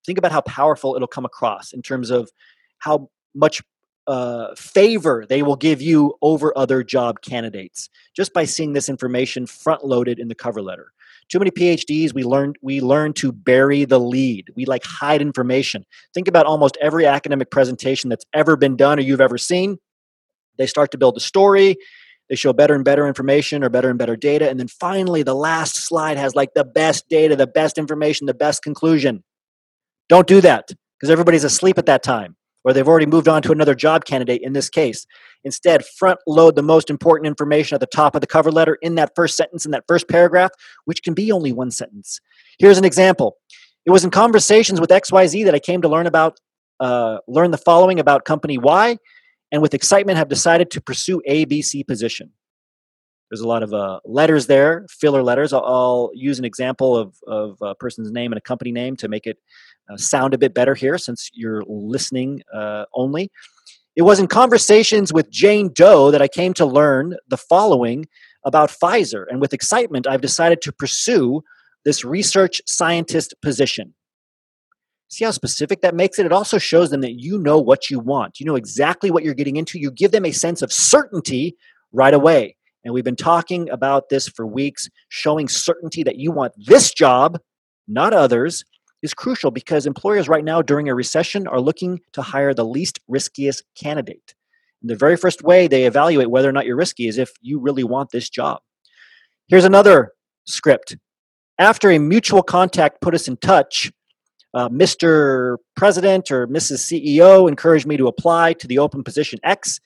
think 0.05 0.19
about 0.19 0.33
how 0.33 0.41
powerful 0.43 0.95
it'll 0.95 1.09
come 1.09 1.25
across 1.25 1.73
in 1.73 1.83
terms 1.83 2.11
of 2.11 2.31
how 2.79 3.09
much 3.35 3.63
uh, 4.07 4.55
favor 4.55 5.25
they 5.27 5.43
will 5.43 5.57
give 5.57 5.81
you 5.81 6.15
over 6.21 6.57
other 6.59 6.83
job 6.83 7.23
candidates 7.23 7.89
just 8.15 8.35
by 8.35 8.45
seeing 8.45 8.75
this 8.75 8.89
information 8.89 9.47
front 9.47 9.85
loaded 9.85 10.19
in 10.19 10.29
the 10.29 10.35
cover 10.35 10.61
letter 10.61 10.93
Too 11.29 11.39
many 11.39 11.51
PhDs, 11.51 12.15
we 12.15 12.23
learn 12.23 12.55
we 12.63 12.81
learn 12.81 13.13
to 13.15 13.33
bury 13.33 13.85
the 13.85 14.01
lead. 14.01 14.51
We 14.55 14.65
like 14.67 14.85
hide 14.85 15.23
information. 15.23 15.85
Think 16.13 16.29
about 16.29 16.47
almost 16.47 16.77
every 16.81 17.07
academic 17.07 17.51
presentation 17.51 18.11
that's 18.11 18.25
ever 18.33 18.57
been 18.57 18.77
done 18.77 18.99
or 18.99 19.03
you've 19.03 19.21
ever 19.21 19.39
seen. 19.39 19.79
They 20.59 20.67
start 20.67 20.91
to 20.93 20.99
build 20.99 21.17
a 21.17 21.21
story, 21.21 21.77
they 22.29 22.37
show 22.37 22.53
better 22.53 22.75
and 22.75 22.85
better 22.85 23.07
information 23.07 23.63
or 23.63 23.69
better 23.69 23.91
and 23.91 23.99
better 23.99 24.17
data. 24.17 24.49
And 24.49 24.59
then 24.59 24.69
finally, 24.69 25.23
the 25.23 25.35
last 25.35 25.77
slide 25.77 26.17
has 26.17 26.35
like 26.35 26.55
the 26.55 26.65
best 26.65 27.09
data, 27.09 27.37
the 27.37 27.47
best 27.47 27.77
information, 27.77 28.27
the 28.27 28.35
best 28.35 28.63
conclusion. 28.63 29.23
Don't 30.09 30.27
do 30.27 30.41
that 30.41 30.71
because 30.99 31.11
everybody's 31.11 31.45
asleep 31.45 31.79
at 31.79 31.87
that 31.87 32.03
time 32.03 32.37
or 32.65 32.73
they've 32.73 32.89
already 32.89 33.07
moved 33.07 33.29
on 33.29 33.43
to 33.43 33.53
another 33.53 33.75
job 33.75 34.05
candidate 34.05 34.43
in 34.43 34.55
this 34.55 34.71
case. 34.71 35.07
Instead, 35.45 35.85
front 35.85 36.19
load 36.27 36.57
the 36.57 36.63
most 36.63 36.91
important 36.91 37.27
information 37.27 37.75
at 37.75 37.81
the 37.81 37.87
top 37.87 38.15
of 38.15 38.21
the 38.21 38.27
cover 38.27 38.51
letter 38.51 38.79
in 38.81 38.95
that 38.95 39.13
first 39.15 39.37
sentence, 39.37 39.65
in 39.65 39.71
that 39.73 39.85
first 39.87 40.09
paragraph, 40.09 40.51
which 40.87 41.03
can 41.03 41.15
be 41.15 41.31
only 41.31 41.53
one 41.53 41.71
sentence. 41.71 42.21
Here's 42.59 42.79
an 42.79 42.85
example. 42.85 43.37
It 43.85 43.91
was 43.91 44.05
in 44.05 44.11
conversations 44.11 44.81
with 44.81 44.91
XYZ 44.91 45.45
that 45.45 45.55
I 45.55 45.59
came 45.59 45.83
to 45.83 45.89
learn 45.89 46.07
about, 46.07 46.41
uh, 46.81 47.19
learn 47.29 47.51
the 47.51 47.59
following 47.59 48.01
about 48.01 48.25
company 48.25 48.57
Y 48.57 48.97
and 49.53 49.61
with 49.63 49.75
excitement 49.75 50.19
have 50.19 50.29
decided 50.29 50.71
to 50.73 50.81
pursue 50.81 51.23
ABC 51.29 51.87
position. 51.87 52.33
There's 53.31 53.41
a 53.41 53.49
lot 53.49 53.63
of 53.63 53.73
uh, 53.73 54.01
letters 54.05 54.47
there, 54.47 54.87
filler 54.89 55.23
letters. 55.23 55.53
I'll, 55.53 55.65
I'll, 55.65 56.11
use 56.15 56.39
an 56.39 56.45
example 56.45 56.97
of, 56.97 57.17
of 57.27 57.59
a 57.63 57.75
person's 57.75 58.11
name 58.11 58.33
and 58.33 58.39
a 58.39 58.41
company 58.41 58.71
name 58.71 58.97
to 58.97 59.09
make 59.09 59.27
it 59.27 59.39
uh, 59.91 59.97
sound 59.97 60.35
a 60.35 60.39
bit 60.39 60.55
better 60.55 60.75
here 60.75 60.99
since 60.99 61.31
you're 61.33 61.63
listening 61.67 62.43
uh, 62.53 62.85
only. 62.95 63.31
It 63.97 64.03
was 64.03 64.19
in 64.19 64.27
conversations 64.27 65.13
with 65.13 65.31
Jane 65.31 65.71
Doe 65.73 66.11
that 66.11 66.23
I 66.23 66.29
came 66.29 66.53
to 66.55 66.67
learn 66.67 67.15
the 67.29 67.37
following 67.37 68.07
about 68.45 68.71
Pfizer. 68.71 69.25
And 69.31 69.41
with 69.41 69.55
excitement, 69.55 70.07
I've 70.07 70.21
decided 70.21 70.61
to 70.63 70.73
pursue 70.73 71.43
this 71.85 72.05
research 72.05 72.61
scientist 72.67 73.35
position. 73.41 73.95
See 75.09 75.25
how 75.25 75.31
specific 75.31 75.83
that 75.83 75.95
makes 75.95 76.19
it? 76.19 76.27
It 76.27 76.33
also 76.33 76.59
shows 76.59 76.91
them 76.91 77.03
that 77.03 77.21
you 77.21 77.39
know 77.39 77.61
what 77.61 77.89
you 77.89 78.01
want. 78.01 78.41
You 78.41 78.47
know 78.47 78.57
exactly 78.57 79.11
what 79.11 79.23
you're 79.23 79.35
getting 79.35 79.57
into. 79.57 79.79
You 79.79 79.93
give 79.93 80.11
them 80.11 80.25
a 80.25 80.33
sense 80.33 80.61
of 80.61 80.73
certainty 80.73 81.57
right 81.93 82.15
away. 82.15 82.57
And 82.85 82.93
we've 82.93 83.05
been 83.05 83.15
talking 83.15 83.71
about 83.71 84.09
this 84.09 84.29
for 84.29 84.47
weeks. 84.47 84.89
Showing 85.09 85.47
certainty 85.47 86.03
that 86.03 86.17
you 86.17 86.33
want 86.33 86.53
this 86.57 86.93
job, 86.93 87.39
not 87.87 88.13
others, 88.13 88.65
is 89.05 89.13
crucial 89.13 89.51
because 89.51 89.85
employers 89.87 90.29
right 90.31 90.45
now 90.45 90.63
during 90.63 90.89
a 90.89 90.95
recession 90.95 91.47
are 91.47 91.61
looking 91.61 92.01
to 92.15 92.23
hire 92.23 92.55
the 92.55 92.65
least 92.65 92.99
riskiest 93.07 93.63
candidate. 93.77 94.35
And 94.81 94.91
the 94.91 94.97
very 94.97 95.17
first 95.17 95.43
way 95.43 95.69
they 95.69 95.85
evaluate 95.85 96.31
whether 96.31 96.49
or 96.49 96.53
not 96.53 96.65
you're 96.65 96.75
risky 96.75 97.07
is 97.07 97.19
if 97.19 97.31
you 97.43 97.61
really 97.61 97.85
want 97.85 98.11
this 98.11 98.31
job. 98.31 98.61
Here's 99.47 99.67
another 99.67 100.13
script. 100.47 100.97
After 101.59 101.91
a 101.91 101.99
mutual 101.99 102.43
contact 102.43 103.03
put 103.03 103.15
us 103.15 103.29
in 103.29 103.37
touch, 103.37 103.93
uh, 104.55 104.71
Mr. 104.71 105.59
President 105.77 106.31
or 106.31 106.49
Mrs. 106.49 106.79
CEO 106.79 107.47
encouraged 107.47 107.87
me 107.87 107.99
to 107.99 108.07
apply 108.07 108.55
to 108.55 108.67
the 108.67 108.79
open 108.79 109.05
position 109.05 109.39
X 109.45 109.81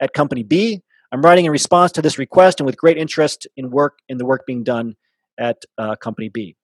at 0.00 0.12
company 0.12 0.42
B. 0.42 0.82
I'm 1.12 1.22
writing 1.22 1.44
in 1.44 1.52
response 1.52 1.92
to 1.92 2.02
this 2.02 2.18
request 2.18 2.58
and 2.58 2.66
with 2.66 2.76
great 2.76 2.98
interest 2.98 3.46
in 3.56 3.70
work 3.70 3.98
in 4.08 4.18
the 4.18 4.26
work 4.26 4.44
being 4.44 4.64
done 4.64 4.96
at 5.38 5.62
uh, 5.78 5.94
company 5.94 6.28
B. 6.30 6.55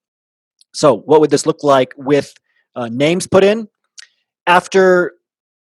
So, 0.75 0.97
what 0.97 1.21
would 1.21 1.31
this 1.31 1.47
look 1.47 1.63
like 1.63 1.93
with 1.97 2.35
uh, 2.75 2.89
names 2.89 3.27
put 3.27 3.45
in? 3.45 3.69
After 4.47 5.13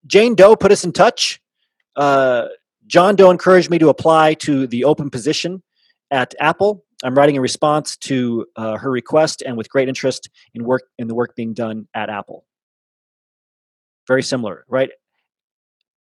Jane 0.07 0.35
Doe 0.35 0.57
put 0.57 0.73
us 0.73 0.85
in 0.85 0.93
touch, 0.93 1.41
uh, 1.97 2.47
John 2.87 3.17
Doe 3.17 3.31
encouraged 3.31 3.71
me 3.71 3.79
to 3.79 3.89
apply 3.89 4.35
to 4.35 4.67
the 4.67 4.85
open 4.85 5.11
position 5.11 5.63
at 6.11 6.35
Apple. 6.41 6.85
I'm 7.05 7.15
writing 7.15 7.37
a 7.37 7.41
response 7.41 7.97
to 7.99 8.47
uh, 8.57 8.77
her 8.79 8.91
request 8.91 9.43
and 9.45 9.57
with 9.57 9.69
great 9.69 9.89
interest 9.89 10.31
in 10.55 10.65
work 10.65 10.83
in 10.99 11.07
the 11.07 11.15
work 11.15 11.37
being 11.37 11.55
done 11.55 11.87
at 11.95 12.11
Apple. 12.11 12.45
Very 14.07 14.23
similar, 14.23 14.65
right? 14.69 14.91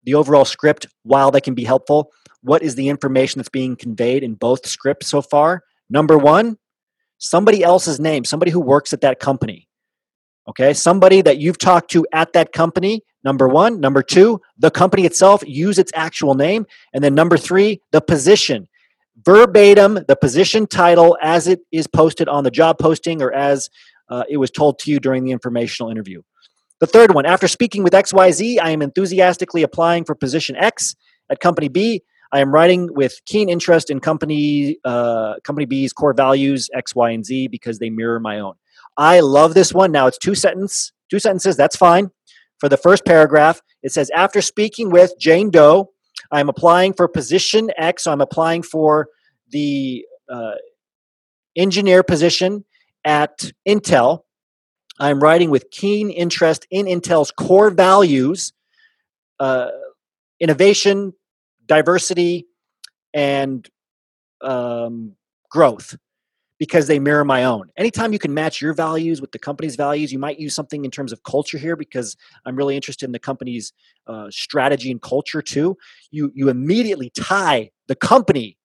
The 0.04 0.16
overall 0.16 0.46
script, 0.46 0.88
while 1.04 1.32
that 1.32 1.42
can 1.42 1.54
be 1.54 1.66
helpful, 1.66 2.12
what 2.42 2.64
is 2.64 2.76
the 2.76 2.88
information 2.88 3.40
that's 3.40 3.50
being 3.50 3.76
conveyed 3.76 4.24
in 4.24 4.36
both 4.36 4.66
scripts 4.66 5.08
so 5.08 5.22
far? 5.22 5.64
Number 5.90 6.18
one, 6.18 6.58
somebody 7.18 7.64
else's 7.64 8.00
name, 8.00 8.24
somebody 8.24 8.52
who 8.52 8.60
works 8.60 8.94
at 8.94 9.02
that 9.02 9.20
company. 9.20 9.68
Okay, 10.48 10.74
somebody 10.74 11.22
that 11.22 11.40
you've 11.40 11.58
talked 11.58 11.92
to 11.92 12.06
at 12.14 12.34
that 12.34 12.54
company. 12.54 13.02
Number 13.24 13.50
one. 13.50 13.82
Number 13.82 14.02
two, 14.02 14.40
the 14.58 14.72
company 14.72 15.06
itself, 15.06 15.44
use 15.46 15.78
its 15.78 15.92
actual 15.94 16.36
name. 16.36 16.66
And 16.94 17.04
then 17.04 17.14
number 17.14 17.36
three, 17.38 17.82
the 17.92 18.00
position 18.00 18.68
verbatim 19.26 20.00
the 20.08 20.16
position 20.16 20.68
title 20.68 21.18
as 21.22 21.48
it 21.48 21.62
is 21.72 21.88
posted 21.88 22.28
on 22.30 22.44
the 22.44 22.52
job 22.52 22.78
posting 22.78 23.22
or 23.22 23.34
as 23.34 23.70
uh, 24.10 24.24
it 24.30 24.38
was 24.38 24.52
told 24.52 24.80
to 24.80 24.92
you 24.92 25.00
during 25.00 25.24
the 25.24 25.32
informational 25.32 25.92
interview. 25.92 26.22
The 26.80 26.88
third 26.88 27.14
one, 27.14 27.26
after 27.26 27.48
speaking 27.48 27.84
with 27.84 27.94
XYZ, 27.94 28.60
I 28.62 28.70
am 28.70 28.82
enthusiastically 28.82 29.64
applying 29.64 30.06
for 30.06 30.14
position 30.14 30.56
X 30.56 30.96
at 31.30 31.40
company 31.40 31.68
B. 31.68 32.04
I 32.32 32.40
am 32.40 32.52
writing 32.52 32.94
with 32.94 33.20
keen 33.26 33.50
interest 33.50 33.90
in 33.90 34.00
company 34.00 34.78
uh, 34.84 35.36
company 35.44 35.66
B's 35.66 35.94
core 35.94 36.14
values 36.14 36.70
X, 36.74 36.96
Y, 36.96 37.12
and 37.12 37.26
Z 37.26 37.48
because 37.48 37.80
they 37.80 37.90
mirror 37.90 38.20
my 38.20 38.40
own. 38.40 38.54
I 38.98 39.20
love 39.20 39.54
this 39.54 39.74
one. 39.74 39.92
Now 39.92 40.08
it's 40.08 40.18
two 40.18 40.36
sentence, 40.36 40.92
two 41.10 41.20
sentences. 41.20 41.56
That's 41.56 41.76
fine. 41.76 42.12
For 42.60 42.68
the 42.68 42.78
first 42.78 43.06
paragraph, 43.06 43.62
it 43.84 43.92
says 43.92 44.10
after 44.12 44.42
speaking 44.42 44.90
with 44.90 45.14
Jane 45.20 45.52
Doe, 45.52 45.92
I'm 46.32 46.50
applying 46.50 46.94
for 46.94 47.08
position 47.08 47.70
X. 47.78 48.04
So 48.04 48.12
I'm 48.12 48.22
applying 48.22 48.64
for 48.64 49.10
the 49.50 50.06
uh, 50.30 50.56
engineer 51.56 52.04
position 52.04 52.66
at 53.06 53.52
Intel. 53.68 54.24
I'm 55.00 55.20
writing 55.20 55.52
with 55.52 55.70
keen 55.70 56.10
interest 56.10 56.66
in 56.72 56.88
Intel's 56.88 57.32
core 57.32 57.70
values, 57.70 58.52
uh, 59.40 59.70
innovation, 60.40 61.14
diversity, 61.68 62.48
and 63.14 63.68
um, 64.42 65.16
growth 65.50 65.98
because 66.60 66.88
they 66.88 67.00
mirror 67.00 67.24
my 67.24 67.44
own. 67.44 67.70
Anytime 67.78 68.14
you 68.14 68.20
can 68.20 68.34
match 68.34 68.62
your 68.62 68.74
values 68.74 69.22
with 69.22 69.32
the 69.32 69.40
company's 69.40 69.76
values, 69.76 70.12
you 70.12 70.20
might 70.20 70.40
use 70.40 70.56
something 70.56 70.86
in 70.86 70.92
terms 70.92 71.12
of 71.12 71.24
culture 71.24 71.58
here 71.58 71.76
because 71.76 72.16
I'm 72.46 72.56
really 72.56 72.76
interested 72.76 73.06
in 73.06 73.12
the 73.12 73.20
company's 73.20 73.74
uh, 74.08 74.28
strategy 74.32 74.90
and 74.92 75.02
culture 75.02 75.42
too. 75.42 75.78
You 76.12 76.32
you 76.34 76.50
immediately 76.50 77.12
tie 77.12 77.72
the 77.88 77.96
company 77.96 78.58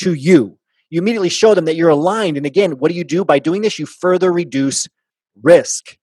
to 0.00 0.14
you. 0.14 0.58
You 0.90 1.00
immediately 1.00 1.28
show 1.28 1.54
them 1.54 1.64
that 1.64 1.76
you're 1.76 1.88
aligned. 1.88 2.36
And 2.36 2.46
again, 2.46 2.78
what 2.78 2.90
do 2.90 2.96
you 2.96 3.04
do 3.04 3.24
by 3.24 3.38
doing 3.38 3.62
this? 3.62 3.78
You 3.78 3.86
further 3.86 4.32
reduce 4.32 4.88
risk. 5.42 5.96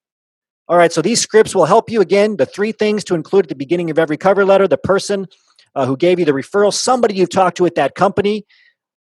All 0.70 0.78
right, 0.78 0.92
so 0.92 1.02
these 1.02 1.20
scripts 1.20 1.54
will 1.54 1.66
help 1.66 1.90
you. 1.90 2.00
Again, 2.00 2.38
the 2.38 2.46
three 2.46 2.72
things 2.72 3.04
to 3.06 3.16
include 3.16 3.46
at 3.46 3.50
the 3.50 3.56
beginning 3.56 3.90
of 3.90 4.00
every 4.00 4.18
cover 4.18 4.46
letter 4.46 4.68
the 4.68 4.78
person 4.78 5.28
uh, 5.76 5.86
who 5.86 5.98
gave 5.98 6.20
you 6.20 6.26
the 6.26 6.32
referral, 6.32 6.74
somebody 6.74 7.16
you've 7.16 7.30
talked 7.30 7.58
to 7.58 7.66
at 7.66 7.76
that 7.76 7.96
company, 7.96 8.46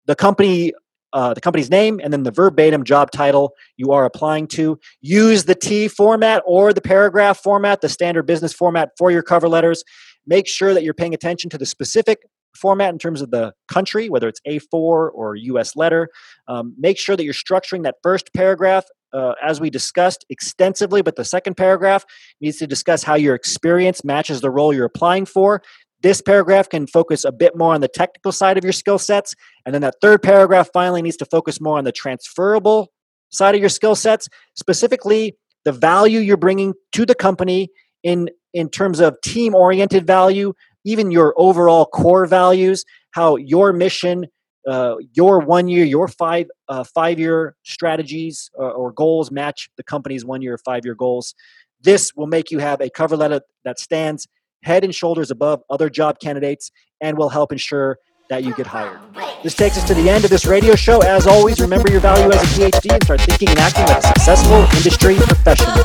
the 0.07 0.17
company 0.17 0.73
uh, 1.13 1.33
the 1.33 1.41
company's 1.41 1.71
name 1.71 1.99
and 2.03 2.13
then 2.13 2.25
the 2.25 2.31
verbatim 2.31 2.85
job 2.85 3.11
title 3.11 3.55
you 3.79 3.91
are 3.93 4.05
applying 4.05 4.47
to. 4.47 4.79
Use 5.01 5.45
the 5.45 5.55
T 5.55 5.89
format 5.89 6.43
or 6.45 6.75
the 6.75 6.83
paragraph 6.83 7.39
format, 7.39 7.81
the 7.81 7.89
standard 7.89 8.25
business 8.25 8.53
format 8.53 8.91
for 8.99 9.11
your 9.11 9.23
cover 9.23 9.49
letters. 9.49 9.83
Make 10.27 10.47
sure 10.47 10.75
that 10.75 10.83
you're 10.83 10.93
paying 10.93 11.15
attention 11.15 11.49
to 11.51 11.59
the 11.59 11.65
specific 11.65 12.19
format 12.55 12.93
in 12.93 12.99
terms 12.99 13.23
of 13.23 13.31
the 13.31 13.55
country, 13.69 14.09
whether 14.09 14.29
it's 14.29 14.41
A4 14.47 14.73
or 14.73 15.37
US 15.37 15.77
letter. 15.77 16.09
Um, 16.49 16.75
make 16.77 16.99
sure 16.99 17.17
that 17.17 17.25
you're 17.25 17.33
structuring 17.33 17.85
that 17.85 17.97
first 18.03 18.33
paragraph 18.35 18.85
uh, 19.13 19.35
as 19.43 19.61
we 19.61 19.71
discussed 19.71 20.27
extensively, 20.29 21.01
but 21.01 21.17
the 21.17 21.25
second 21.25 21.57
paragraph 21.57 22.05
needs 22.41 22.59
to 22.59 22.67
discuss 22.67 23.03
how 23.03 23.15
your 23.15 23.35
experience 23.35 24.05
matches 24.05 24.41
the 24.41 24.51
role 24.51 24.75
you're 24.75 24.85
applying 24.85 25.25
for. 25.25 25.63
This 26.03 26.21
paragraph 26.21 26.69
can 26.69 26.87
focus 26.87 27.25
a 27.25 27.33
bit 27.33 27.57
more 27.57 27.75
on 27.75 27.81
the 27.81 27.89
technical 27.89 28.33
side 28.33 28.59
of 28.59 28.65
your 28.65 28.73
skill 28.73 28.99
sets. 28.99 29.35
And 29.65 29.75
then 29.75 29.83
that 29.83 29.97
third 30.01 30.23
paragraph 30.23 30.69
finally 30.73 31.03
needs 31.03 31.17
to 31.19 31.25
focus 31.25 31.61
more 31.61 31.79
on 31.79 31.85
the 31.85 31.93
transferable 31.93 32.93
side 33.31 33.55
of 33.55 33.61
your 33.61 33.71
skill 33.71 33.95
sets, 33.95 34.29
specifically 34.55 35.37
the 35.65 35.73
value 35.73 36.21
you're 36.21 36.37
bringing 36.37 36.75
to 36.93 37.05
the 37.07 37.15
company 37.15 37.71
in, 38.03 38.29
in 38.55 38.69
terms 38.69 39.01
of 39.01 39.21
team 39.23 39.55
oriented 39.55 40.07
value, 40.07 40.53
even 40.85 41.11
your 41.11 41.35
overall 41.37 41.87
core 41.87 42.27
values, 42.27 42.85
how 43.11 43.37
your 43.37 43.73
mission, 43.73 44.27
uh, 44.69 44.95
your 45.15 45.41
one 45.41 45.69
year, 45.69 45.85
your 45.85 46.09
five 46.09 46.47
uh, 46.69 46.85
five 46.85 47.19
year 47.19 47.57
strategies 47.65 48.51
or, 48.55 48.71
or 48.71 48.93
goals 48.93 49.31
match 49.31 49.69
the 49.77 49.83
company's 49.83 50.25
one 50.25 50.43
year, 50.43 50.55
or 50.55 50.59
five 50.59 50.85
year 50.85 50.95
goals. 50.95 51.35
This 51.81 52.13
will 52.15 52.27
make 52.27 52.51
you 52.51 52.59
have 52.59 52.81
a 52.81 52.91
cover 52.91 53.17
letter 53.17 53.41
that 53.65 53.79
stands 53.79 54.27
head 54.63 54.85
and 54.85 54.95
shoulders 54.95 55.31
above 55.31 55.63
other 55.71 55.89
job 55.89 56.19
candidates 56.21 56.71
and 57.01 57.17
will 57.17 57.29
help 57.29 57.53
ensure 57.53 57.99
that 58.29 58.43
you 58.45 58.55
get 58.55 58.67
hired. 58.67 58.99
This 59.43 59.55
takes 59.55 59.77
us 59.79 59.87
to 59.87 59.95
the 59.95 60.11
end 60.11 60.25
of 60.25 60.31
this 60.31 60.47
radio 60.47 60.75
show. 60.75 61.01
As 61.01 61.27
always, 61.27 61.61
remember 61.61 61.91
your 61.91 62.01
value 62.01 62.31
as 62.31 62.43
a 62.43 62.61
PhD 62.61 62.93
and 62.93 63.03
start 63.05 63.21
thinking 63.21 63.49
and 63.51 63.59
acting 63.59 63.85
like 63.87 63.99
a 63.99 64.07
successful 64.09 64.67
industry 64.77 65.15
professional. 65.17 65.77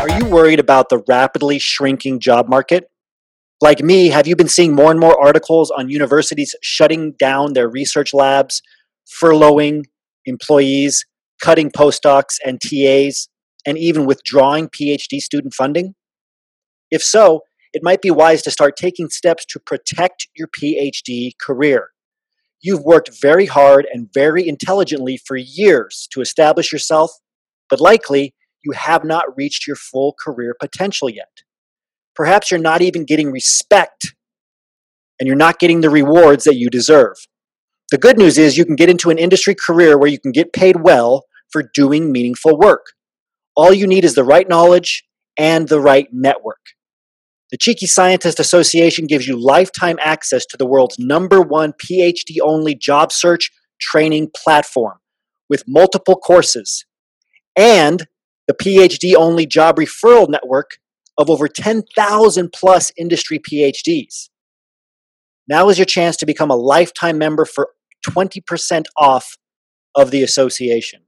Are 0.00 0.18
you 0.18 0.26
worried 0.26 0.60
about 0.60 0.88
the 0.90 1.02
rapidly 1.08 1.58
shrinking 1.58 2.20
job 2.20 2.48
market? 2.48 2.90
Like 3.60 3.82
me, 3.82 4.08
have 4.08 4.26
you 4.26 4.36
been 4.36 4.48
seeing 4.48 4.74
more 4.74 4.90
and 4.90 5.00
more 5.00 5.18
articles 5.20 5.70
on 5.70 5.88
universities 5.88 6.54
shutting 6.62 7.12
down 7.12 7.54
their 7.54 7.68
research 7.68 8.12
labs, 8.12 8.62
furloughing 9.06 9.84
employees, 10.26 11.06
cutting 11.40 11.70
postdocs 11.70 12.38
and 12.44 12.60
TAs, 12.60 13.28
and 13.66 13.78
even 13.78 14.06
withdrawing 14.06 14.68
PhD 14.68 15.20
student 15.20 15.54
funding? 15.54 15.94
If 16.90 17.02
so, 17.02 17.42
it 17.72 17.82
might 17.82 18.02
be 18.02 18.10
wise 18.10 18.42
to 18.42 18.50
start 18.50 18.76
taking 18.76 19.10
steps 19.10 19.44
to 19.46 19.58
protect 19.58 20.28
your 20.36 20.48
PhD 20.48 21.32
career. 21.38 21.90
You've 22.62 22.84
worked 22.84 23.20
very 23.20 23.46
hard 23.46 23.86
and 23.92 24.08
very 24.14 24.46
intelligently 24.46 25.16
for 25.16 25.36
years 25.36 26.08
to 26.12 26.20
establish 26.20 26.72
yourself, 26.72 27.10
but 27.68 27.80
likely 27.80 28.34
you 28.64 28.72
have 28.72 29.04
not 29.04 29.36
reached 29.36 29.66
your 29.66 29.76
full 29.76 30.14
career 30.18 30.54
potential 30.58 31.10
yet. 31.10 31.42
Perhaps 32.14 32.50
you're 32.50 32.60
not 32.60 32.80
even 32.80 33.04
getting 33.04 33.32
respect 33.32 34.14
and 35.18 35.26
you're 35.26 35.36
not 35.36 35.58
getting 35.58 35.80
the 35.80 35.90
rewards 35.90 36.44
that 36.44 36.56
you 36.56 36.70
deserve. 36.70 37.16
The 37.90 37.98
good 37.98 38.18
news 38.18 38.38
is 38.38 38.56
you 38.56 38.64
can 38.64 38.76
get 38.76 38.88
into 38.88 39.10
an 39.10 39.18
industry 39.18 39.54
career 39.54 39.98
where 39.98 40.08
you 40.08 40.18
can 40.18 40.32
get 40.32 40.52
paid 40.52 40.82
well 40.82 41.24
for 41.50 41.62
doing 41.74 42.10
meaningful 42.10 42.56
work. 42.56 42.92
All 43.56 43.72
you 43.72 43.86
need 43.86 44.04
is 44.04 44.14
the 44.14 44.24
right 44.24 44.48
knowledge 44.48 45.04
and 45.38 45.68
the 45.68 45.80
right 45.80 46.08
network. 46.12 46.58
The 47.50 47.58
Cheeky 47.58 47.86
Scientist 47.86 48.40
Association 48.40 49.06
gives 49.06 49.28
you 49.28 49.36
lifetime 49.36 49.96
access 50.00 50.44
to 50.46 50.56
the 50.56 50.66
world's 50.66 50.98
number 50.98 51.40
one 51.40 51.72
PhD 51.72 52.36
only 52.42 52.74
job 52.74 53.12
search 53.12 53.50
training 53.80 54.30
platform 54.34 54.98
with 55.48 55.64
multiple 55.68 56.16
courses 56.16 56.84
and 57.56 58.06
the 58.48 58.54
PhD 58.54 59.14
only 59.14 59.46
job 59.46 59.76
referral 59.76 60.28
network 60.28 60.78
of 61.16 61.30
over 61.30 61.46
10,000 61.46 62.52
plus 62.52 62.90
industry 62.98 63.38
PhDs. 63.38 64.30
Now 65.46 65.68
is 65.68 65.78
your 65.78 65.84
chance 65.84 66.16
to 66.16 66.26
become 66.26 66.50
a 66.50 66.56
lifetime 66.56 67.18
member 67.18 67.44
for 67.44 67.70
20% 68.04 68.86
off 68.96 69.38
of 69.94 70.10
the 70.10 70.22
association. 70.22 71.03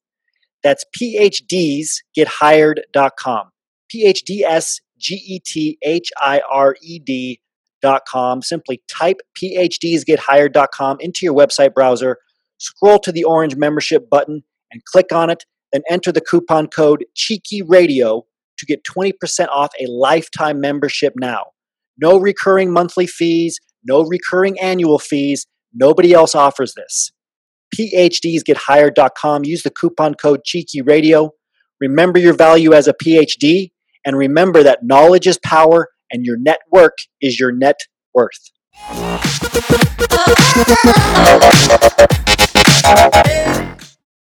That's 0.64 0.86
phdsgethired.com. 1.00 3.50
P 3.90 4.06
H 4.06 4.24
D 4.24 4.44
S 4.44 4.82
G 5.00 5.42
T 5.46 5.78
H 5.84 6.10
I 6.20 6.42
R 6.50 6.76
E 6.82 7.00
D.com. 7.00 8.42
Simply 8.42 8.82
type 8.90 9.22
phdsgethired.com 9.38 10.98
into 11.00 11.26
your 11.26 11.36
website 11.36 11.74
browser, 11.74 12.18
scroll 12.58 13.00
to 13.00 13.12
the 13.12 13.24
orange 13.24 13.56
membership 13.56 14.10
button, 14.10 14.44
and 14.72 14.84
click 14.86 15.12
on 15.12 15.30
it. 15.30 15.46
Then 15.72 15.84
enter 15.90 16.12
the 16.12 16.22
coupon 16.22 16.68
code 16.68 17.06
Cheeky 17.16 17.62
Radio 17.62 18.26
to 18.58 18.66
get 18.66 18.84
20% 18.84 19.14
off 19.50 19.72
a 19.80 19.86
lifetime 19.88 20.60
membership 20.60 21.14
now. 21.16 21.52
No 22.00 22.20
recurring 22.20 22.72
monthly 22.72 23.08
fees, 23.08 23.60
no 23.88 24.04
recurring 24.04 24.60
annual 24.60 25.00
fees. 25.00 25.48
Nobody 25.74 26.14
else 26.14 26.36
offers 26.36 26.74
this. 26.76 27.12
PhDsGetHired.com. 27.76 29.46
Use 29.46 29.64
the 29.64 29.70
coupon 29.70 30.16
code 30.16 30.44
Cheeky 30.44 30.82
Radio. 30.82 31.32
Remember 31.80 32.20
your 32.20 32.34
value 32.34 32.74
as 32.74 32.88
a 32.88 32.94
PhD, 32.94 33.72
and 34.06 34.18
remember 34.18 34.64
that 34.64 34.80
knowledge 34.84 35.28
is 35.28 35.38
power 35.38 35.90
and 36.12 36.26
your 36.26 36.38
network 36.38 36.98
is 37.22 37.40
your 37.40 37.52
net 37.52 37.82
worth. 38.14 38.52